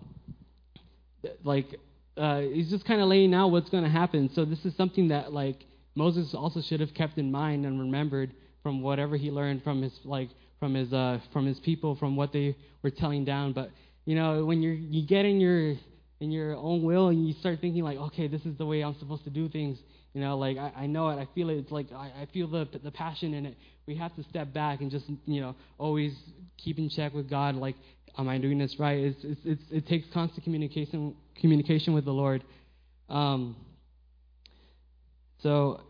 like 1.44 1.78
uh, 2.16 2.40
he's 2.40 2.70
just 2.70 2.84
kind 2.84 3.00
of 3.00 3.08
laying 3.08 3.34
out 3.34 3.48
what's 3.48 3.70
going 3.70 3.84
to 3.84 3.90
happen. 3.90 4.30
So 4.34 4.44
this 4.44 4.64
is 4.64 4.74
something 4.76 5.08
that 5.08 5.32
like 5.32 5.64
Moses 5.94 6.34
also 6.34 6.60
should 6.60 6.80
have 6.80 6.94
kept 6.94 7.18
in 7.18 7.30
mind 7.30 7.66
and 7.66 7.78
remembered 7.78 8.32
from 8.62 8.82
whatever 8.82 9.16
he 9.16 9.30
learned 9.30 9.62
from 9.62 9.82
his 9.82 9.92
like 10.04 10.30
from 10.58 10.74
his 10.74 10.92
uh, 10.92 11.20
from 11.32 11.46
his 11.46 11.60
people, 11.60 11.94
from 11.94 12.16
what 12.16 12.32
they 12.32 12.56
were 12.82 12.90
telling 12.90 13.24
down. 13.24 13.52
But 13.52 13.70
you 14.06 14.16
know, 14.16 14.44
when 14.44 14.60
you're 14.62 14.74
you 14.74 15.06
get 15.06 15.24
in 15.24 15.40
your 15.40 15.74
in 16.20 16.30
your 16.30 16.56
own 16.56 16.82
will 16.82 17.08
and 17.08 17.26
you 17.26 17.34
start 17.40 17.60
thinking 17.60 17.82
like, 17.82 17.98
okay, 17.98 18.28
this 18.28 18.44
is 18.46 18.56
the 18.56 18.66
way 18.66 18.82
I'm 18.82 18.98
supposed 18.98 19.24
to 19.24 19.30
do 19.30 19.48
things. 19.48 19.78
You 20.14 20.22
know, 20.22 20.38
like 20.38 20.56
I, 20.56 20.72
I 20.76 20.86
know 20.86 21.08
it, 21.10 21.18
I 21.18 21.28
feel 21.34 21.50
it. 21.50 21.58
It's 21.58 21.70
like 21.70 21.92
I, 21.92 22.10
I 22.22 22.28
feel 22.32 22.48
the 22.48 22.66
the 22.82 22.90
passion 22.90 23.34
in 23.34 23.44
it. 23.46 23.56
We 23.86 23.96
have 23.96 24.14
to 24.16 24.22
step 24.24 24.52
back 24.54 24.80
and 24.80 24.90
just 24.90 25.04
you 25.26 25.40
know 25.42 25.54
always 25.78 26.14
keep 26.56 26.78
in 26.78 26.88
check 26.88 27.12
with 27.12 27.28
God. 27.28 27.54
Like, 27.54 27.76
am 28.16 28.28
I 28.28 28.38
doing 28.38 28.58
this 28.58 28.76
right? 28.78 28.98
It's, 28.98 29.18
it's, 29.22 29.40
it's 29.44 29.62
it 29.70 29.86
takes 29.86 30.06
constant 30.14 30.44
communication 30.44 31.14
communication 31.38 31.92
with 31.92 32.06
the 32.06 32.12
Lord. 32.12 32.42
Um, 33.10 33.56
so 35.42 35.82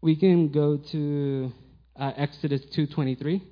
we 0.00 0.16
can 0.16 0.50
go 0.50 0.78
to 0.92 1.52
uh, 1.96 2.12
Exodus 2.16 2.62
2:23. 2.74 3.42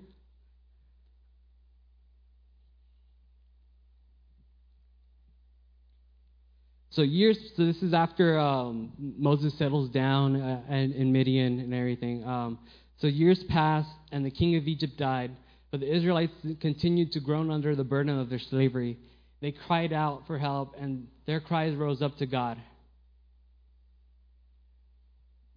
So 6.94 7.02
years. 7.02 7.37
So 7.57 7.66
this 7.66 7.83
is 7.83 7.92
after 7.92 8.38
um, 8.38 8.92
Moses 8.98 9.57
settles 9.59 9.90
down 9.90 10.40
uh, 10.40 10.62
in, 10.70 11.12
Midian 11.12 11.59
and 11.59 11.74
everything. 11.74 12.24
Um, 12.24 12.59
so 12.98 13.09
years 13.09 13.42
passed, 13.48 13.90
and 14.12 14.24
the 14.24 14.30
king 14.30 14.54
of 14.54 14.68
Egypt 14.68 14.96
died. 14.96 15.33
But 15.72 15.80
the 15.80 15.92
Israelites 15.92 16.33
continued 16.61 17.11
to 17.12 17.20
groan 17.20 17.50
under 17.50 17.74
the 17.74 17.83
burden 17.83 18.16
of 18.16 18.30
their 18.30 18.38
slavery. 18.38 18.96
They 19.40 19.50
cried 19.50 19.92
out 19.92 20.22
for 20.28 20.38
help, 20.38 20.76
and 20.80 21.09
their 21.26 21.40
cries 21.40 21.74
rose 21.74 22.00
up 22.00 22.16
to 22.18 22.26
God. 22.26 22.59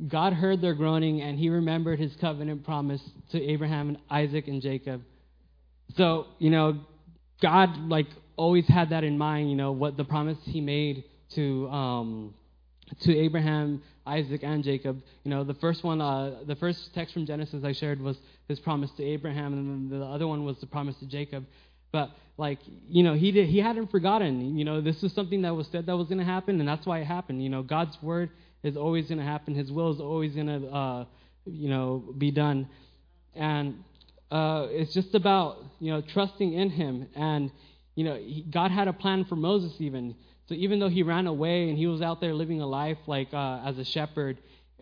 God 0.07 0.33
heard 0.33 0.59
their 0.59 0.73
groaning, 0.73 1.21
and 1.21 1.37
He 1.37 1.49
remembered 1.49 1.99
His 1.99 2.15
covenant 2.19 2.65
promise 2.65 3.01
to 3.31 3.39
Abraham 3.39 3.89
and 3.89 3.97
Isaac 4.09 4.47
and 4.47 4.59
Jacob. 4.59 5.03
So 5.97 6.25
you 6.39 6.49
know, 6.49 6.79
God 7.43 7.77
like 7.77 8.07
always 8.37 8.67
had 8.67 8.89
that 8.89 9.03
in 9.03 9.19
mind. 9.19 9.51
You 9.51 9.55
know 9.55 9.71
what 9.71 9.97
the 9.97 10.03
promise 10.03 10.39
He 10.43 10.61
made 10.61 11.03
to 11.35 11.69
um, 11.69 12.33
to 13.01 13.17
Abraham, 13.17 13.81
Isaac, 14.05 14.43
and 14.43 14.63
Jacob. 14.63 15.01
You 15.23 15.31
know, 15.31 15.43
the 15.43 15.53
first 15.55 15.83
one, 15.83 16.01
uh, 16.01 16.39
the 16.45 16.55
first 16.55 16.93
text 16.93 17.13
from 17.13 17.25
Genesis 17.25 17.63
I 17.63 17.73
shared 17.73 18.01
was 18.01 18.17
his 18.47 18.59
promise 18.59 18.91
to 18.97 19.03
Abraham, 19.03 19.53
and 19.53 19.91
the 19.91 20.03
other 20.05 20.27
one 20.27 20.45
was 20.45 20.57
the 20.59 20.67
promise 20.67 20.95
to 20.99 21.05
Jacob. 21.05 21.45
But 21.91 22.11
like, 22.37 22.59
you 22.87 23.03
know, 23.03 23.13
he 23.13 23.31
did, 23.31 23.47
he 23.47 23.59
hadn't 23.59 23.91
forgotten. 23.91 24.57
You 24.57 24.65
know, 24.65 24.81
this 24.81 25.01
was 25.01 25.13
something 25.13 25.41
that 25.41 25.55
was 25.55 25.67
said 25.67 25.85
that 25.85 25.97
was 25.97 26.07
going 26.07 26.19
to 26.19 26.25
happen, 26.25 26.59
and 26.59 26.67
that's 26.67 26.85
why 26.85 26.99
it 26.99 27.05
happened. 27.05 27.43
You 27.43 27.49
know, 27.49 27.63
God's 27.63 27.97
word 28.01 28.29
is 28.63 28.77
always 28.77 29.07
going 29.07 29.19
to 29.19 29.23
happen. 29.23 29.55
His 29.55 29.71
will 29.71 29.93
is 29.93 29.99
always 29.99 30.33
going 30.33 30.47
to, 30.47 30.67
uh, 30.67 31.05
you 31.45 31.69
know, 31.69 32.03
be 32.17 32.31
done. 32.31 32.69
And 33.35 33.83
uh, 34.31 34.67
it's 34.69 34.93
just 34.93 35.15
about 35.15 35.57
you 35.79 35.91
know 35.91 36.01
trusting 36.01 36.53
in 36.53 36.69
Him. 36.69 37.07
And 37.15 37.51
you 37.95 38.03
know, 38.03 38.15
he, 38.15 38.45
God 38.49 38.71
had 38.71 38.87
a 38.87 38.93
plan 38.93 39.25
for 39.25 39.35
Moses 39.35 39.73
even. 39.79 40.15
So 40.47 40.55
even 40.55 40.79
though 40.79 40.89
he 40.89 41.03
ran 41.03 41.27
away 41.27 41.69
and 41.69 41.77
he 41.77 41.87
was 41.87 42.01
out 42.01 42.21
there 42.21 42.33
living 42.33 42.61
a 42.61 42.67
life 42.67 42.97
like 43.05 43.33
uh, 43.33 43.61
as 43.65 43.77
a 43.77 43.83
shepherd, 43.83 44.37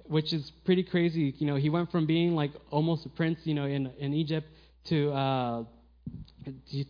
which 0.07 0.31
is 0.31 0.51
pretty 0.63 0.83
crazy. 0.83 1.33
You 1.37 1.47
know, 1.47 1.55
he 1.55 1.69
went 1.69 1.91
from 1.91 2.05
being 2.05 2.35
like 2.35 2.51
almost 2.69 3.05
a 3.05 3.09
prince, 3.09 3.39
you 3.43 3.53
know, 3.53 3.65
in 3.65 3.91
in 3.97 4.13
Egypt 4.13 4.47
to 4.85 5.11
uh, 5.11 5.63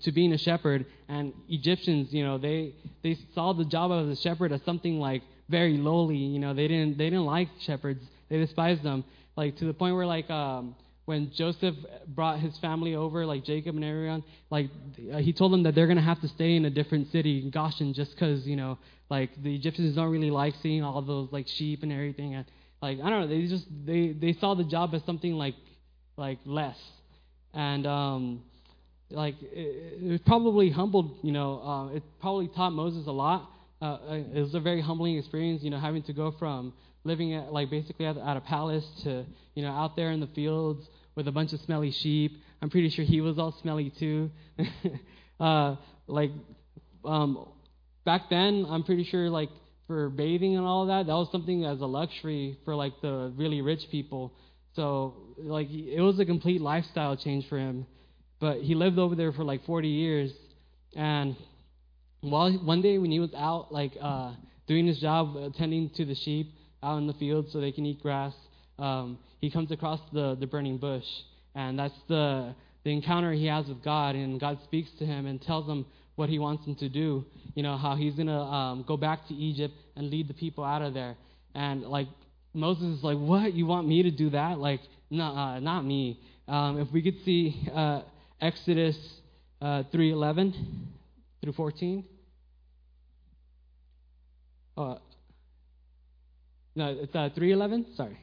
to 0.03 0.11
being 0.11 0.33
a 0.33 0.37
shepherd. 0.37 0.85
And 1.07 1.33
Egyptians, 1.49 2.13
you 2.13 2.23
know, 2.25 2.37
they 2.37 2.73
they 3.01 3.17
saw 3.33 3.53
the 3.53 3.65
job 3.65 3.91
of 3.91 4.09
a 4.09 4.15
shepherd 4.15 4.51
as 4.51 4.61
something 4.63 4.99
like 4.99 5.23
very 5.49 5.77
lowly. 5.77 6.17
You 6.17 6.39
know, 6.39 6.53
they 6.53 6.67
didn't 6.67 6.97
they 6.97 7.05
didn't 7.09 7.25
like 7.25 7.49
shepherds. 7.59 8.03
They 8.29 8.37
despised 8.37 8.83
them. 8.83 9.05
Like 9.37 9.57
to 9.57 9.65
the 9.65 9.73
point 9.73 9.95
where 9.95 10.05
like 10.05 10.29
um, 10.29 10.75
when 11.05 11.31
Joseph 11.35 11.75
brought 12.07 12.39
his 12.39 12.57
family 12.57 12.95
over, 12.95 13.25
like 13.25 13.43
Jacob 13.43 13.75
and 13.75 13.83
everyone, 13.83 14.23
like 14.49 14.69
uh, 15.13 15.17
he 15.17 15.33
told 15.33 15.53
them 15.53 15.63
that 15.63 15.75
they're 15.75 15.87
gonna 15.87 16.01
have 16.01 16.19
to 16.21 16.27
stay 16.27 16.55
in 16.55 16.65
a 16.65 16.69
different 16.69 17.11
city, 17.11 17.49
Goshen, 17.51 17.93
just 17.93 18.11
because 18.11 18.45
you 18.45 18.55
know, 18.55 18.77
like 19.09 19.29
the 19.41 19.55
Egyptians 19.55 19.95
don't 19.95 20.09
really 20.11 20.31
like 20.31 20.55
seeing 20.61 20.83
all 20.83 21.01
those 21.01 21.29
like 21.31 21.47
sheep 21.47 21.83
and 21.83 21.91
everything, 21.91 22.35
and 22.35 22.45
like 22.81 22.99
I 23.03 23.09
don't 23.09 23.21
know, 23.21 23.27
they 23.27 23.47
just 23.47 23.65
they 23.85 24.13
they 24.13 24.33
saw 24.33 24.55
the 24.55 24.63
job 24.63 24.93
as 24.93 25.03
something 25.05 25.33
like 25.33 25.55
like 26.17 26.39
less, 26.45 26.77
and 27.53 27.85
um, 27.85 28.41
like 29.11 29.35
it, 29.41 30.13
it 30.13 30.25
probably 30.25 30.69
humbled, 30.71 31.17
you 31.21 31.31
know, 31.31 31.61
uh, 31.61 31.95
it 31.95 32.03
probably 32.19 32.47
taught 32.47 32.71
Moses 32.71 33.05
a 33.07 33.11
lot, 33.11 33.49
uh, 33.81 33.97
it 34.09 34.41
was 34.41 34.55
a 34.55 34.59
very 34.59 34.81
humbling 34.81 35.17
experience, 35.17 35.61
you 35.61 35.69
know, 35.69 35.79
having 35.79 36.03
to 36.03 36.13
go 36.13 36.31
from 36.39 36.73
living 37.03 37.33
at, 37.33 37.53
like 37.53 37.69
basically 37.69 38.05
at, 38.05 38.17
at 38.17 38.37
a 38.37 38.41
palace 38.41 38.85
to, 39.03 39.25
you 39.53 39.61
know, 39.61 39.71
out 39.71 39.95
there 39.95 40.11
in 40.11 40.19
the 40.19 40.27
fields 40.27 40.87
with 41.15 41.27
a 41.27 41.31
bunch 41.31 41.53
of 41.53 41.61
smelly 41.61 41.91
sheep. 41.91 42.41
I'm 42.61 42.69
pretty 42.69 42.89
sure 42.89 43.05
he 43.05 43.21
was 43.21 43.39
all 43.39 43.55
smelly 43.61 43.91
too. 43.97 44.31
uh, 45.39 45.75
like, 46.07 46.31
um, 47.03 47.49
back 48.05 48.29
then, 48.29 48.65
I'm 48.69 48.83
pretty 48.83 49.03
sure 49.03 49.29
like 49.29 49.49
for 49.87 50.09
bathing 50.09 50.57
and 50.57 50.65
all 50.65 50.87
that, 50.87 51.07
that 51.07 51.13
was 51.13 51.29
something 51.31 51.63
as 51.65 51.79
a 51.81 51.85
luxury 51.85 52.57
for 52.65 52.75
like 52.75 52.93
the 53.01 53.31
really 53.35 53.61
rich 53.61 53.89
people. 53.91 54.33
So 54.75 55.13
like 55.37 55.69
it 55.71 56.01
was 56.01 56.19
a 56.19 56.25
complete 56.25 56.61
lifestyle 56.61 57.15
change 57.15 57.47
for 57.47 57.57
him. 57.57 57.85
But 58.39 58.61
he 58.61 58.75
lived 58.75 58.99
over 58.99 59.15
there 59.15 59.31
for 59.31 59.43
like 59.43 59.65
40 59.65 59.87
years, 59.87 60.31
and 60.95 61.37
while 62.19 62.51
one 62.51 62.81
day 62.81 62.97
when 62.97 63.09
he 63.09 63.19
was 63.19 63.33
out 63.33 63.71
like 63.71 63.93
uh, 64.01 64.33
doing 64.67 64.87
his 64.87 64.99
job 64.99 65.37
attending 65.37 65.89
to 65.91 66.05
the 66.05 66.15
sheep 66.15 66.53
out 66.83 66.97
in 66.97 67.07
the 67.07 67.13
field 67.13 67.49
so 67.51 67.61
they 67.61 67.71
can 67.71 67.85
eat 67.85 68.01
grass, 68.01 68.33
um, 68.77 69.17
he 69.45 69.51
comes 69.51 69.71
across 69.71 69.99
the 70.11 70.35
the 70.39 70.47
burning 70.47 70.77
bush, 70.77 71.05
and 71.53 71.77
that's 71.77 71.93
the 72.07 72.55
the 72.83 72.91
encounter 72.91 73.31
he 73.31 73.45
has 73.45 73.67
with 73.67 73.83
God, 73.83 74.15
and 74.15 74.39
God 74.39 74.57
speaks 74.63 74.89
to 74.97 75.05
him 75.05 75.27
and 75.27 75.39
tells 75.39 75.67
him 75.67 75.85
what 76.15 76.29
he 76.29 76.39
wants 76.39 76.65
him 76.65 76.75
to 76.75 76.89
do. 76.89 77.23
You 77.53 77.61
know 77.61 77.77
how 77.77 77.95
he's 77.95 78.15
gonna 78.15 78.41
um, 78.41 78.85
go 78.87 78.97
back 78.97 79.27
to 79.27 79.35
Egypt 79.35 79.75
and 79.95 80.09
lead 80.09 80.27
the 80.27 80.33
people 80.33 80.63
out 80.63 80.81
of 80.81 80.95
there, 80.95 81.15
and 81.53 81.83
like 81.83 82.07
Moses 82.55 82.97
is 82.97 83.03
like, 83.03 83.17
"What? 83.17 83.53
You 83.53 83.67
want 83.67 83.87
me 83.87 84.01
to 84.03 84.11
do 84.11 84.31
that? 84.31 84.57
Like, 84.57 84.81
no, 85.11 85.25
uh, 85.25 85.59
not 85.59 85.85
me." 85.85 86.19
Um, 86.47 86.79
if 86.79 86.91
we 86.91 87.03
could 87.03 87.23
see 87.23 87.69
uh, 87.73 88.01
Exodus 88.41 88.97
uh, 89.61 89.83
3:11 89.93 90.53
through 91.41 91.53
14. 91.53 92.03
Uh, 94.75 94.95
no, 96.75 96.97
it's 96.99 97.15
uh, 97.15 97.29
3:11. 97.37 97.95
Sorry. 97.95 98.17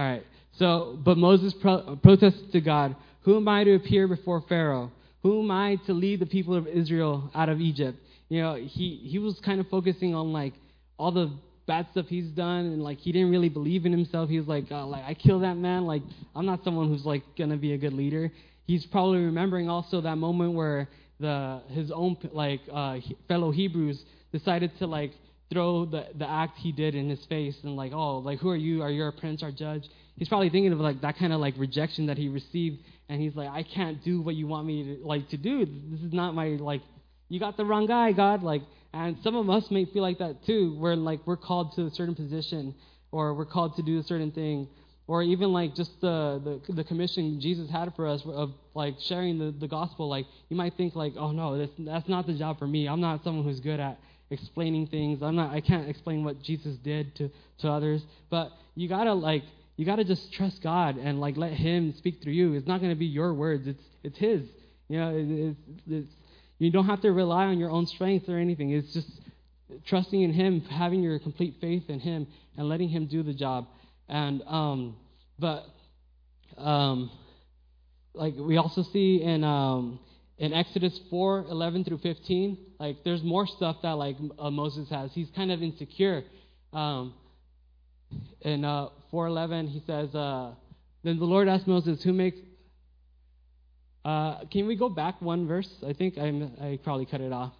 All 0.00 0.06
right. 0.06 0.24
So, 0.52 0.98
but 1.04 1.18
Moses 1.18 1.52
pro- 1.52 1.96
protested 1.96 2.52
to 2.52 2.60
God, 2.62 2.96
"Who 3.24 3.36
am 3.36 3.46
I 3.48 3.64
to 3.64 3.74
appear 3.74 4.08
before 4.08 4.40
Pharaoh? 4.40 4.90
Who 5.22 5.42
am 5.42 5.50
I 5.50 5.76
to 5.86 5.92
lead 5.92 6.20
the 6.20 6.26
people 6.26 6.54
of 6.54 6.66
Israel 6.66 7.30
out 7.34 7.50
of 7.50 7.60
Egypt?" 7.60 7.98
You 8.30 8.40
know, 8.40 8.54
he 8.54 8.96
he 8.96 9.18
was 9.18 9.38
kind 9.40 9.60
of 9.60 9.68
focusing 9.68 10.14
on 10.14 10.32
like 10.32 10.54
all 10.98 11.12
the 11.12 11.30
bad 11.66 11.86
stuff 11.90 12.06
he's 12.08 12.30
done, 12.30 12.64
and 12.64 12.82
like 12.82 12.96
he 12.96 13.12
didn't 13.12 13.30
really 13.30 13.50
believe 13.50 13.84
in 13.84 13.92
himself. 13.92 14.30
He 14.30 14.38
was 14.38 14.48
like, 14.48 14.72
uh, 14.72 14.86
like 14.86 15.04
I 15.04 15.12
killed 15.12 15.42
that 15.42 15.58
man. 15.58 15.84
Like 15.84 16.02
I'm 16.34 16.46
not 16.46 16.64
someone 16.64 16.88
who's 16.88 17.04
like 17.04 17.22
gonna 17.36 17.58
be 17.58 17.74
a 17.74 17.78
good 17.78 17.92
leader. 17.92 18.32
He's 18.66 18.86
probably 18.86 19.22
remembering 19.22 19.68
also 19.68 20.00
that 20.00 20.16
moment 20.16 20.54
where 20.54 20.88
the 21.18 21.60
his 21.68 21.90
own 21.90 22.16
like 22.32 22.62
uh, 22.72 23.00
fellow 23.28 23.50
Hebrews 23.50 24.02
decided 24.32 24.70
to 24.78 24.86
like 24.86 25.12
throw 25.50 25.84
the 25.84 26.06
the 26.16 26.28
act 26.28 26.58
he 26.58 26.72
did 26.72 26.94
in 26.94 27.08
his 27.08 27.24
face 27.26 27.56
and 27.62 27.76
like 27.76 27.92
oh 27.92 28.18
like 28.18 28.38
who 28.38 28.48
are 28.48 28.56
you? 28.56 28.82
Are 28.82 28.90
you 28.90 29.04
a 29.04 29.12
prince 29.12 29.42
or 29.42 29.50
judge? 29.50 29.84
He's 30.16 30.28
probably 30.28 30.50
thinking 30.50 30.72
of 30.72 30.80
like 30.80 31.00
that 31.02 31.18
kind 31.18 31.32
of 31.32 31.40
like 31.40 31.54
rejection 31.56 32.06
that 32.06 32.18
he 32.18 32.28
received. 32.28 32.78
And 33.08 33.20
he's 33.20 33.34
like 33.34 33.48
I 33.48 33.62
can't 33.62 34.02
do 34.04 34.20
what 34.20 34.34
you 34.34 34.46
want 34.46 34.66
me 34.66 34.96
to 34.96 35.06
like 35.06 35.28
to 35.30 35.36
do. 35.36 35.66
This 35.66 36.00
is 36.00 36.12
not 36.12 36.34
my 36.34 36.48
like 36.50 36.82
you 37.28 37.40
got 37.40 37.56
the 37.56 37.64
wrong 37.64 37.86
guy 37.86 38.12
God. 38.12 38.42
Like 38.42 38.62
and 38.92 39.16
some 39.22 39.36
of 39.36 39.48
us 39.50 39.70
may 39.70 39.84
feel 39.86 40.02
like 40.02 40.18
that 40.18 40.44
too. 40.44 40.76
Where 40.78 40.96
like 40.96 41.20
we're 41.26 41.36
called 41.36 41.74
to 41.76 41.86
a 41.86 41.90
certain 41.90 42.14
position 42.14 42.74
or 43.12 43.34
we're 43.34 43.46
called 43.46 43.76
to 43.76 43.82
do 43.82 43.98
a 43.98 44.02
certain 44.02 44.30
thing. 44.30 44.68
Or 45.06 45.24
even 45.24 45.52
like 45.52 45.74
just 45.74 46.00
the, 46.00 46.60
the, 46.68 46.72
the 46.72 46.84
commission 46.84 47.40
Jesus 47.40 47.68
had 47.68 47.92
for 47.96 48.06
us 48.06 48.22
of 48.24 48.52
like 48.74 48.94
sharing 49.08 49.38
the, 49.40 49.50
the 49.50 49.66
gospel, 49.66 50.08
like 50.08 50.24
you 50.48 50.56
might 50.56 50.74
think 50.76 50.94
like, 50.94 51.14
oh 51.16 51.32
no, 51.32 51.58
that's, 51.58 51.72
that's 51.78 52.08
not 52.08 52.28
the 52.28 52.34
job 52.34 52.60
for 52.60 52.68
me. 52.68 52.88
I'm 52.88 53.00
not 53.00 53.24
someone 53.24 53.44
who's 53.44 53.58
good 53.58 53.80
at 53.80 53.98
explaining 54.30 54.86
things. 54.86 55.22
I'm 55.22 55.36
not, 55.36 55.52
I 55.52 55.60
can't 55.60 55.88
explain 55.88 56.24
what 56.24 56.40
Jesus 56.42 56.76
did 56.78 57.14
to, 57.16 57.30
to 57.58 57.68
others. 57.68 58.02
But 58.30 58.52
you 58.74 58.88
gotta 58.88 59.12
like, 59.12 59.42
you 59.76 59.84
gotta 59.84 60.04
just 60.04 60.32
trust 60.32 60.62
God 60.62 60.96
and 60.96 61.20
like 61.20 61.36
let 61.36 61.52
Him 61.52 61.94
speak 61.98 62.22
through 62.22 62.32
you. 62.32 62.54
It's 62.54 62.66
not 62.66 62.80
gonna 62.80 62.94
be 62.96 63.06
your 63.06 63.34
words. 63.34 63.66
It's, 63.66 63.82
it's 64.02 64.18
His. 64.18 64.42
You 64.88 64.98
know, 64.98 65.10
it, 65.10 65.26
it's, 65.28 65.60
it's, 65.86 66.12
you 66.58 66.70
don't 66.70 66.86
have 66.86 67.00
to 67.02 67.12
rely 67.12 67.46
on 67.46 67.58
your 67.58 67.70
own 67.70 67.86
strength 67.86 68.28
or 68.28 68.38
anything. 68.38 68.70
It's 68.70 68.92
just 68.92 69.08
trusting 69.86 70.20
in 70.20 70.32
Him, 70.32 70.60
having 70.62 71.02
your 71.02 71.18
complete 71.18 71.56
faith 71.60 71.84
in 71.88 72.00
Him, 72.00 72.26
and 72.56 72.68
letting 72.68 72.88
Him 72.88 73.06
do 73.06 73.22
the 73.22 73.32
job. 73.32 73.66
And 74.08 74.42
um, 74.46 74.96
but 75.38 75.64
um, 76.58 77.10
like 78.14 78.34
we 78.36 78.56
also 78.56 78.82
see 78.82 79.22
in 79.22 79.44
um, 79.44 80.00
in 80.40 80.54
Exodus 80.54 80.98
4, 81.10 81.46
11 81.50 81.84
through 81.84 81.98
15, 81.98 82.56
like 82.80 83.04
there's 83.04 83.22
more 83.22 83.46
stuff 83.46 83.76
that 83.82 83.92
like 83.92 84.16
uh, 84.38 84.50
Moses 84.50 84.88
has. 84.88 85.12
He's 85.12 85.28
kind 85.36 85.52
of 85.52 85.62
insecure. 85.62 86.24
Um, 86.72 87.12
in 88.40 88.64
uh, 88.64 88.88
4:11, 89.12 89.68
he 89.68 89.82
says, 89.86 90.14
uh, 90.14 90.54
"Then 91.04 91.18
the 91.18 91.26
Lord 91.26 91.46
asked 91.46 91.66
Moses, 91.66 92.02
who 92.02 92.14
makes." 92.14 92.38
Uh, 94.02 94.46
can 94.46 94.66
we 94.66 94.76
go 94.76 94.88
back 94.88 95.20
one 95.20 95.46
verse? 95.46 95.68
I 95.86 95.92
think 95.92 96.16
i 96.16 96.28
I 96.60 96.78
probably 96.82 97.04
cut 97.04 97.20
it 97.20 97.32
off. 97.32 97.52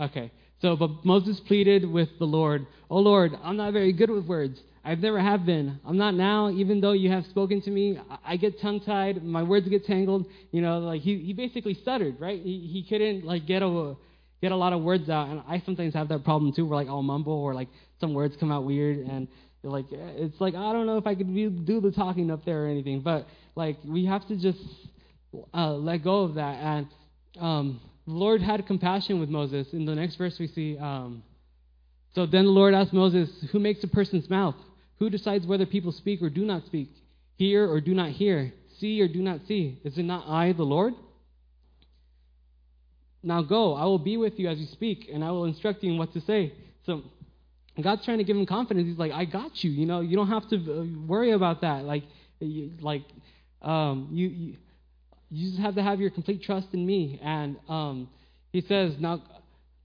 Okay. 0.00 0.32
So, 0.62 0.76
but 0.76 1.04
Moses 1.04 1.38
pleaded 1.40 1.84
with 1.84 2.08
the 2.18 2.24
Lord, 2.24 2.66
"Oh 2.90 3.00
Lord, 3.00 3.32
I'm 3.42 3.58
not 3.58 3.74
very 3.74 3.92
good 3.92 4.08
with 4.08 4.24
words. 4.24 4.58
I've 4.86 5.00
never 5.00 5.18
have 5.20 5.44
been. 5.44 5.80
I'm 5.84 5.96
not 5.96 6.14
now, 6.14 6.48
even 6.48 6.80
though 6.80 6.92
you 6.92 7.10
have 7.10 7.26
spoken 7.26 7.60
to 7.62 7.70
me. 7.72 7.98
I 8.24 8.36
get 8.36 8.60
tongue 8.60 8.80
tied. 8.80 9.24
My 9.24 9.42
words 9.42 9.68
get 9.68 9.84
tangled. 9.84 10.26
You 10.52 10.62
know, 10.62 10.78
like 10.78 11.02
he, 11.02 11.18
he 11.18 11.32
basically 11.32 11.74
stuttered, 11.74 12.20
right? 12.20 12.40
He, 12.40 12.70
he 12.72 12.86
couldn't 12.88 13.24
like 13.24 13.46
get 13.46 13.62
a 13.62 13.96
get 14.40 14.52
a 14.52 14.56
lot 14.56 14.72
of 14.72 14.82
words 14.82 15.10
out. 15.10 15.28
And 15.28 15.42
I 15.48 15.60
sometimes 15.66 15.94
have 15.94 16.08
that 16.10 16.22
problem 16.22 16.52
too, 16.52 16.64
where 16.66 16.76
like 16.76 16.86
I'll 16.86 17.02
mumble 17.02 17.32
or 17.32 17.52
like 17.52 17.66
some 17.98 18.14
words 18.14 18.36
come 18.38 18.52
out 18.52 18.64
weird, 18.64 18.98
and 18.98 19.26
like 19.64 19.86
it's 19.90 20.40
like 20.40 20.54
I 20.54 20.72
don't 20.72 20.86
know 20.86 20.98
if 20.98 21.06
I 21.08 21.16
could 21.16 21.34
be, 21.34 21.48
do 21.48 21.80
the 21.80 21.90
talking 21.90 22.30
up 22.30 22.44
there 22.44 22.66
or 22.66 22.68
anything. 22.68 23.00
But 23.00 23.26
like 23.56 23.78
we 23.84 24.04
have 24.04 24.26
to 24.28 24.36
just 24.36 24.60
uh, 25.52 25.72
let 25.72 26.04
go 26.04 26.20
of 26.22 26.34
that. 26.36 26.54
And 26.62 26.86
um, 27.40 27.80
the 28.06 28.12
Lord 28.12 28.40
had 28.40 28.64
compassion 28.68 29.18
with 29.18 29.30
Moses. 29.30 29.66
In 29.72 29.84
the 29.84 29.96
next 29.96 30.14
verse, 30.14 30.36
we 30.38 30.46
see. 30.46 30.78
Um, 30.78 31.24
so 32.14 32.24
then 32.24 32.44
the 32.44 32.50
Lord 32.52 32.72
asked 32.72 32.92
Moses, 32.92 33.28
Who 33.50 33.58
makes 33.58 33.82
a 33.82 33.88
person's 33.88 34.30
mouth? 34.30 34.54
Who 34.98 35.10
decides 35.10 35.46
whether 35.46 35.66
people 35.66 35.92
speak 35.92 36.22
or 36.22 36.30
do 36.30 36.44
not 36.44 36.64
speak, 36.66 36.90
hear 37.36 37.70
or 37.70 37.80
do 37.80 37.94
not 37.94 38.10
hear, 38.10 38.52
see 38.78 39.00
or 39.00 39.08
do 39.08 39.20
not 39.20 39.40
see? 39.46 39.78
Is 39.84 39.98
it 39.98 40.04
not 40.04 40.26
I, 40.28 40.52
the 40.52 40.62
Lord? 40.62 40.94
Now 43.22 43.42
go, 43.42 43.74
I 43.74 43.84
will 43.84 43.98
be 43.98 44.16
with 44.16 44.38
you 44.38 44.48
as 44.48 44.58
you 44.58 44.66
speak, 44.66 45.08
and 45.12 45.24
I 45.24 45.30
will 45.32 45.44
instruct 45.44 45.82
you 45.82 45.92
in 45.92 45.98
what 45.98 46.12
to 46.12 46.20
say. 46.20 46.52
So 46.86 47.02
God's 47.82 48.04
trying 48.04 48.18
to 48.18 48.24
give 48.24 48.36
him 48.36 48.46
confidence. 48.46 48.86
He's 48.86 48.98
like, 48.98 49.12
I 49.12 49.24
got 49.24 49.64
you. 49.64 49.70
You 49.70 49.84
know, 49.84 50.00
you 50.00 50.16
don't 50.16 50.28
have 50.28 50.48
to 50.50 50.56
uh, 50.56 51.06
worry 51.06 51.32
about 51.32 51.60
that. 51.62 51.84
Like, 51.84 52.04
you, 52.40 52.70
like, 52.80 53.02
um, 53.62 54.08
you, 54.12 54.28
you, 54.28 54.56
you 55.30 55.50
just 55.50 55.60
have 55.60 55.74
to 55.74 55.82
have 55.82 56.00
your 56.00 56.10
complete 56.10 56.42
trust 56.42 56.68
in 56.72 56.86
me. 56.86 57.20
And 57.22 57.56
um, 57.68 58.08
he 58.52 58.60
says, 58.62 58.94
now 58.98 59.22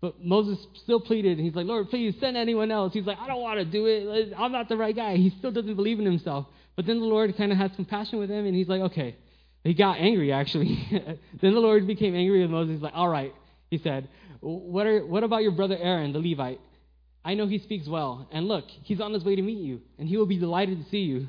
but 0.02 0.20
Moses 0.24 0.58
still 0.84 1.00
pleaded, 1.00 1.38
and 1.38 1.46
he's 1.46 1.56
like, 1.56 1.68
Lord, 1.68 1.90
please 1.90 2.16
send 2.20 2.36
anyone 2.36 2.72
else. 2.72 2.92
He's 2.92 3.06
like, 3.06 3.20
I 3.20 3.28
don't 3.28 3.42
want 3.42 3.60
to 3.60 3.66
do 3.66 3.86
it. 3.86 4.34
I'm 4.36 4.52
not 4.52 4.68
the 4.68 4.76
right 4.76 4.96
guy. 4.96 5.16
He 5.16 5.30
still 5.38 5.52
doesn't 5.52 5.76
believe 5.76 6.00
in 6.00 6.06
himself. 6.06 6.48
But 6.76 6.88
then 6.88 7.00
the 7.00 7.06
Lord 7.06 7.38
kind 7.38 7.52
of 7.52 7.60
has 7.60 7.70
compassion 7.76 8.18
with 8.18 8.30
him, 8.30 8.46
and 8.46 8.56
he's 8.56 8.68
like, 8.68 8.82
okay. 8.82 9.16
He 9.64 9.76
got 9.76 10.00
angry, 10.00 10.32
actually. 10.32 10.88
then 11.42 11.54
the 11.54 11.60
Lord 11.60 11.86
became 11.86 12.16
angry 12.16 12.42
with 12.42 12.50
Moses. 12.50 12.74
He's 12.74 12.82
like, 12.82 12.96
all 12.96 13.10
right, 13.10 13.32
he 13.70 13.78
said, 13.78 14.10
what, 14.40 14.88
are, 14.88 15.06
what 15.06 15.24
about 15.24 15.44
your 15.44 15.52
brother 15.52 15.78
Aaron, 15.80 16.14
the 16.14 16.20
Levite? 16.20 16.60
I 17.24 17.36
know 17.36 17.46
he 17.46 17.60
speaks 17.60 17.88
well. 17.88 18.28
And 18.32 18.48
look, 18.48 18.66
he's 18.70 19.00
on 19.00 19.14
his 19.14 19.24
way 19.24 19.36
to 19.36 19.42
meet 19.44 19.60
you, 19.60 19.82
and 20.00 20.10
he 20.10 20.18
will 20.18 20.26
be 20.26 20.40
delighted 20.40 20.84
to 20.84 20.90
see 20.90 21.02
you. 21.02 21.28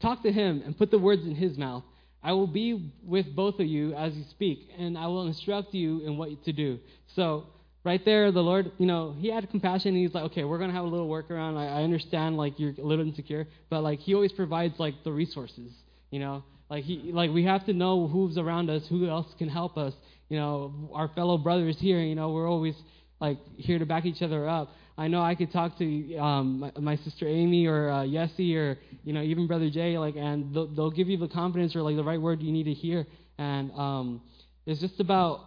Talk 0.00 0.22
to 0.22 0.32
him 0.32 0.62
and 0.64 0.78
put 0.78 0.90
the 0.90 0.98
words 0.98 1.26
in 1.26 1.34
his 1.34 1.58
mouth. 1.58 1.84
I 2.22 2.32
will 2.32 2.46
be 2.46 2.92
with 3.04 3.34
both 3.36 3.60
of 3.60 3.66
you 3.66 3.94
as 3.94 4.14
you 4.14 4.24
speak, 4.30 4.70
and 4.78 4.96
I 4.96 5.06
will 5.08 5.26
instruct 5.26 5.74
you 5.74 6.00
in 6.06 6.16
what 6.16 6.44
to 6.44 6.52
do. 6.52 6.78
So, 7.14 7.46
right 7.88 8.04
there, 8.04 8.30
the 8.30 8.42
Lord, 8.50 8.70
you 8.78 8.86
know, 8.86 9.16
he 9.18 9.28
had 9.36 9.48
compassion. 9.50 9.96
He's 9.96 10.14
like, 10.16 10.24
okay, 10.30 10.44
we're 10.44 10.58
going 10.58 10.70
to 10.70 10.76
have 10.76 10.84
a 10.84 10.92
little 10.94 11.08
workaround. 11.08 11.56
I, 11.56 11.80
I 11.80 11.82
understand, 11.82 12.36
like, 12.36 12.60
you're 12.60 12.74
a 12.78 12.86
little 12.90 13.06
insecure, 13.10 13.48
but, 13.70 13.80
like, 13.88 13.98
he 14.00 14.14
always 14.14 14.32
provides, 14.32 14.74
like, 14.78 14.94
the 15.04 15.10
resources, 15.10 15.72
you 16.10 16.20
know? 16.20 16.44
Like, 16.68 16.84
he, 16.84 17.10
like, 17.20 17.30
we 17.38 17.44
have 17.44 17.64
to 17.64 17.72
know 17.72 18.06
who's 18.06 18.36
around 18.36 18.68
us, 18.68 18.82
who 18.90 19.08
else 19.08 19.26
can 19.38 19.48
help 19.48 19.78
us. 19.78 19.94
You 20.28 20.36
know, 20.36 20.90
our 20.92 21.08
fellow 21.08 21.38
brothers 21.38 21.78
here, 21.80 22.00
you 22.00 22.14
know, 22.14 22.30
we're 22.30 22.50
always, 22.54 22.74
like, 23.20 23.38
here 23.56 23.78
to 23.78 23.86
back 23.86 24.04
each 24.04 24.20
other 24.20 24.46
up. 24.46 24.68
I 24.98 25.08
know 25.08 25.22
I 25.22 25.34
could 25.34 25.50
talk 25.50 25.78
to 25.78 26.16
um, 26.16 26.46
my, 26.60 26.72
my 26.78 26.96
sister 26.96 27.26
Amy 27.26 27.66
or 27.66 27.90
uh, 27.90 28.02
Yessie 28.02 28.54
or, 28.54 28.76
you 29.02 29.12
know, 29.14 29.22
even 29.22 29.46
Brother 29.46 29.70
Jay, 29.70 29.96
like, 29.96 30.16
and 30.16 30.54
they'll, 30.54 30.66
they'll 30.66 30.90
give 30.90 31.08
you 31.08 31.16
the 31.16 31.28
confidence 31.28 31.74
or, 31.74 31.82
like, 31.82 31.96
the 31.96 32.04
right 32.04 32.20
word 32.20 32.42
you 32.42 32.52
need 32.52 32.64
to 32.64 32.74
hear. 32.74 33.06
And 33.38 33.70
um, 33.72 34.20
it's 34.66 34.80
just 34.80 35.00
about 35.00 35.40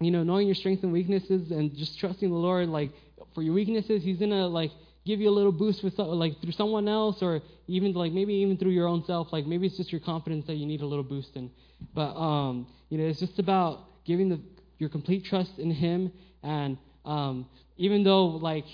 you 0.00 0.10
know, 0.10 0.22
knowing 0.22 0.46
your 0.46 0.54
strengths 0.54 0.82
and 0.82 0.92
weaknesses 0.92 1.50
and 1.50 1.74
just 1.74 1.98
trusting 1.98 2.28
the 2.28 2.36
Lord, 2.36 2.68
like, 2.68 2.90
for 3.34 3.42
your 3.42 3.54
weaknesses, 3.54 4.02
He's 4.02 4.18
going 4.18 4.30
to, 4.30 4.46
like, 4.46 4.70
give 5.04 5.20
you 5.20 5.28
a 5.28 5.32
little 5.32 5.52
boost 5.52 5.82
with 5.84 5.98
like 5.98 6.40
through 6.40 6.52
someone 6.52 6.88
else 6.88 7.22
or 7.22 7.42
even 7.66 7.92
like 7.92 8.12
maybe 8.12 8.34
even 8.34 8.56
through 8.56 8.70
your 8.70 8.86
own 8.86 9.04
self. 9.04 9.32
Like 9.32 9.46
maybe 9.46 9.66
it's 9.66 9.76
just 9.76 9.92
your 9.92 10.00
confidence 10.00 10.46
that 10.46 10.54
you 10.54 10.66
need 10.66 10.80
a 10.80 10.86
little 10.86 11.04
boost 11.04 11.36
in. 11.36 11.50
But 11.94 12.14
um 12.16 12.66
you 12.88 12.98
know 12.98 13.04
it's 13.04 13.20
just 13.20 13.38
about 13.38 14.04
giving 14.04 14.28
the 14.28 14.40
your 14.78 14.88
complete 14.88 15.24
trust 15.24 15.58
in 15.58 15.70
him. 15.70 16.12
And 16.42 16.78
um 17.04 17.46
even 17.76 18.02
though 18.02 18.26
like 18.26 18.64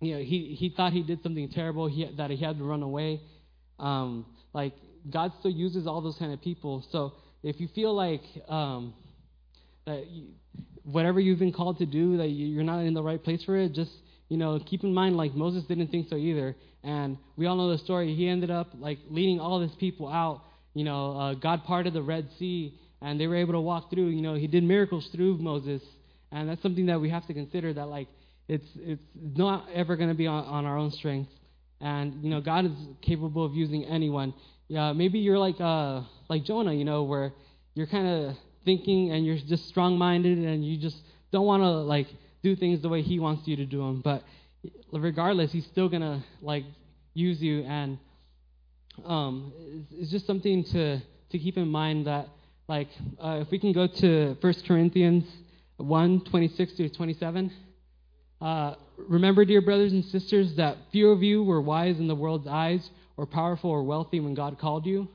you 0.00 0.14
know 0.14 0.22
he 0.22 0.54
he 0.58 0.70
thought 0.70 0.92
he 0.92 1.02
did 1.02 1.22
something 1.22 1.48
terrible 1.48 1.88
he 1.88 2.08
that 2.16 2.30
he 2.30 2.36
had 2.36 2.58
to 2.58 2.64
run 2.64 2.82
away 2.82 3.20
um 3.78 4.26
like 4.52 4.74
god 5.10 5.32
still 5.40 5.50
uses 5.50 5.86
all 5.86 6.00
those 6.00 6.16
kind 6.16 6.32
of 6.32 6.40
people. 6.40 6.84
So 6.92 7.14
if 7.42 7.60
you 7.60 7.68
feel 7.74 7.92
like 7.92 8.22
um 8.48 8.94
that 9.86 10.06
you, 10.08 10.28
whatever 10.84 11.20
you've 11.20 11.38
been 11.38 11.52
called 11.52 11.78
to 11.78 11.86
do 11.86 12.16
that 12.18 12.28
you, 12.28 12.46
you're 12.46 12.64
not 12.64 12.80
in 12.80 12.94
the 12.94 13.02
right 13.02 13.22
place 13.22 13.42
for 13.44 13.56
it 13.56 13.72
just 13.72 13.90
you 14.28 14.36
know 14.36 14.58
keep 14.66 14.82
in 14.84 14.92
mind 14.92 15.16
like 15.16 15.34
moses 15.34 15.64
didn't 15.64 15.88
think 15.88 16.08
so 16.08 16.16
either. 16.16 16.56
And 16.84 17.16
we 17.36 17.46
all 17.46 17.54
know 17.54 17.70
the 17.70 17.78
story. 17.78 18.12
He 18.12 18.26
ended 18.26 18.50
up 18.50 18.70
like 18.76 18.98
leading 19.08 19.38
all 19.38 19.60
these 19.60 19.76
people 19.78 20.08
out 20.08 20.42
you 20.74 20.84
know 20.84 21.16
uh, 21.16 21.34
god 21.34 21.64
parted 21.64 21.92
the 21.92 22.02
red 22.02 22.28
sea 22.38 22.78
and 23.00 23.20
they 23.20 23.26
were 23.26 23.36
able 23.36 23.52
to 23.52 23.60
walk 23.60 23.90
through 23.90 24.08
you 24.08 24.22
know 24.22 24.34
he 24.34 24.46
did 24.46 24.64
miracles 24.64 25.08
through 25.12 25.38
moses. 25.38 25.82
And 26.32 26.48
that's 26.48 26.62
something 26.62 26.86
that 26.86 27.00
we 27.00 27.10
have 27.10 27.26
to 27.26 27.34
consider 27.34 27.72
that 27.74 27.86
like 27.86 28.08
it's 28.48 28.66
it's 28.76 29.02
not 29.14 29.68
ever 29.74 29.96
going 29.96 30.08
to 30.08 30.14
be 30.14 30.26
on, 30.26 30.44
on 30.44 30.64
our 30.66 30.76
own 30.78 30.90
strength. 30.90 31.30
And 31.80 32.22
you 32.24 32.30
know 32.30 32.40
god 32.40 32.64
is 32.64 32.72
capable 33.02 33.44
of 33.44 33.54
using 33.54 33.84
anyone. 33.84 34.34
Yeah 34.68 34.92
maybe 34.92 35.18
you're 35.20 35.38
like 35.38 35.60
uh 35.60 36.02
like 36.28 36.44
jonah 36.44 36.72
you 36.72 36.84
know 36.84 37.04
where 37.04 37.32
you're 37.74 37.86
kind 37.86 38.06
of 38.08 38.36
thinking 38.64 39.10
and 39.10 39.24
you're 39.24 39.36
just 39.36 39.68
strong 39.68 39.98
minded 39.98 40.38
and 40.38 40.64
you 40.64 40.76
just 40.76 40.96
don't 41.30 41.46
want 41.46 41.62
to 41.62 41.68
like 41.68 42.06
do 42.42 42.56
things 42.56 42.80
the 42.82 42.88
way 42.88 43.02
he 43.02 43.18
wants 43.18 43.46
you 43.46 43.56
to 43.56 43.64
do 43.64 43.78
them 43.78 44.00
but 44.02 44.22
regardless 44.92 45.52
he's 45.52 45.66
still 45.66 45.88
going 45.88 46.02
to 46.02 46.22
like 46.40 46.64
use 47.14 47.40
you 47.40 47.62
and 47.62 47.98
um 49.04 49.52
it's, 49.90 50.10
just 50.10 50.26
something 50.26 50.64
to 50.64 50.98
to 51.30 51.38
keep 51.38 51.56
in 51.56 51.68
mind 51.68 52.06
that 52.06 52.28
like 52.68 52.88
uh, 53.20 53.38
if 53.40 53.50
we 53.50 53.58
can 53.58 53.72
go 53.72 53.86
to 53.86 54.36
1 54.40 54.54
corinthians 54.66 55.24
1 55.78 56.24
26 56.24 56.72
to 56.74 56.88
27 56.88 57.50
uh, 58.42 58.74
remember, 59.08 59.44
dear 59.44 59.62
brothers 59.62 59.92
and 59.92 60.04
sisters, 60.06 60.56
that 60.56 60.76
few 60.90 61.10
of 61.10 61.22
you 61.22 61.44
were 61.44 61.60
wise 61.60 62.00
in 62.00 62.08
the 62.08 62.14
world's 62.14 62.48
eyes, 62.48 62.90
or 63.16 63.24
powerful 63.24 63.70
or 63.70 63.84
wealthy 63.84 64.18
when 64.18 64.34
God 64.34 64.58
called 64.58 64.84
you. 64.84 65.06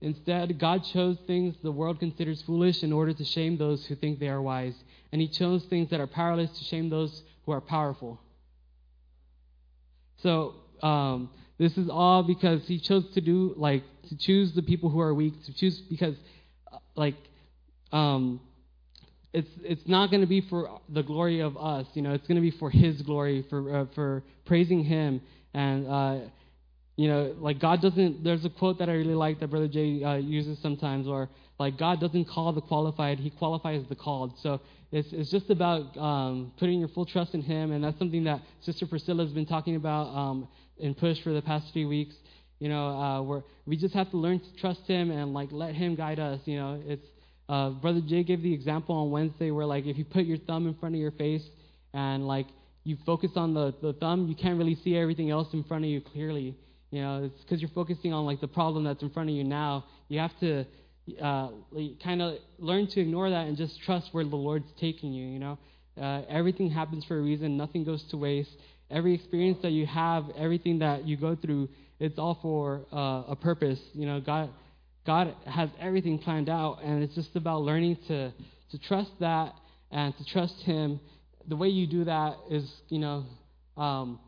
Instead, 0.00 0.58
God 0.58 0.84
chose 0.84 1.16
things 1.26 1.56
the 1.62 1.72
world 1.72 1.98
considers 1.98 2.40
foolish 2.42 2.82
in 2.82 2.92
order 2.92 3.12
to 3.12 3.24
shame 3.24 3.58
those 3.58 3.84
who 3.86 3.96
think 3.96 4.20
they 4.20 4.28
are 4.28 4.40
wise. 4.40 4.74
And 5.12 5.20
He 5.20 5.28
chose 5.28 5.64
things 5.64 5.90
that 5.90 6.00
are 6.00 6.06
powerless 6.06 6.56
to 6.58 6.64
shame 6.64 6.88
those 6.88 7.22
who 7.44 7.52
are 7.52 7.60
powerful. 7.60 8.20
So, 10.22 10.54
um, 10.82 11.30
this 11.58 11.76
is 11.76 11.88
all 11.88 12.22
because 12.22 12.66
He 12.68 12.78
chose 12.78 13.04
to 13.14 13.20
do, 13.20 13.54
like, 13.56 13.82
to 14.08 14.16
choose 14.16 14.52
the 14.52 14.62
people 14.62 14.88
who 14.88 15.00
are 15.00 15.12
weak, 15.12 15.34
to 15.46 15.52
choose 15.52 15.80
because, 15.80 16.14
uh, 16.72 16.78
like, 16.94 17.16
um, 17.90 18.40
it's 19.32 19.50
it's 19.62 19.86
not 19.86 20.10
going 20.10 20.20
to 20.22 20.26
be 20.26 20.40
for 20.42 20.80
the 20.88 21.02
glory 21.02 21.40
of 21.40 21.56
us. 21.56 21.86
You 21.94 22.02
know, 22.02 22.12
it's 22.12 22.26
going 22.26 22.36
to 22.36 22.42
be 22.42 22.50
for 22.50 22.70
His 22.70 23.02
glory, 23.02 23.44
for 23.50 23.76
uh, 23.76 23.86
for 23.94 24.22
praising 24.46 24.84
Him, 24.84 25.20
and 25.54 25.86
uh, 25.86 26.18
you 26.98 27.06
know, 27.06 27.32
like 27.38 27.60
God 27.60 27.80
doesn't. 27.80 28.24
There's 28.24 28.44
a 28.44 28.50
quote 28.50 28.80
that 28.80 28.88
I 28.88 28.92
really 28.92 29.14
like 29.14 29.38
that 29.38 29.48
Brother 29.48 29.68
Jay 29.68 30.02
uh, 30.02 30.16
uses 30.16 30.58
sometimes, 30.60 31.06
where 31.06 31.28
like 31.60 31.78
God 31.78 32.00
doesn't 32.00 32.24
call 32.24 32.52
the 32.52 32.60
qualified; 32.60 33.20
He 33.20 33.30
qualifies 33.30 33.84
the 33.88 33.94
called. 33.94 34.34
So 34.42 34.60
it's 34.90 35.08
it's 35.12 35.30
just 35.30 35.48
about 35.48 35.96
um, 35.96 36.52
putting 36.58 36.80
your 36.80 36.88
full 36.88 37.06
trust 37.06 37.34
in 37.34 37.40
Him, 37.42 37.70
and 37.70 37.84
that's 37.84 37.96
something 38.00 38.24
that 38.24 38.40
Sister 38.62 38.84
Priscilla 38.84 39.24
has 39.24 39.32
been 39.32 39.46
talking 39.46 39.76
about 39.76 40.08
um, 40.08 40.48
in 40.78 40.92
Push 40.92 41.22
for 41.22 41.32
the 41.32 41.40
past 41.40 41.72
few 41.72 41.88
weeks. 41.88 42.16
You 42.58 42.68
know, 42.68 42.88
uh, 42.88 43.22
where 43.22 43.44
we 43.64 43.76
just 43.76 43.94
have 43.94 44.10
to 44.10 44.16
learn 44.16 44.40
to 44.40 44.56
trust 44.56 44.80
Him 44.88 45.12
and 45.12 45.32
like 45.32 45.50
let 45.52 45.76
Him 45.76 45.94
guide 45.94 46.18
us. 46.18 46.40
You 46.46 46.56
know, 46.56 46.82
it's 46.84 47.06
uh, 47.48 47.70
Brother 47.70 48.00
Jay 48.00 48.24
gave 48.24 48.42
the 48.42 48.52
example 48.52 48.94
on 48.96 49.12
Wednesday 49.12 49.50
where, 49.50 49.66
like, 49.66 49.86
if 49.86 49.96
you 49.96 50.04
put 50.04 50.24
your 50.24 50.38
thumb 50.38 50.66
in 50.66 50.74
front 50.74 50.94
of 50.94 51.00
your 51.00 51.12
face 51.12 51.44
and, 51.94 52.26
like, 52.26 52.46
you 52.84 52.96
focus 53.06 53.30
on 53.36 53.54
the, 53.54 53.74
the 53.80 53.92
thumb, 53.94 54.28
you 54.28 54.34
can't 54.34 54.58
really 54.58 54.74
see 54.74 54.96
everything 54.96 55.30
else 55.30 55.48
in 55.52 55.64
front 55.64 55.84
of 55.84 55.90
you 55.90 56.00
clearly. 56.00 56.54
You 56.90 57.02
know, 57.02 57.24
it's 57.24 57.42
because 57.42 57.60
you're 57.60 57.70
focusing 57.70 58.12
on, 58.12 58.24
like, 58.24 58.40
the 58.40 58.48
problem 58.48 58.84
that's 58.84 59.02
in 59.02 59.10
front 59.10 59.28
of 59.28 59.34
you 59.34 59.44
now. 59.44 59.84
You 60.08 60.20
have 60.20 60.38
to 60.40 60.64
uh, 61.22 61.48
kind 62.02 62.22
of 62.22 62.38
learn 62.58 62.86
to 62.88 63.00
ignore 63.00 63.30
that 63.30 63.46
and 63.46 63.56
just 63.56 63.80
trust 63.82 64.08
where 64.12 64.24
the 64.24 64.36
Lord's 64.36 64.70
taking 64.80 65.12
you, 65.12 65.26
you 65.26 65.38
know. 65.38 65.58
Uh, 66.00 66.22
everything 66.28 66.70
happens 66.70 67.04
for 67.04 67.18
a 67.18 67.22
reason. 67.22 67.56
Nothing 67.56 67.84
goes 67.84 68.02
to 68.10 68.16
waste. 68.16 68.50
Every 68.90 69.14
experience 69.14 69.58
that 69.62 69.72
you 69.72 69.84
have, 69.86 70.24
everything 70.36 70.78
that 70.78 71.06
you 71.06 71.16
go 71.16 71.36
through, 71.36 71.68
it's 72.00 72.18
all 72.18 72.38
for 72.40 72.86
uh, 72.92 73.32
a 73.32 73.36
purpose. 73.36 73.80
You 73.92 74.06
know, 74.06 74.20
God 74.20 74.50
God 75.08 75.34
has 75.46 75.70
everything 75.80 76.18
planned 76.18 76.50
out, 76.50 76.80
and 76.84 77.02
it's 77.02 77.14
just 77.14 77.34
about 77.34 77.62
learning 77.62 77.96
to, 78.08 78.30
to 78.70 78.78
trust 78.78 79.10
that 79.20 79.54
and 79.90 80.14
to 80.18 80.24
trust 80.26 80.54
Him. 80.64 81.00
The 81.48 81.56
way 81.56 81.68
you 81.68 81.86
do 81.86 82.04
that 82.04 82.36
is, 82.50 82.70
you 82.90 82.98
know, 82.98 83.24
um, 83.78 84.20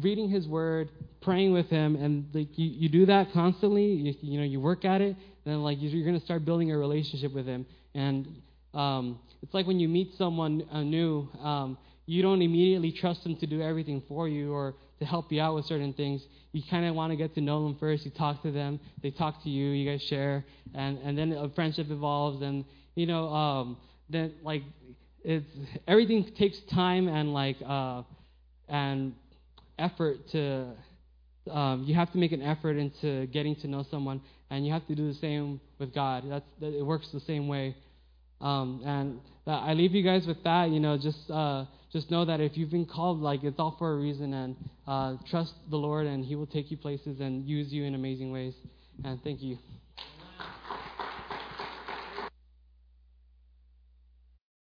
reading 0.00 0.28
His 0.28 0.46
Word, 0.46 0.90
praying 1.22 1.52
with 1.52 1.68
Him, 1.68 1.96
and 1.96 2.26
like 2.32 2.56
you, 2.58 2.66
you 2.66 2.88
do 2.88 3.06
that 3.06 3.32
constantly. 3.32 3.86
You, 3.86 4.14
you 4.20 4.38
know, 4.38 4.44
you 4.44 4.60
work 4.60 4.84
at 4.84 5.00
it, 5.00 5.16
then 5.44 5.62
like 5.62 5.78
you're 5.80 6.04
going 6.04 6.18
to 6.18 6.24
start 6.24 6.44
building 6.44 6.72
a 6.72 6.78
relationship 6.78 7.32
with 7.32 7.46
Him. 7.46 7.66
And 7.94 8.26
um, 8.74 9.18
it's 9.42 9.54
like 9.54 9.66
when 9.66 9.80
you 9.80 9.88
meet 9.88 10.14
someone 10.18 10.66
uh, 10.70 10.82
new, 10.82 11.28
um, 11.42 11.78
you 12.06 12.22
don't 12.22 12.42
immediately 12.42 12.92
trust 12.92 13.24
them 13.24 13.36
to 13.36 13.46
do 13.46 13.62
everything 13.62 14.02
for 14.08 14.28
you 14.28 14.52
or 14.52 14.74
to 15.00 15.04
help 15.04 15.32
you 15.32 15.40
out 15.40 15.54
with 15.54 15.64
certain 15.66 15.92
things. 15.92 16.22
You 16.52 16.62
kind 16.70 16.86
of 16.86 16.94
want 16.94 17.10
to 17.12 17.16
get 17.16 17.34
to 17.34 17.40
know 17.40 17.64
them 17.64 17.76
first. 17.78 18.04
You 18.04 18.10
talk 18.12 18.42
to 18.42 18.50
them, 18.50 18.80
they 19.02 19.10
talk 19.10 19.42
to 19.42 19.50
you, 19.50 19.70
you 19.70 19.90
guys 19.90 20.02
share, 20.02 20.44
and 20.74 20.98
and 20.98 21.18
then 21.18 21.32
a 21.32 21.48
friendship 21.50 21.90
evolves, 21.90 22.42
and 22.42 22.64
you 22.94 23.06
know, 23.06 23.28
um, 23.28 23.76
then 24.08 24.34
like 24.42 24.62
it's 25.22 25.46
everything 25.86 26.24
takes 26.38 26.58
time 26.70 27.08
and 27.08 27.34
like 27.34 27.56
uh, 27.66 28.02
and 28.68 29.14
effort 29.78 30.28
to. 30.32 30.72
Um, 31.50 31.84
you 31.86 31.94
have 31.94 32.10
to 32.10 32.18
make 32.18 32.32
an 32.32 32.42
effort 32.42 32.76
into 32.76 33.26
getting 33.26 33.54
to 33.56 33.68
know 33.68 33.86
someone, 33.90 34.20
and 34.50 34.66
you 34.66 34.72
have 34.72 34.86
to 34.88 34.94
do 34.96 35.08
the 35.08 35.18
same 35.18 35.60
with 35.78 35.94
God. 35.94 36.24
That's 36.28 36.44
that, 36.60 36.76
it 36.76 36.82
works 36.84 37.08
the 37.12 37.20
same 37.20 37.46
way. 37.46 37.76
Um, 38.40 38.82
and 38.84 39.20
that 39.46 39.62
I 39.62 39.74
leave 39.74 39.92
you 39.92 40.02
guys 40.02 40.26
with 40.26 40.42
that. 40.44 40.70
You 40.70 40.80
know, 40.80 40.98
just 40.98 41.30
uh, 41.30 41.66
just 41.92 42.10
know 42.10 42.24
that 42.24 42.40
if 42.40 42.56
you've 42.56 42.70
been 42.70 42.86
called, 42.86 43.20
like 43.20 43.44
it's 43.44 43.58
all 43.58 43.76
for 43.78 43.92
a 43.92 43.96
reason, 43.96 44.34
and 44.34 44.56
uh, 44.86 45.16
trust 45.30 45.54
the 45.70 45.76
Lord, 45.76 46.06
and 46.06 46.24
He 46.24 46.34
will 46.34 46.46
take 46.46 46.70
you 46.70 46.76
places 46.76 47.20
and 47.20 47.46
use 47.46 47.72
you 47.72 47.84
in 47.84 47.94
amazing 47.94 48.32
ways. 48.32 48.54
And 49.04 49.22
thank 49.22 49.40
you. 49.42 49.58